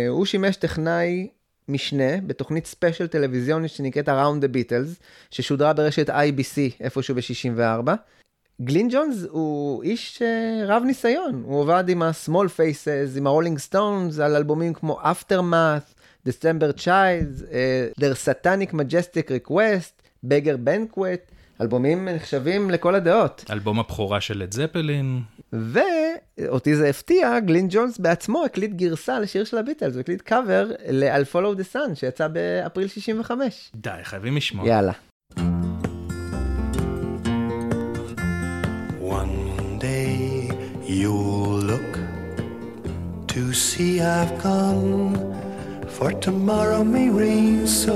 הוא 0.09 0.27
שימש 0.27 0.57
טכנאי 0.57 1.29
משנה 1.69 2.21
בתוכנית 2.27 2.67
ספיישל 2.67 3.07
טלוויזיונית 3.07 3.71
שנקראת 3.71 4.09
Around 4.09 4.45
the 4.45 4.55
Beatles, 4.55 5.03
ששודרה 5.31 5.73
ברשת 5.73 6.11
IBC 6.11 6.59
איפשהו 6.81 7.15
ב-64. 7.15 7.91
גלין 8.63 8.89
ג'ונס 8.91 9.25
הוא 9.31 9.83
איש 9.83 10.23
אה, 10.23 10.67
רב 10.67 10.83
ניסיון, 10.87 11.43
הוא 11.45 11.63
עבד 11.63 11.89
עם 11.89 12.03
ה-small 12.03 12.49
faces, 12.57 13.19
עם 13.19 13.27
ה-rolling 13.27 13.73
stones, 13.73 14.23
על 14.23 14.37
אלבומים 14.37 14.75
כמו 14.75 15.01
Aftermath, 15.01 15.95
December 16.29 16.79
Child, 16.79 17.53
אה, 17.53 17.89
Their 18.01 18.15
Satanic 18.27 18.73
Majestic 18.73 19.49
Request, 19.49 20.03
Beggar 20.27 20.69
Banquet, 20.69 21.33
אלבומים 21.61 22.09
נחשבים 22.09 22.71
לכל 22.71 22.95
הדעות. 22.95 23.45
אלבום 23.51 23.81
הבכורה 23.81 24.21
של 24.21 24.39
לד 24.39 24.55
זפלין. 24.55 25.21
ואותי 25.53 26.77
זה 26.77 26.89
הפתיע, 26.89 27.41
גלין 27.41 27.67
ג'ונס 27.71 27.99
בעצמו 27.99 28.45
הקליט 28.45 28.71
גרסה 28.71 29.21
לשיר 29.21 29.45
של 29.45 29.59
הביטלס, 29.59 29.95
הוא 29.95 30.01
הקליט 30.01 30.21
קאבר 30.23 30.71
ל-I'll 30.89 31.35
Follow 31.35 31.61
the 31.61 31.75
Sun 31.77 31.95
שיצא 31.95 32.29
באפריל 32.29 32.89
65. 32.89 33.71
די, 33.75 33.91
חייבים 34.03 34.37
לשמוע. 34.37 34.69
יאללה. 34.69 34.93
You'll 40.99 41.61
look 41.73 41.93
to 43.29 43.53
see 43.55 44.01
I've 44.01 44.43
gone, 44.43 45.15
for 45.87 46.11
tomorrow 46.11 46.83
may 46.83 47.09
rain, 47.09 47.69
so 47.69 47.95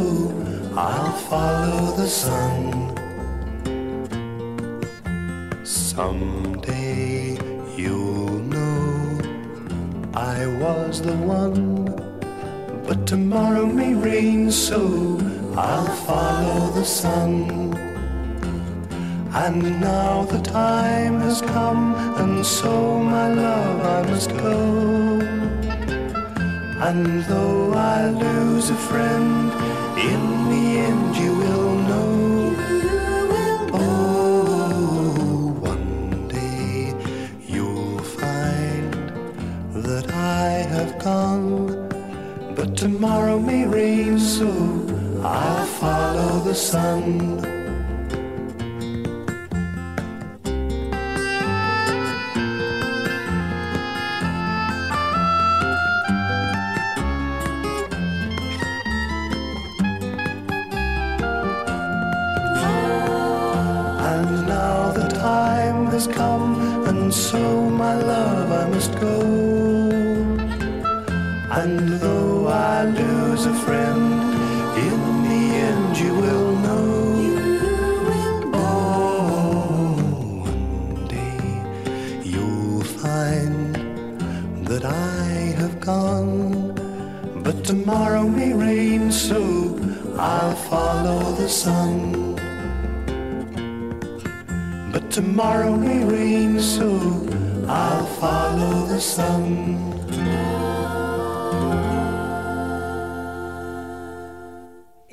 I'll 0.77 1.13
follow 1.29 1.97
the 1.97 2.07
sun. 2.07 2.55
Someday 5.65 7.39
you'll 7.77 8.39
know 8.55 9.21
I 10.15 10.47
was 10.63 11.03
the 11.03 11.17
one, 11.17 11.87
but 12.87 13.05
tomorrow 13.05 13.67
may 13.67 13.95
rain, 13.95 14.53
so 14.53 14.79
I'll 15.57 15.93
follow 16.07 16.71
the 16.71 16.85
sun. 16.85 17.92
And 19.35 19.81
now 19.81 20.25
the 20.25 20.41
time 20.43 21.21
has 21.21 21.41
come, 21.41 21.95
and 22.19 22.45
so, 22.45 22.99
my 22.99 23.33
love, 23.33 23.81
I 23.81 24.11
must 24.11 24.29
go. 24.29 25.21
And 26.87 27.25
though 27.25 27.73
I 27.73 28.11
lose 28.11 28.69
a 28.69 28.75
friend, 28.75 29.51
in 29.97 30.51
the 30.51 30.79
end 30.87 31.17
you 31.17 31.35
will 31.35 31.75
know. 31.89 32.57
Oh, 33.73 35.57
one 35.61 36.29
day 36.29 36.95
you'll 37.47 38.01
find 38.01 38.93
that 39.73 40.13
I 40.13 40.67
have 40.75 40.99
gone, 40.99 41.89
but 42.55 42.77
tomorrow 42.77 43.39
may 43.39 43.65
rain, 43.65 44.19
so 44.19 44.51
I'll 45.25 45.65
follow 45.65 46.41
the 46.41 46.55
sun. 46.55 47.62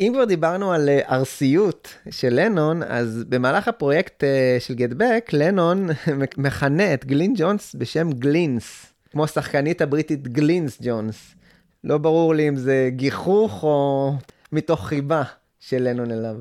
אם 0.09 0.13
כבר 0.13 0.25
דיברנו 0.25 0.71
על 0.73 0.89
אה, 0.89 1.01
ארסיות 1.09 1.95
של 2.09 2.29
לנון, 2.31 2.83
אז 2.83 3.23
במהלך 3.29 3.67
הפרויקט 3.67 4.23
אה, 4.23 4.57
של 4.59 4.73
Get 4.73 4.94
Back, 4.94 5.29
לנון 5.33 5.87
מכנה 6.37 6.93
את 6.93 7.05
גלין 7.05 7.33
ג'ונס 7.37 7.75
בשם 7.75 8.11
גלינס, 8.11 8.93
כמו 9.11 9.23
השחקנית 9.23 9.81
הבריטית 9.81 10.27
גלינס 10.27 10.77
ג'ונס. 10.81 11.35
לא 11.83 11.97
ברור 11.97 12.35
לי 12.35 12.49
אם 12.49 12.55
זה 12.55 12.89
גיחוך 12.91 13.63
או 13.63 14.13
מתוך 14.51 14.87
חיבה 14.87 15.23
של 15.59 15.83
לנון 15.83 16.11
אליו. 16.11 16.35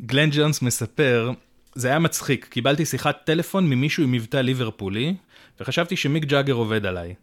גלן 0.00 0.28
ג'ונס 0.32 0.62
מספר, 0.62 1.30
זה 1.74 1.88
היה 1.88 1.98
מצחיק, 1.98 2.44
קיבלתי 2.50 2.84
שיחת 2.84 3.16
טלפון 3.24 3.70
ממישהו 3.70 4.02
עם 4.02 4.12
מבטא 4.12 4.36
ליברפולי, 4.36 5.14
וחשבתי 5.60 5.96
שמיק 5.96 6.24
ג'אגר 6.24 6.54
עובד 6.54 6.86
עליי. 6.86 7.14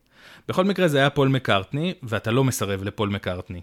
בכל 0.48 0.66
מקרה 0.66 0.88
זה 0.88 0.98
היה 0.98 1.10
פול 1.10 1.28
מקארטני, 1.28 1.94
ואתה 2.04 2.32
לא 2.32 2.44
מסרב 2.44 2.84
לפול 2.84 3.10
מקארטני. 3.10 3.62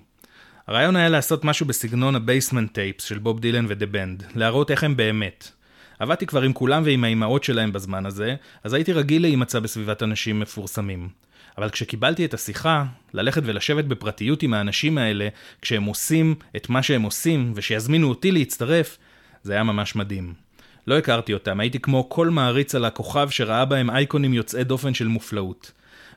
הרעיון 0.67 0.97
היה 0.97 1.09
לעשות 1.09 1.45
משהו 1.45 1.67
בסגנון 1.67 2.17
ה 2.17 2.23
Basement 2.23 2.75
Tapes 2.75 3.05
של 3.05 3.19
בוב 3.19 3.41
דילן 3.41 3.67
ודה 3.69 3.87
בנד, 3.87 4.25
להראות 4.35 4.71
איך 4.71 4.85
הם 4.85 4.97
באמת. 4.97 5.51
עבדתי 5.99 6.27
כבר 6.27 6.43
עם 6.43 6.53
כולם 6.53 6.83
ועם 6.85 7.05
האימהות 7.05 7.45
שלהם 7.45 7.73
בזמן 7.73 8.07
הזה, 8.07 8.35
אז 8.65 8.73
הייתי 8.73 8.93
רגיל 8.93 9.23
להימצא 9.23 9.61
בסביבת 9.61 10.03
אנשים 10.03 10.41
מפורסמים. 10.41 11.09
אבל 11.59 11.71
כשקיבלתי 11.71 12.25
את 12.25 12.35
השיחה, 12.35 12.85
ללכת 13.15 13.43
ולשבת 13.45 13.85
בפרטיות 13.85 14.43
עם 14.43 14.55
האנשים 14.55 14.99
האלה, 14.99 15.29
כשהם 15.63 15.85
עושים 15.85 16.35
את 16.57 16.69
מה 16.69 16.83
שהם 16.83 17.03
עושים, 17.03 17.53
ושיזמינו 17.55 18.09
אותי 18.09 18.33
להצטרף, 18.33 18.99
זה 19.43 19.53
היה 19.53 19.63
ממש 19.63 19.97
מדהים. 19.97 20.35
לא 20.87 20.99
הכרתי 20.99 21.35
אותם, 21.35 21.61
הייתי 21.61 21.79
כמו 21.79 22.09
כל 22.09 22.31
מעריץ 22.31 22.75
על 22.75 22.85
הכוכב 22.85 23.31
שראה 23.31 23.65
בהם 23.65 23.91
אייקונים 23.91 24.35
יוצאי 24.35 24.65
דופן 24.65 24.95
של 24.95 25.07
מופלאות. 25.09 25.73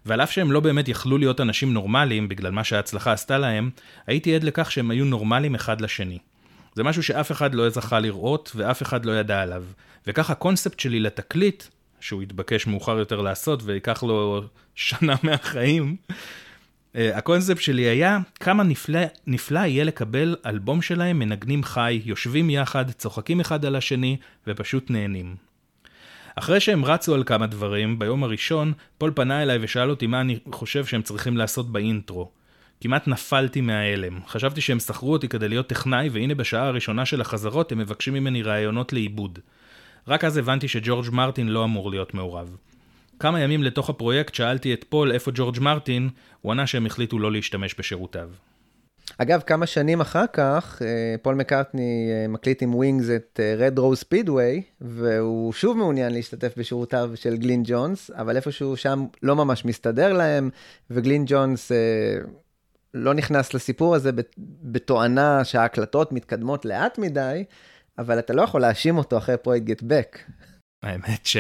ועל 0.06 0.22
אף 0.22 0.32
שהם 0.32 0.52
לא 0.52 0.60
באמת 0.60 0.88
יכלו 0.88 1.18
להיות 1.18 1.42
אנשים 1.42 1.74
נורמליים, 1.74 2.28
בגלל 2.28 2.52
מה 2.52 2.64
שההצלחה 2.64 3.12
עשתה 3.12 3.38
להם, 3.38 3.70
הייתי 4.08 4.36
עד 4.36 4.44
לכך 4.44 4.72
שהם 4.72 4.92
היו 4.92 5.06
נורמליים 5.06 5.56
אחד 5.56 5.82
לשני. 5.82 6.18
זה 6.76 6.84
משהו 6.84 7.04
שאף 7.04 7.32
אחד 7.32 7.56
לא 7.56 7.70
זכה 7.70 8.00
לראות, 8.00 8.52
ואף 8.56 8.82
אחד 8.82 9.06
לא 9.06 9.12
ידע 9.20 9.42
עליו. 9.42 9.64
וכך 10.08 10.30
הקונספט 10.30 10.80
שלי 10.80 11.00
לתקליט, 11.00 11.64
שהוא 12.00 12.24
יתבקש 12.24 12.68
מאוחר 12.68 12.98
יותר 12.98 13.22
לעשות 13.22 13.60
וייקח 13.64 14.04
לו 14.04 14.44
שנה 14.76 15.16
מהחיים, 15.24 15.96
אה, 16.96 17.18
הקונספט 17.18 17.62
שלי 17.62 17.82
היה 17.82 18.20
כמה 18.40 18.64
נפלא, 18.64 19.00
נפלא 19.28 19.60
יהיה 19.60 19.84
לקבל 19.84 20.36
אלבום 20.46 20.82
שלהם 20.82 21.20
מנגנים 21.20 21.64
חי, 21.64 22.02
יושבים 22.06 22.50
יחד, 22.50 22.92
צוחקים 22.92 23.40
אחד 23.40 23.66
על 23.66 23.76
השני 23.76 24.18
ופשוט 24.48 24.90
נהנים. 24.90 25.47
אחרי 26.40 26.60
שהם 26.60 26.86
רצו 26.86 27.16
על 27.16 27.24
כמה 27.24 27.48
דברים, 27.48 28.00
ביום 28.00 28.24
הראשון, 28.24 28.74
פול 28.98 29.12
פנה 29.16 29.44
אליי 29.44 29.58
ושאל 29.62 29.90
אותי 29.90 30.08
מה 30.08 30.22
אני 30.22 30.40
חושב 30.52 30.86
שהם 30.86 31.02
צריכים 31.02 31.38
לעשות 31.38 31.72
באינטרו. 31.72 32.32
כמעט 32.82 33.08
נפלתי 33.08 33.62
מההלם. 33.62 34.20
חשבתי 34.28 34.62
שהם 34.62 34.80
שכרו 34.80 35.14
אותי 35.14 35.28
כדי 35.28 35.50
להיות 35.50 35.68
טכנאי, 35.68 36.10
והנה 36.10 36.36
בשעה 36.36 36.68
הראשונה 36.68 37.06
של 37.06 37.22
החזרות 37.22 37.72
הם 37.72 37.78
מבקשים 37.78 38.14
ממני 38.14 38.42
רעיונות 38.42 38.94
לעיבוד. 38.94 39.40
רק 40.08 40.24
אז 40.24 40.38
הבנתי 40.38 40.68
שג'ורג' 40.68 41.10
מרטין 41.12 41.48
לא 41.48 41.64
אמור 41.64 41.90
להיות 41.90 42.14
מעורב. 42.14 42.58
כמה 43.20 43.40
ימים 43.40 43.64
לתוך 43.64 43.90
הפרויקט 43.90 44.36
שאלתי 44.36 44.74
את 44.74 44.86
פול 44.90 45.12
איפה 45.12 45.32
ג'ורג' 45.34 45.60
מרטין, 45.60 46.10
הוא 46.42 46.52
ענה 46.52 46.68
שהם 46.68 46.86
החליטו 46.86 47.20
לא 47.20 47.32
להשתמש 47.32 47.76
בשירותיו. 47.80 48.30
אגב, 49.18 49.42
כמה 49.42 49.66
שנים 49.66 50.02
אחר 50.02 50.26
כך, 50.34 50.82
אה, 50.86 51.16
פול 51.22 51.36
מקארטני 51.36 52.10
אה, 52.12 52.28
מקליט 52.28 52.62
עם 52.62 52.76
ווינגס 52.76 53.10
את 53.16 53.40
Red 53.60 53.80
Rose 53.80 54.04
Speedway, 54.04 54.62
והוא 54.82 55.54
שוב 55.54 55.78
מעוניין 55.78 56.14
להשתתף 56.14 56.54
בשירותיו 56.58 57.12
של 57.16 57.38
גלין 57.38 57.64
ג'ונס, 57.66 58.12
אבל 58.12 58.36
איפשהו 58.36 58.78
שם 58.78 59.06
לא 59.24 59.36
ממש 59.36 59.66
מסתדר 59.66 60.14
להם, 60.14 60.50
וגלין 60.90 61.24
ג'ונס 61.28 61.72
אה, 61.72 61.78
לא 62.94 63.14
נכנס 63.14 63.54
לסיפור 63.54 63.96
הזה 63.96 64.12
בת- 64.12 64.36
בתואנה 64.64 65.44
שההקלטות 65.44 66.12
מתקדמות 66.12 66.66
לאט 66.66 66.98
מדי, 66.98 67.44
אבל 67.98 68.20
אתה 68.20 68.34
לא 68.34 68.42
יכול 68.42 68.62
להאשים 68.62 68.98
אותו 68.98 69.18
אחרי 69.18 69.38
פרויקט 69.38 69.66
גט 69.66 69.82
בק. 69.84 70.20
האמת 70.84 71.26
ש... 71.26 71.38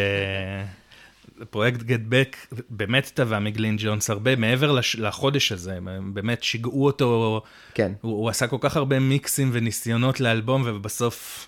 פרויקט 1.50 1.84
גט 1.84 2.00
בק 2.10 2.38
באמת 2.70 3.12
טבע 3.14 3.40
מגלין 3.40 3.76
ג'ונס 3.80 4.10
הרבה 4.10 4.36
מעבר 4.36 4.72
לש... 4.72 4.96
לחודש 4.96 5.52
הזה, 5.52 5.76
הם 5.76 6.14
באמת 6.14 6.44
שיגעו 6.44 6.86
אותו, 6.86 7.42
כן. 7.74 7.92
הוא, 8.02 8.12
הוא 8.12 8.30
עשה 8.30 8.48
כל 8.48 8.58
כך 8.60 8.78
הרבה 8.78 9.00
מיקסים 9.00 9.50
וניסיונות 9.54 10.20
לאלבום 10.20 10.64
ובסוף 10.66 11.48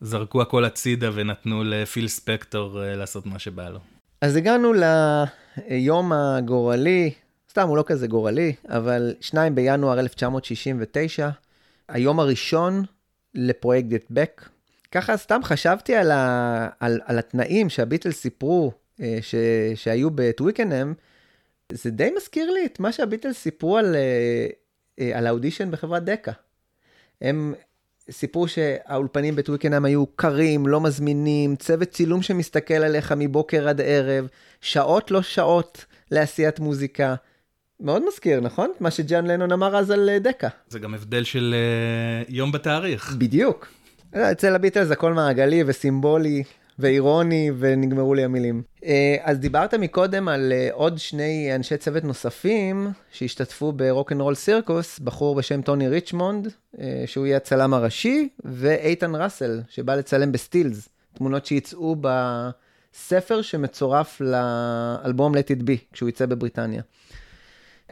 זרקו 0.00 0.42
הכל 0.42 0.64
הצידה 0.64 1.10
ונתנו 1.14 1.64
לפיל 1.64 2.08
ספקטור 2.08 2.84
אה, 2.84 2.96
לעשות 2.96 3.26
מה 3.26 3.38
שבא 3.38 3.68
לו. 3.68 3.78
אז 4.20 4.36
הגענו 4.36 4.72
ליום 5.68 6.12
הגורלי, 6.12 7.10
סתם 7.50 7.68
הוא 7.68 7.76
לא 7.76 7.84
כזה 7.86 8.06
גורלי, 8.06 8.52
אבל 8.68 9.14
2 9.20 9.54
בינואר 9.54 10.00
1969, 10.00 11.30
היום 11.88 12.20
הראשון 12.20 12.84
לפרויקט 13.34 13.88
גט 13.88 14.04
בק. 14.10 14.48
ככה 14.92 15.16
סתם 15.16 15.40
חשבתי 15.44 15.94
על, 15.94 16.10
ה, 16.10 16.68
על, 16.80 17.00
על 17.04 17.18
התנאים 17.18 17.68
שהביטלס 17.68 18.20
סיפרו 18.20 18.72
ש, 19.20 19.34
שהיו 19.74 20.10
בטוויקנאם, 20.14 20.94
זה 21.72 21.90
די 21.90 22.10
מזכיר 22.16 22.50
לי 22.50 22.66
את 22.66 22.80
מה 22.80 22.92
שהביטלס 22.92 23.38
סיפרו 23.38 23.78
על, 23.78 23.94
אה, 23.94 24.46
אה, 25.00 25.18
על 25.18 25.26
האודישן 25.26 25.70
בחברת 25.70 26.04
דקה. 26.04 26.32
הם 27.20 27.54
סיפרו 28.10 28.48
שהאולפנים 28.48 29.36
בטוויקנאם 29.36 29.84
היו 29.84 30.06
קרים, 30.06 30.66
לא 30.66 30.80
מזמינים, 30.80 31.56
צוות 31.56 31.88
צילום 31.88 32.22
שמסתכל 32.22 32.74
עליך 32.74 33.14
מבוקר 33.16 33.68
עד 33.68 33.80
ערב, 33.80 34.28
שעות 34.60 35.10
לא 35.10 35.22
שעות 35.22 35.84
לעשיית 36.10 36.60
מוזיקה. 36.60 37.14
מאוד 37.80 38.02
מזכיר, 38.08 38.40
נכון? 38.40 38.70
מה 38.80 38.90
שג'אן 38.90 39.26
לנון 39.26 39.52
אמר 39.52 39.76
אז 39.76 39.90
על 39.90 40.08
אה, 40.08 40.18
דקה. 40.18 40.48
זה 40.68 40.78
גם 40.78 40.94
הבדל 40.94 41.24
של 41.24 41.54
אה, 41.54 42.22
יום 42.28 42.52
בתאריך. 42.52 43.14
בדיוק. 43.18 43.68
אה, 44.14 44.32
אצל 44.32 44.54
הביטלס 44.54 44.90
הכל 44.90 45.12
מעגלי 45.12 45.62
וסימבולי 45.66 46.42
ואירוני 46.82 47.50
ונגמרו 47.58 48.14
לי 48.14 48.24
המילים. 48.24 48.62
אה, 48.84 49.16
אז 49.22 49.38
דיברת 49.38 49.74
מקודם 49.74 50.28
על 50.28 50.52
אה, 50.52 50.68
עוד 50.72 50.98
שני 50.98 51.54
אנשי 51.54 51.76
צוות 51.76 52.04
נוספים 52.04 52.88
שהשתתפו 53.12 53.72
ברוקנרול 53.72 54.34
סירקוס, 54.34 54.98
בחור 54.98 55.34
בשם 55.34 55.62
טוני 55.62 55.88
ריצ'מונד, 55.88 56.48
אה, 56.80 57.02
שהוא 57.06 57.26
יהיה 57.26 57.36
הצלם 57.36 57.74
הראשי, 57.74 58.28
ואיתן 58.44 59.14
ראסל, 59.14 59.60
שבא 59.68 59.94
לצלם 59.94 60.32
בסטילס, 60.32 60.88
תמונות 61.14 61.46
שיצאו 61.46 61.96
בספר 62.00 63.42
שמצורף 63.42 64.20
לאלבום 64.20 65.34
Let 65.34 65.58
It 65.58 65.62
Be, 65.62 65.76
כשהוא 65.92 66.08
יצא 66.08 66.26
בבריטניה. 66.26 66.82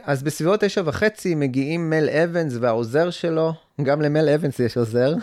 אז 0.03 0.23
בסביבות 0.23 0.63
תשע 0.63 0.81
וחצי 0.85 1.35
מגיעים 1.35 1.89
מל 1.89 2.09
אבנס 2.09 2.53
והעוזר 2.61 3.09
שלו, 3.09 3.53
גם 3.83 4.01
למל 4.01 4.29
אבנס 4.29 4.59
יש 4.59 4.77
עוזר, 4.77 5.13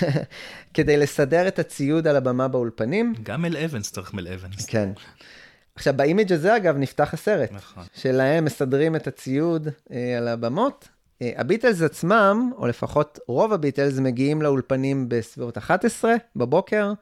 כדי 0.74 0.96
לסדר 0.96 1.48
את 1.48 1.58
הציוד 1.58 2.06
על 2.06 2.16
הבמה 2.16 2.48
באולפנים. 2.48 3.14
גם 3.22 3.42
מל 3.42 3.56
אבנס 3.56 3.92
צריך 3.92 4.14
מל 4.14 4.28
אבנס. 4.28 4.66
כן. 4.66 4.88
עכשיו, 5.74 5.94
ב 5.96 6.02
image 6.02 6.32
הזה, 6.32 6.56
אגב, 6.56 6.76
נפתח 6.76 7.14
הסרט. 7.14 7.52
נכון. 7.52 7.84
שלהם 7.94 8.44
מסדרים 8.44 8.96
את 8.96 9.06
הציוד 9.06 9.68
אה, 9.92 10.18
על 10.18 10.28
הבמות. 10.28 10.88
אה, 11.22 11.32
הביטלס 11.36 11.82
עצמם, 11.82 12.50
או 12.56 12.66
לפחות 12.66 13.18
רוב 13.28 13.52
הביטלס, 13.52 13.98
מגיעים 13.98 14.42
לאולפנים 14.42 15.08
בסביבות 15.08 15.58
11 15.58 16.14
בבוקר, 16.36 16.92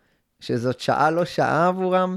שזאת 0.41 0.81
שעה 0.81 1.11
לא 1.11 1.25
שעה 1.25 1.69
עבורם. 1.69 2.17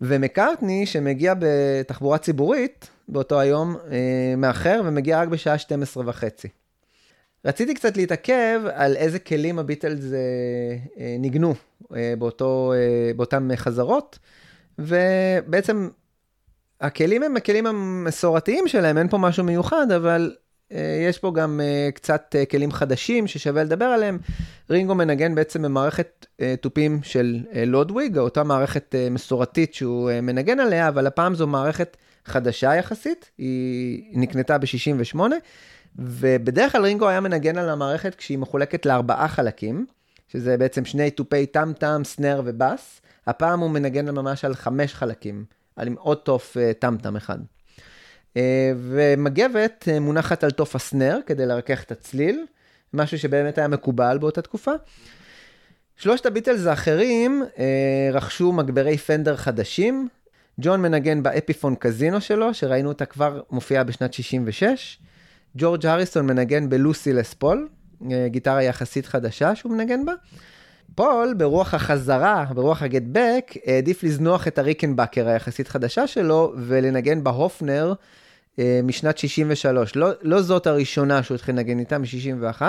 ומקארטני, 0.00 0.86
שמגיע 0.86 1.34
בתחבורה 1.38 2.18
ציבורית 2.18 2.90
באותו 3.08 3.40
היום, 3.40 3.76
אה, 3.90 4.34
מאחר 4.36 4.80
ומגיע 4.84 5.20
רק 5.20 5.28
בשעה 5.28 5.58
12 5.58 6.02
וחצי. 6.06 6.48
רציתי 7.44 7.74
קצת 7.74 7.96
להתעכב 7.96 8.60
על 8.74 8.96
איזה 8.96 9.18
כלים 9.18 9.58
הביטלס 9.58 10.12
אה, 10.12 10.18
אה, 10.98 11.16
ניגנו 11.18 11.54
באותו, 12.18 12.72
באותם 13.16 13.48
חזרות, 13.56 14.18
ובעצם 14.78 15.88
הכלים 16.80 17.22
הם 17.22 17.36
הכלים 17.36 17.66
המסורתיים 17.66 18.68
שלהם, 18.68 18.98
אין 18.98 19.08
פה 19.08 19.18
משהו 19.18 19.44
מיוחד, 19.44 19.90
אבל 19.90 20.34
יש 21.10 21.18
פה 21.18 21.32
גם 21.34 21.60
אה, 21.60 21.88
קצת 21.94 22.34
אה, 22.38 22.46
כלים 22.46 22.72
חדשים 22.72 23.26
ששווה 23.26 23.64
לדבר 23.64 23.84
עליהם. 23.84 24.18
רינגו 24.70 24.94
מנגן 24.94 25.34
בעצם 25.34 25.62
במערכת 25.62 26.26
אה, 26.40 26.54
תופים 26.60 27.00
של 27.02 27.40
אה, 27.54 27.64
לודוויג, 27.64 28.18
אותה 28.18 28.44
מערכת 28.44 28.94
אה, 28.94 29.08
מסורתית 29.10 29.74
שהוא 29.74 30.10
אה, 30.10 30.20
מנגן 30.20 30.60
עליה, 30.60 30.88
אבל 30.88 31.06
הפעם 31.06 31.34
זו 31.34 31.46
מערכת 31.46 31.96
חדשה 32.24 32.74
יחסית, 32.74 33.30
היא 33.38 34.18
נקנתה 34.18 34.58
ב-68, 34.58 35.18
ובדרך 35.98 36.72
כלל 36.72 36.82
רינגו 36.82 37.08
היה 37.08 37.20
מנגן 37.20 37.58
על 37.58 37.68
המערכת 37.68 38.14
כשהיא 38.14 38.38
מחולקת 38.38 38.86
לארבעה 38.86 39.28
חלקים, 39.28 39.86
שזה 40.28 40.56
בעצם 40.56 40.84
שני 40.84 41.10
תופי 41.10 41.46
טם-טם, 41.46 42.00
סנר 42.04 42.42
ובאס. 42.44 43.00
הפעם 43.26 43.60
הוא 43.60 43.70
מנגן 43.70 44.10
ממש 44.10 44.44
על 44.44 44.54
חמש 44.54 44.94
חלקים, 44.94 45.44
על 45.76 45.86
עם 45.86 45.94
עוד 45.98 46.16
תוף 46.16 46.56
אה, 46.56 46.72
טם-טם 46.78 47.16
אחד. 47.16 47.38
אה, 48.36 48.72
ומגבת 48.76 49.88
אה, 49.92 50.00
מונחת 50.00 50.44
על 50.44 50.50
תוף 50.50 50.76
הסנר 50.76 51.18
כדי 51.26 51.46
לרכך 51.46 51.82
את 51.82 51.92
הצליל, 51.92 52.46
משהו 52.94 53.18
שבאמת 53.18 53.58
היה 53.58 53.68
מקובל 53.68 54.18
באותה 54.18 54.42
תקופה. 54.42 54.72
שלושת 55.96 56.26
הביטלס 56.26 56.66
האחרים 56.66 57.44
אה, 57.58 58.10
רכשו 58.12 58.52
מגברי 58.52 58.98
פנדר 58.98 59.36
חדשים. 59.36 60.08
ג'ון 60.60 60.82
מנגן 60.82 61.22
באפיפון 61.22 61.74
קזינו 61.74 62.20
שלו, 62.20 62.54
שראינו 62.54 62.88
אותה 62.88 63.04
כבר 63.04 63.40
מופיעה 63.50 63.84
בשנת 63.84 64.14
66. 64.14 64.98
ג'ורג' 65.56 65.86
הריסון 65.86 66.26
מנגן 66.26 66.68
בלוסי 66.68 67.12
לספול, 67.12 67.68
גיטרה 68.26 68.62
יחסית 68.62 69.06
חדשה 69.06 69.54
שהוא 69.54 69.72
מנגן 69.72 70.04
בה. 70.04 70.12
פול, 70.94 71.34
ברוח 71.36 71.74
החזרה, 71.74 72.44
ברוח 72.54 72.82
הגט 72.82 73.02
בק, 73.12 73.52
העדיף 73.66 74.02
לזנוח 74.02 74.48
את 74.48 74.58
הריקנבקר 74.58 75.28
היחסית 75.28 75.68
חדשה 75.68 76.06
שלו 76.06 76.54
ולנגן 76.56 77.24
בהופנר 77.24 77.94
משנת 78.82 79.18
63. 79.18 79.96
לא, 79.96 80.10
לא 80.22 80.42
זאת 80.42 80.66
הראשונה 80.66 81.22
שהוא 81.22 81.34
התחיל 81.34 81.54
לנגן 81.54 81.78
איתה, 81.78 81.98
מ-61, 81.98 82.62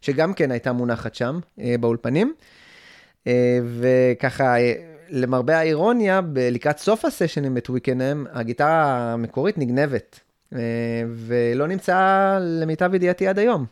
שגם 0.00 0.34
כן 0.34 0.50
הייתה 0.50 0.72
מונחת 0.72 1.14
שם 1.14 1.40
אה, 1.60 1.74
באולפנים. 1.80 2.34
אה, 3.26 3.58
וככה, 3.78 4.60
אה, 4.60 4.72
למרבה 5.08 5.58
האירוניה, 5.58 6.20
לקראת 6.34 6.78
סוף 6.78 7.04
הסשנים 7.04 7.54
בטוויקנאם, 7.54 8.24
הגיטרה 8.32 9.12
המקורית 9.12 9.58
נגנבת, 9.58 10.20
אה, 10.54 10.58
ולא 11.16 11.66
נמצאה 11.66 12.38
למיטב 12.40 12.94
ידיעתי 12.94 13.28
עד 13.28 13.38
היום. 13.38 13.66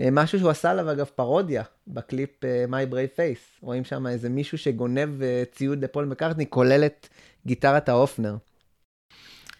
אה, 0.00 0.08
משהו 0.12 0.38
שהוא 0.38 0.50
עשה 0.50 0.70
עליו 0.70 0.92
אגב 0.92 1.06
פרודיה 1.14 1.62
בקליפ 1.88 2.44
אה, 2.44 2.64
My 2.70 2.92
Brave 2.92 3.18
Face. 3.18 3.62
רואים 3.62 3.84
שם 3.84 4.06
איזה 4.06 4.28
מישהו 4.28 4.58
שגונב 4.58 5.22
אה, 5.22 5.42
ציוד 5.52 5.84
לפול 5.84 6.04
מקארטני, 6.04 6.46
כולל 6.50 6.84
את 6.84 7.08
גיטרת 7.46 7.88
האופנר. 7.88 8.36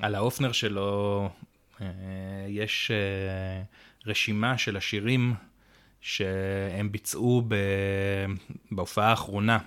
על 0.00 0.14
האופנר 0.14 0.52
שלו 0.52 1.28
אה, 1.80 1.86
יש 2.48 2.90
אה, 2.90 3.62
רשימה 4.06 4.58
של 4.58 4.76
השירים 4.76 5.34
שהם 6.00 6.92
ביצעו 6.92 7.42
ב... 7.48 7.54
בהופעה 8.70 9.10
האחרונה. 9.10 9.58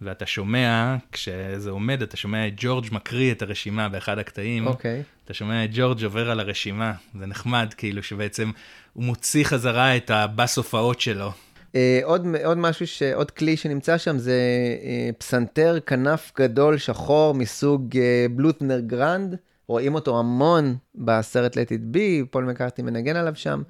ואתה 0.00 0.26
שומע, 0.26 0.96
כשזה 1.12 1.70
עומד, 1.70 2.02
אתה 2.02 2.16
שומע 2.16 2.46
את 2.46 2.52
ג'ורג' 2.56 2.86
מקריא 2.92 3.32
את 3.32 3.42
הרשימה 3.42 3.88
באחד 3.88 4.18
הקטעים. 4.18 4.66
אוקיי. 4.66 5.02
אתה 5.24 5.34
שומע 5.34 5.64
את 5.64 5.70
ג'ורג' 5.72 6.04
עובר 6.04 6.30
על 6.30 6.40
הרשימה, 6.40 6.92
זה 7.18 7.26
נחמד, 7.26 7.74
כאילו 7.76 8.02
שבעצם 8.02 8.50
הוא 8.92 9.04
מוציא 9.04 9.44
חזרה 9.44 9.96
את 9.96 10.10
הבאס 10.10 10.56
הופעות 10.56 11.00
שלו. 11.00 11.32
אה, 11.74 12.00
עוד, 12.04 12.26
עוד 12.44 12.58
משהו, 12.58 12.86
ש, 12.86 13.02
עוד 13.02 13.30
כלי 13.30 13.56
שנמצא 13.56 13.98
שם 13.98 14.18
זה 14.18 14.40
אה, 14.82 15.10
פסנתר 15.18 15.78
כנף 15.86 16.32
גדול 16.38 16.78
שחור 16.78 17.34
מסוג 17.34 17.98
בלוטנר 18.30 18.80
grand. 18.80 19.36
רואים 19.68 19.94
אותו 19.94 20.18
המון 20.18 20.76
בסרט 20.94 21.56
Let 21.56 21.70
It 21.70 21.96
Be, 21.96 22.26
פול 22.30 22.44
מקארטני 22.44 22.82
מנגן 22.82 23.16
עליו 23.16 23.36
שם. 23.36 23.62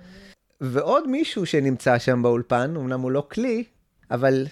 ועוד 0.61 1.09
מישהו 1.09 1.47
שנמצא 1.47 1.99
שם 1.99 2.23
באולפן, 2.23 2.75
אמנם 2.77 3.01
הוא 3.01 3.11
לא 3.11 3.27
כלי, 3.31 3.65
אבל 4.11 4.47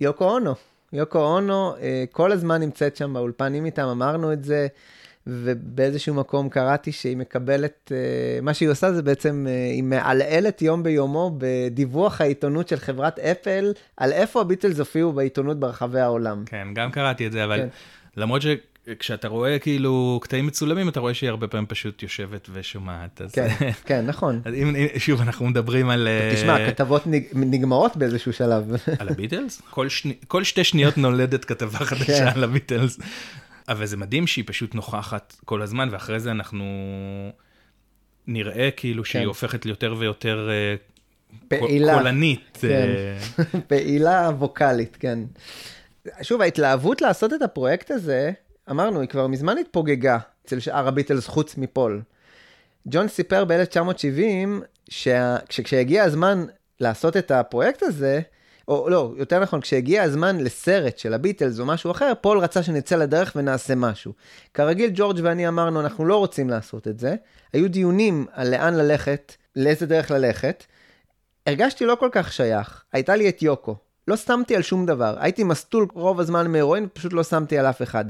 יוקו 0.00 0.24
אונו. 0.24 0.54
יוקו 0.92 1.18
אונו 1.18 1.76
אה, 1.80 2.04
כל 2.12 2.32
הזמן 2.32 2.60
נמצאת 2.60 2.96
שם 2.96 3.12
באולפנים 3.14 3.64
איתם, 3.64 3.86
אמרנו 3.86 4.32
את 4.32 4.44
זה, 4.44 4.66
ובאיזשהו 5.26 6.14
מקום 6.14 6.48
קראתי 6.48 6.92
שהיא 6.92 7.16
מקבלת, 7.16 7.92
אה, 7.94 8.40
מה 8.42 8.54
שהיא 8.54 8.68
עושה 8.68 8.92
זה 8.92 9.02
בעצם, 9.02 9.46
אה, 9.48 9.70
היא 9.72 9.82
מעלעלת 9.82 10.62
יום 10.62 10.82
ביומו 10.82 11.38
בדיווח 11.38 12.20
העיתונות 12.20 12.68
של 12.68 12.76
חברת 12.76 13.18
אפל, 13.18 13.72
על 13.96 14.12
איפה 14.12 14.40
הביטלס 14.40 14.78
הופיעו 14.78 15.12
בעיתונות 15.12 15.60
ברחבי 15.60 16.00
העולם. 16.00 16.44
כן, 16.46 16.68
גם 16.74 16.90
קראתי 16.90 17.26
את 17.26 17.32
זה, 17.32 17.44
אבל 17.44 17.56
כן. 17.56 17.68
למרות 18.16 18.42
שכשאתה 18.90 19.28
רואה 19.28 19.58
כאילו 19.58 20.20
קטעים 20.22 20.46
מצולמים, 20.46 20.88
אתה 20.88 21.00
רואה 21.00 21.14
שהיא 21.14 21.30
הרבה 21.30 21.48
פעמים 21.48 21.66
פשוט 21.66 22.02
יושבת 22.02 22.48
ושומעת. 22.52 23.20
אז, 23.20 23.32
כן, 23.32 23.48
כן, 23.84 24.06
נכון. 24.06 24.40
אז 24.44 24.54
אם, 24.54 24.76
שוב, 24.98 25.20
אנחנו 25.20 25.46
מדברים 25.46 25.88
על... 25.88 26.08
אה, 26.08 26.32
תשמע, 26.34 26.70
כתבות 26.70 27.06
נג- 27.06 27.32
נגמרות 27.34 27.96
באיזשהו 27.96 28.32
שלב. 28.32 28.64
על 28.98 29.08
הביטלס? 29.08 29.62
כל, 29.70 29.88
שני, 29.88 30.14
כל 30.28 30.44
שתי 30.44 30.64
שניות 30.64 30.98
נולדת 30.98 31.44
כתבה 31.44 31.78
חדשה 31.78 32.06
כן. 32.18 32.26
על 32.34 32.44
הביטלס. 32.44 32.98
אבל 33.68 33.86
זה 33.86 33.96
מדהים 33.96 34.26
שהיא 34.26 34.44
פשוט 34.46 34.74
נוכחת 34.74 35.36
כל 35.44 35.62
הזמן, 35.62 35.88
ואחרי 35.92 36.20
זה 36.20 36.30
אנחנו... 36.30 36.64
נראה 38.26 38.70
כאילו 38.76 39.04
שהיא 39.04 39.22
כן. 39.22 39.26
הופכת 39.26 39.66
ליותר 39.66 39.94
ויותר 39.98 40.48
אה, 40.50 40.74
פעילה. 41.48 41.98
קולנית. 41.98 42.58
כן. 42.60 42.68
אה, 42.68 43.60
פעילה 43.66 44.30
ווקאלית, 44.38 44.96
כן. 45.00 45.18
שוב, 46.22 46.40
ההתלהבות 46.40 47.00
לעשות 47.00 47.32
את 47.32 47.42
הפרויקט 47.42 47.90
הזה, 47.90 48.32
אמרנו, 48.70 49.00
היא 49.00 49.08
כבר 49.08 49.26
מזמן 49.26 49.58
התפוגגה 49.58 50.18
אצל 50.46 50.60
שאר 50.60 50.88
הביטלס 50.88 51.26
חוץ 51.26 51.56
מפול. 51.56 52.02
ג'ון 52.88 53.08
סיפר 53.08 53.44
ב-1970, 53.44 54.48
שכשהגיע 54.88 56.04
הזמן 56.04 56.44
לעשות 56.80 57.16
את 57.16 57.30
הפרויקט 57.30 57.82
הזה, 57.82 58.20
או 58.68 58.88
לא, 58.90 59.12
יותר 59.16 59.40
נכון, 59.40 59.60
כשהגיע 59.60 60.02
הזמן 60.02 60.40
לסרט 60.40 60.98
של 60.98 61.14
הביטלס 61.14 61.60
או 61.60 61.66
משהו 61.66 61.90
אחר, 61.90 62.12
פול 62.20 62.38
רצה 62.38 62.62
שנצא 62.62 62.96
לדרך 62.96 63.32
ונעשה 63.36 63.74
משהו. 63.74 64.12
כרגיל, 64.54 64.90
ג'ורג' 64.94 65.20
ואני 65.22 65.48
אמרנו, 65.48 65.80
אנחנו 65.80 66.04
לא 66.04 66.16
רוצים 66.16 66.50
לעשות 66.50 66.88
את 66.88 66.98
זה. 66.98 67.14
היו 67.52 67.70
דיונים 67.70 68.26
על 68.32 68.50
לאן 68.50 68.74
ללכת, 68.74 69.34
לאיזה 69.56 69.86
דרך 69.86 70.10
ללכת. 70.10 70.64
הרגשתי 71.46 71.86
לא 71.86 71.94
כל 71.94 72.08
כך 72.12 72.32
שייך. 72.32 72.84
הייתה 72.92 73.16
לי 73.16 73.28
את 73.28 73.42
יוקו. 73.42 73.76
לא 74.08 74.16
שמתי 74.16 74.56
על 74.56 74.62
שום 74.62 74.86
דבר. 74.86 75.16
הייתי 75.18 75.44
מסטול 75.44 75.86
רוב 75.94 76.20
הזמן 76.20 76.52
מהרואין, 76.52 76.88
פשוט 76.92 77.12
לא 77.12 77.24
שמתי 77.24 77.58
על 77.58 77.66
אף 77.66 77.82
אחד. 77.82 78.04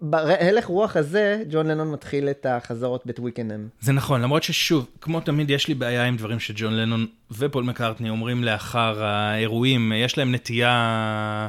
בהלך 0.00 0.66
רוח 0.66 0.96
הזה, 0.96 1.42
ג'ון 1.50 1.66
לנון 1.66 1.90
מתחיל 1.92 2.28
את 2.28 2.46
החזרות 2.46 3.06
בטוויקנאם. 3.06 3.68
זה 3.80 3.92
נכון, 3.92 4.20
למרות 4.20 4.42
ששוב, 4.42 4.86
כמו 5.00 5.20
תמיד, 5.20 5.50
יש 5.50 5.68
לי 5.68 5.74
בעיה 5.74 6.04
עם 6.04 6.16
דברים 6.16 6.40
שג'ון 6.40 6.72
לנון 6.72 7.06
ופול 7.30 7.64
מקארטני 7.64 8.10
אומרים 8.10 8.44
לאחר 8.44 9.04
האירועים, 9.04 9.92
יש 9.92 10.18
להם 10.18 10.34
נטייה 10.34 11.48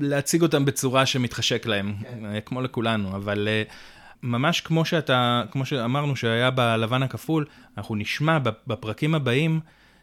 להציג 0.00 0.42
אותם 0.42 0.64
בצורה 0.64 1.06
שמתחשק 1.06 1.66
להם, 1.66 1.94
כן. 2.02 2.40
כמו 2.44 2.60
לכולנו, 2.60 3.16
אבל 3.16 3.48
אה, 3.48 3.62
ממש 4.22 4.60
כמו 4.60 4.84
שאתה, 4.84 5.42
כמו 5.50 5.66
שאמרנו 5.66 6.16
שהיה 6.16 6.50
בלבן 6.50 7.02
הכפול, 7.02 7.46
אנחנו 7.76 7.94
נשמע 7.96 8.38
בפרקים 8.66 9.14
הבאים, 9.14 9.60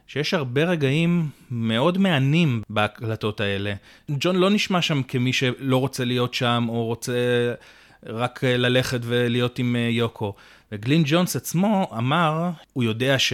שיש 0.10 0.34
הרבה 0.34 0.64
רגעים 0.64 1.30
מאוד 1.52 1.98
מהנים 1.98 2.62
בהקלטות 2.70 3.42
האלה. 3.42 3.74
ג'ון 4.10 4.36
לא 4.36 4.50
נשמע 4.50 4.82
שם 4.82 5.04
כמי 5.04 5.34
שלא 5.34 5.78
רוצה 5.78 6.06
להיות 6.06 6.34
שם, 6.34 6.66
או 6.70 6.86
רוצה 6.86 7.14
רק 8.06 8.44
ללכת 8.44 9.00
ולהיות 9.04 9.60
עם 9.60 9.76
אה, 9.76 9.82
יוקו. 9.82 10.34
וגלין 10.72 11.04
ג'ונס 11.06 11.36
עצמו 11.36 11.92
אמר, 11.98 12.50
הוא 12.74 12.84
יודע 12.84 13.20
ש... 13.20 13.34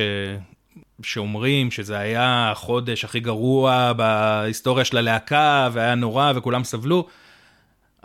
שאומרים 1.03 1.71
שזה 1.71 1.97
היה 1.97 2.51
החודש 2.51 3.05
הכי 3.05 3.19
גרוע 3.19 3.93
בהיסטוריה 3.93 4.85
של 4.85 4.97
הלהקה, 4.97 5.69
והיה 5.73 5.95
נורא 5.95 6.31
וכולם 6.35 6.63
סבלו, 6.63 7.07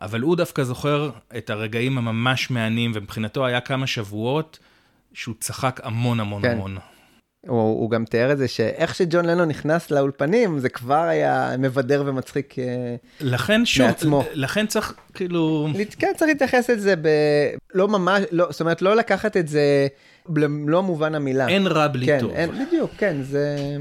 אבל 0.00 0.20
הוא 0.20 0.36
דווקא 0.36 0.64
זוכר 0.64 1.10
את 1.36 1.50
הרגעים 1.50 1.98
הממש 1.98 2.50
מהנים, 2.50 2.92
ומבחינתו 2.94 3.46
היה 3.46 3.60
כמה 3.60 3.86
שבועות 3.86 4.58
שהוא 5.14 5.34
צחק 5.40 5.80
המון 5.82 6.20
המון 6.20 6.42
כן. 6.42 6.50
המון. 6.50 6.78
הוא, 7.46 7.60
הוא 7.60 7.90
גם 7.90 8.04
תיאר 8.04 8.32
את 8.32 8.38
זה 8.38 8.48
שאיך 8.48 8.94
שג'ון 8.94 9.24
לנון 9.24 9.48
נכנס 9.48 9.90
לאולפנים, 9.90 10.58
זה 10.58 10.68
כבר 10.68 11.02
היה 11.02 11.54
מבדר 11.58 12.02
ומצחיק. 12.06 12.58
אה, 12.58 12.96
לכן 13.20 13.66
שוב, 13.66 13.86
מעצמו. 13.86 14.24
לכן 14.34 14.66
צריך 14.66 14.94
כאילו, 15.14 15.68
כן, 15.98 16.12
צריך 16.16 16.28
להתייחס 16.28 16.70
את 16.70 16.80
זה 16.80 16.96
ב... 16.96 17.08
לא 17.74 17.88
ממש, 17.88 18.22
לא, 18.30 18.46
זאת 18.50 18.60
אומרת, 18.60 18.82
לא 18.82 18.96
לקחת 18.96 19.36
את 19.36 19.48
זה 19.48 19.86
במלוא 20.28 20.80
מובן 20.80 21.14
המילה. 21.14 21.48
אין 21.48 21.66
רע 21.66 21.88
בלי 21.88 22.06
כן, 22.06 22.20
טוב. 22.20 22.30
אין, 22.30 22.50
בדיוק, 22.66 22.90
כן, 22.98 23.22
זה... 23.22 23.76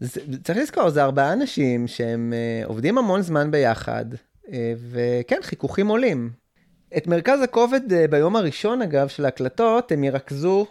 זה... 0.00 0.20
צריך 0.44 0.58
לזכור, 0.58 0.90
זה 0.90 1.04
ארבעה 1.04 1.32
אנשים 1.32 1.86
שהם 1.86 2.32
אה, 2.36 2.66
עובדים 2.66 2.98
המון 2.98 3.22
זמן 3.22 3.50
ביחד, 3.50 4.04
אה, 4.52 4.72
וכן, 4.90 5.38
חיכוכים 5.42 5.88
עולים. 5.88 6.30
את 6.96 7.06
מרכז 7.06 7.42
הכובד 7.42 7.92
אה, 7.92 8.08
ביום 8.08 8.36
הראשון, 8.36 8.82
אגב, 8.82 9.08
של 9.08 9.24
ההקלטות, 9.24 9.92
הם 9.92 10.04
ירכזו 10.04 10.66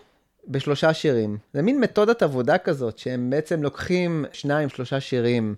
בשלושה 0.48 0.94
שירים. 0.94 1.38
זה 1.54 1.62
מין 1.62 1.80
מתודת 1.80 2.24
עבודה 2.24 2.58
כזאת, 2.58 2.98
שהם 2.98 3.30
בעצם 3.30 3.64
לוקחים 3.64 4.26
שניים, 4.34 4.70
שלושה 4.70 5.00
שירים 5.00 5.56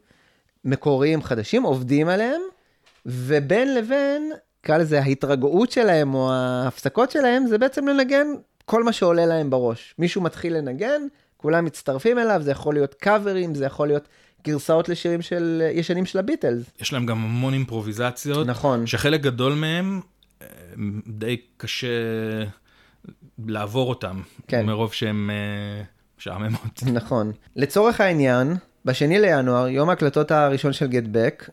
מקוריים 0.65 1.23
חדשים, 1.23 1.63
עובדים 1.63 2.07
עליהם, 2.07 2.41
ובין 3.05 3.75
לבין, 3.75 4.31
נקרא 4.63 4.77
לזה 4.77 4.99
ההתרגעות 4.99 5.71
שלהם 5.71 6.13
או 6.13 6.31
ההפסקות 6.33 7.11
שלהם, 7.11 7.47
זה 7.47 7.57
בעצם 7.57 7.87
לנגן 7.87 8.27
כל 8.65 8.83
מה 8.83 8.93
שעולה 8.93 9.25
להם 9.25 9.49
בראש. 9.49 9.95
מישהו 9.99 10.21
מתחיל 10.21 10.57
לנגן, 10.57 11.01
כולם 11.37 11.65
מצטרפים 11.65 12.19
אליו, 12.19 12.41
זה 12.43 12.51
יכול 12.51 12.73
להיות 12.73 12.93
קאברים, 12.93 13.55
זה 13.55 13.65
יכול 13.65 13.87
להיות 13.87 14.07
גרסאות 14.43 14.89
לשירים 14.89 15.21
של 15.21 15.63
ישנים 15.73 16.05
של 16.05 16.19
הביטלס. 16.19 16.63
יש 16.81 16.93
להם 16.93 17.05
גם 17.05 17.23
המון 17.23 17.53
אימפרוביזציות, 17.53 18.47
נכון. 18.47 18.87
שחלק 18.87 19.21
גדול 19.21 19.53
מהם 19.53 20.01
אה, 20.41 20.47
די 21.07 21.37
קשה 21.57 21.87
לעבור 23.47 23.89
אותם, 23.89 24.21
כן. 24.47 24.65
מרוב 24.65 24.93
שהם 24.93 25.29
אה, 25.29 25.83
משעממות. 26.19 26.83
נכון. 26.93 27.31
לצורך 27.55 28.01
העניין, 28.01 28.55
בשני 28.85 29.19
לינואר, 29.19 29.67
יום 29.67 29.89
ההקלטות 29.89 30.31
הראשון 30.31 30.73
של 30.73 30.85
Get 30.85 31.15
Back, 31.15 31.49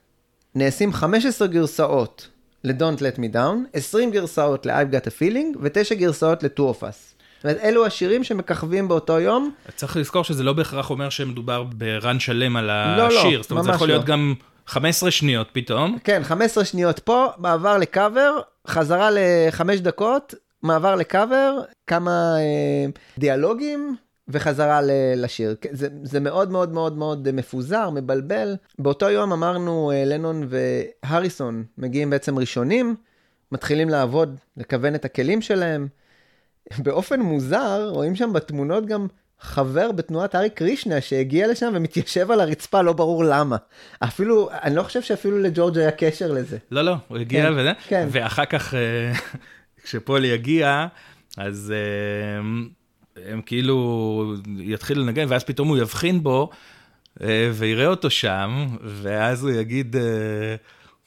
נעשים 0.55 0.93
15 0.93 1.49
גרסאות 1.49 2.29
ל-Don't 2.65 2.99
Let 2.99 3.19
Me 3.19 3.35
Down, 3.35 3.57
20 3.75 4.11
גרסאות 4.11 4.67
ל-I've 4.67 4.95
Got 4.95 5.07
a 5.07 5.11
Feeling 5.21 5.59
ו-9 5.61 5.95
גרסאות 5.95 6.43
ל-Two 6.43 6.59
of 6.59 6.83
Us. 6.83 7.13
זאת 7.37 7.45
אומרת, 7.45 7.59
אלו 7.63 7.87
השירים 7.87 8.25
שמככבים 8.25 8.89
באותו 8.89 9.21
יום. 9.21 9.51
צריך 9.77 9.97
לזכור 9.97 10.25
שזה 10.25 10.43
לא 10.43 10.53
בהכרח 10.53 10.91
אומר 10.91 11.11
שמדובר 11.11 11.63
ברן 11.63 12.21
שלם 12.21 12.57
על 12.57 12.67
לא, 12.97 13.07
השיר, 13.07 13.43
זאת 13.43 13.51
אומרת, 13.51 13.65
זה 13.65 13.71
יכול 13.71 13.89
לא. 13.89 13.95
להיות 13.95 14.07
גם 14.07 14.35
15 14.67 15.11
שניות 15.11 15.49
פתאום. 15.53 15.99
כן, 16.05 16.23
15 16.25 16.65
שניות 16.65 16.99
פה, 16.99 17.27
מעבר 17.39 17.79
לקאבר, 17.79 18.41
חזרה 18.67 19.09
לחמש 19.13 19.81
דקות, 19.81 20.35
מעבר 20.63 20.95
לקאבר, 20.95 21.59
כמה 21.87 22.35
אה, 22.39 22.87
דיאלוגים. 23.19 23.97
וחזרה 24.29 24.83
ל- 24.83 24.91
לשיר. 25.17 25.57
זה, 25.73 25.89
זה 26.03 26.21
מאוד 26.21 26.51
מאוד 26.51 26.73
מאוד 26.73 26.97
מאוד 26.99 27.33
מפוזר, 27.33 27.91
מבלבל. 27.91 28.57
באותו 28.79 29.11
יום 29.11 29.33
אמרנו, 29.33 29.91
אה, 29.91 30.05
לנון 30.05 30.49
והריסון 31.05 31.65
מגיעים 31.79 32.11
בעצם 32.11 32.39
ראשונים, 32.39 32.97
מתחילים 33.53 33.89
לעבוד, 33.89 34.37
לכוון 34.57 34.95
את 34.95 35.05
הכלים 35.05 35.43
שלהם. 35.43 35.89
באופן 36.79 37.21
מוזר, 37.21 37.89
רואים 37.93 38.17
שם 38.17 38.33
בתמונות 38.33 38.87
גם 38.87 39.07
חבר 39.41 39.93
בתנועת 39.93 40.35
ארי 40.35 40.51
קרישנה 40.51 41.01
שהגיע 41.01 41.49
לשם 41.49 41.73
ומתיישב 41.75 42.31
על 42.31 42.41
הרצפה, 42.41 42.83
לא 42.83 42.93
ברור 42.93 43.25
למה. 43.25 43.57
אפילו, 44.05 44.51
אני 44.63 44.77
לא 44.77 44.83
חושב 44.83 45.03
שאפילו 45.03 45.39
לג'ורג' 45.39 45.79
היה 45.79 45.91
קשר 45.91 46.33
לזה. 46.33 46.59
לא, 46.71 46.83
לא, 46.83 46.95
הוא 47.09 47.19
הגיע 47.19 47.43
כן, 47.43 47.53
וזה, 47.57 47.73
כן. 47.89 48.09
ואחר 48.11 48.45
כך, 48.45 48.75
אה, 48.75 49.13
כשפול 49.85 50.25
יגיע, 50.25 50.87
אז 51.39 51.73
אה, 51.77 52.39
הם 53.33 53.43
כאילו 53.47 54.35
יתחילו 54.59 55.03
לנגן, 55.03 55.27
ואז 55.29 55.45
פתאום 55.45 55.69
הוא 55.69 55.79
יבחין 55.79 56.23
בו, 56.23 56.51
אה, 57.23 57.51
ויראה 57.55 57.87
אותו 57.87 58.11
שם, 58.11 58.67
ואז 58.85 59.45
הוא 59.45 59.51
יגיד... 59.51 59.97
אה, 59.97 60.03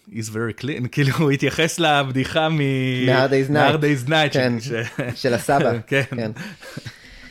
He's 0.09 0.29
very 0.29 0.61
clean, 0.61 0.87
כאילו 0.91 1.11
הוא 1.17 1.31
התייחס 1.31 1.79
לבדיחה 1.79 2.49
מ... 2.49 2.57
מ-Hard 2.57 3.29
Day's 3.29 3.51
Night. 3.51 3.81
Day's 3.81 4.09
Night, 4.09 4.33
כן, 4.33 4.53
ש- 4.59 4.71
של 5.15 5.33
הסבא. 5.33 5.71
כן. 5.87 6.31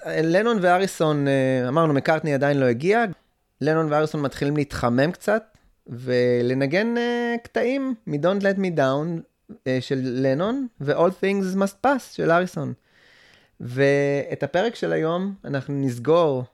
לנון 0.07 0.59
ואריסון, 0.61 1.27
אמרנו, 1.69 1.95
מקארטני 1.95 2.35
עדיין 2.35 2.61
לא 2.61 2.65
הגיע, 2.65 3.05
לנון 3.61 3.93
ואריסון 3.93 4.23
מתחילים 4.23 4.57
להתחמם 4.57 5.12
קצת, 5.12 5.43
ולנגן 5.87 6.95
קטעים 7.45 7.95
מ-Don't 8.07 8.41
Let 8.43 8.59
Me 8.59 8.79
Down 8.79 9.34
של 9.81 10.01
לנון, 10.03 10.66
ו-All 10.81 11.11
Things 11.23 11.57
Must 11.57 11.87
Pass 11.87 12.01
של 12.12 12.31
אריסון. 12.31 12.73
ואת 13.61 14.43
הפרק 14.43 14.75
של 14.75 14.93
היום 14.93 15.35
אנחנו 15.45 15.75
נסגור 15.75 16.45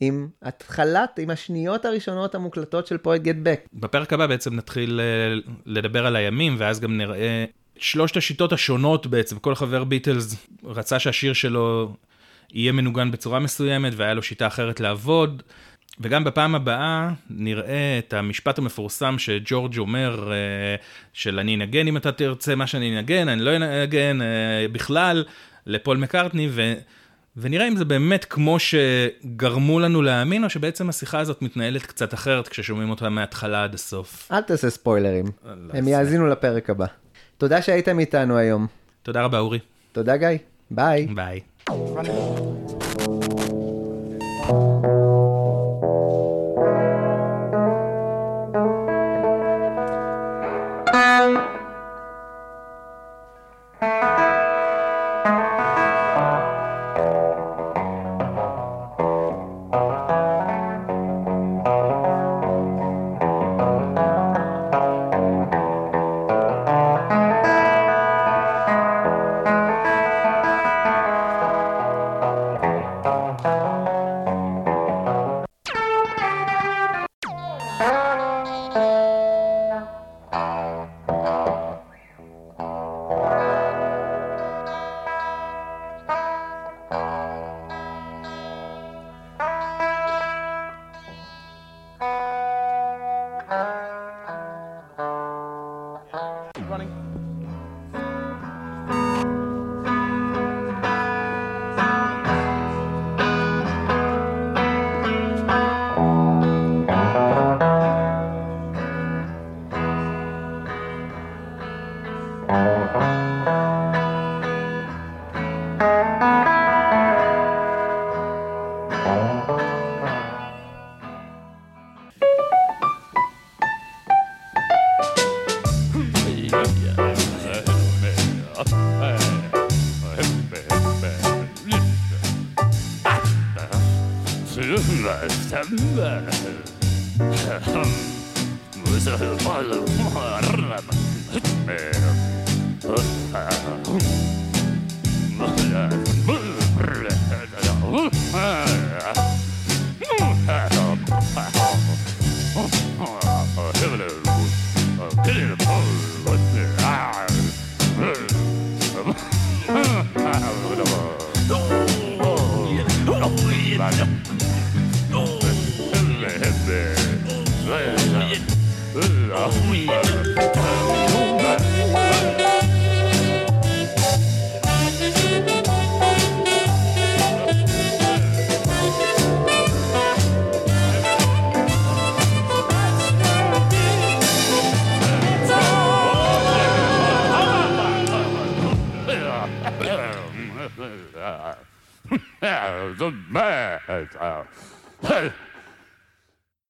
עם 0.00 0.28
התחלת, 0.42 1.18
עם 1.18 1.30
השניות 1.30 1.84
הראשונות 1.84 2.34
המוקלטות 2.34 2.86
של 2.86 2.98
פרויקט 2.98 3.24
Get 3.24 3.46
Back. 3.46 3.68
בפרק 3.72 4.12
הבא 4.12 4.26
בעצם 4.26 4.54
נתחיל 4.54 5.00
אה, 5.00 5.50
לדבר 5.66 6.06
על 6.06 6.16
הימים, 6.16 6.56
ואז 6.58 6.80
גם 6.80 6.96
נראה 6.96 7.44
שלושת 7.78 8.16
השיטות 8.16 8.52
השונות 8.52 9.06
בעצם. 9.06 9.38
כל 9.38 9.54
חבר 9.54 9.84
ביטלס 9.84 10.46
רצה 10.64 10.98
שהשיר 10.98 11.32
שלו 11.32 11.94
יהיה 12.52 12.72
מנוגן 12.72 13.10
בצורה 13.10 13.38
מסוימת, 13.38 13.92
והיה 13.96 14.14
לו 14.14 14.22
שיטה 14.22 14.46
אחרת 14.46 14.80
לעבוד. 14.80 15.42
וגם 16.00 16.24
בפעם 16.24 16.54
הבאה 16.54 17.10
נראה 17.30 17.98
את 17.98 18.12
המשפט 18.12 18.58
המפורסם 18.58 19.18
שג'ורג' 19.18 19.78
אומר, 19.78 20.32
אה, 20.32 20.36
של 21.12 21.38
אני 21.38 21.54
אנגן 21.54 21.86
אם 21.86 21.96
אתה 21.96 22.12
תרצה 22.12 22.54
מה 22.54 22.66
שאני 22.66 22.98
אנגן, 22.98 23.28
אני 23.28 23.40
לא 23.40 23.56
אנגן 23.56 24.22
אה, 24.22 24.66
בכלל, 24.72 25.24
לפול 25.66 25.96
מקארטני, 25.96 26.48
ו... 26.50 26.74
ונראה 27.36 27.68
אם 27.68 27.76
זה 27.76 27.84
באמת 27.84 28.24
כמו 28.24 28.56
שגרמו 28.58 29.80
לנו 29.80 30.02
להאמין, 30.02 30.44
או 30.44 30.50
שבעצם 30.50 30.88
השיחה 30.88 31.18
הזאת 31.18 31.42
מתנהלת 31.42 31.86
קצת 31.86 32.14
אחרת 32.14 32.48
כששומעים 32.48 32.90
אותה 32.90 33.08
מההתחלה 33.08 33.64
עד 33.64 33.74
הסוף. 33.74 34.28
אל 34.32 34.40
תעשה 34.40 34.70
ספוילרים, 34.70 35.24
לא 35.44 35.50
הם 35.50 35.70
אעשה. 35.74 35.90
יאזינו 35.90 36.26
לפרק 36.26 36.70
הבא. 36.70 36.86
תודה 37.38 37.62
שהייתם 37.62 37.98
איתנו 37.98 38.36
היום. 38.36 38.66
תודה 39.02 39.22
רבה, 39.22 39.38
אורי. 39.38 39.58
תודה 39.92 40.16
גיא, 40.16 40.28
ביי. 40.70 41.06
ביי. 41.06 41.40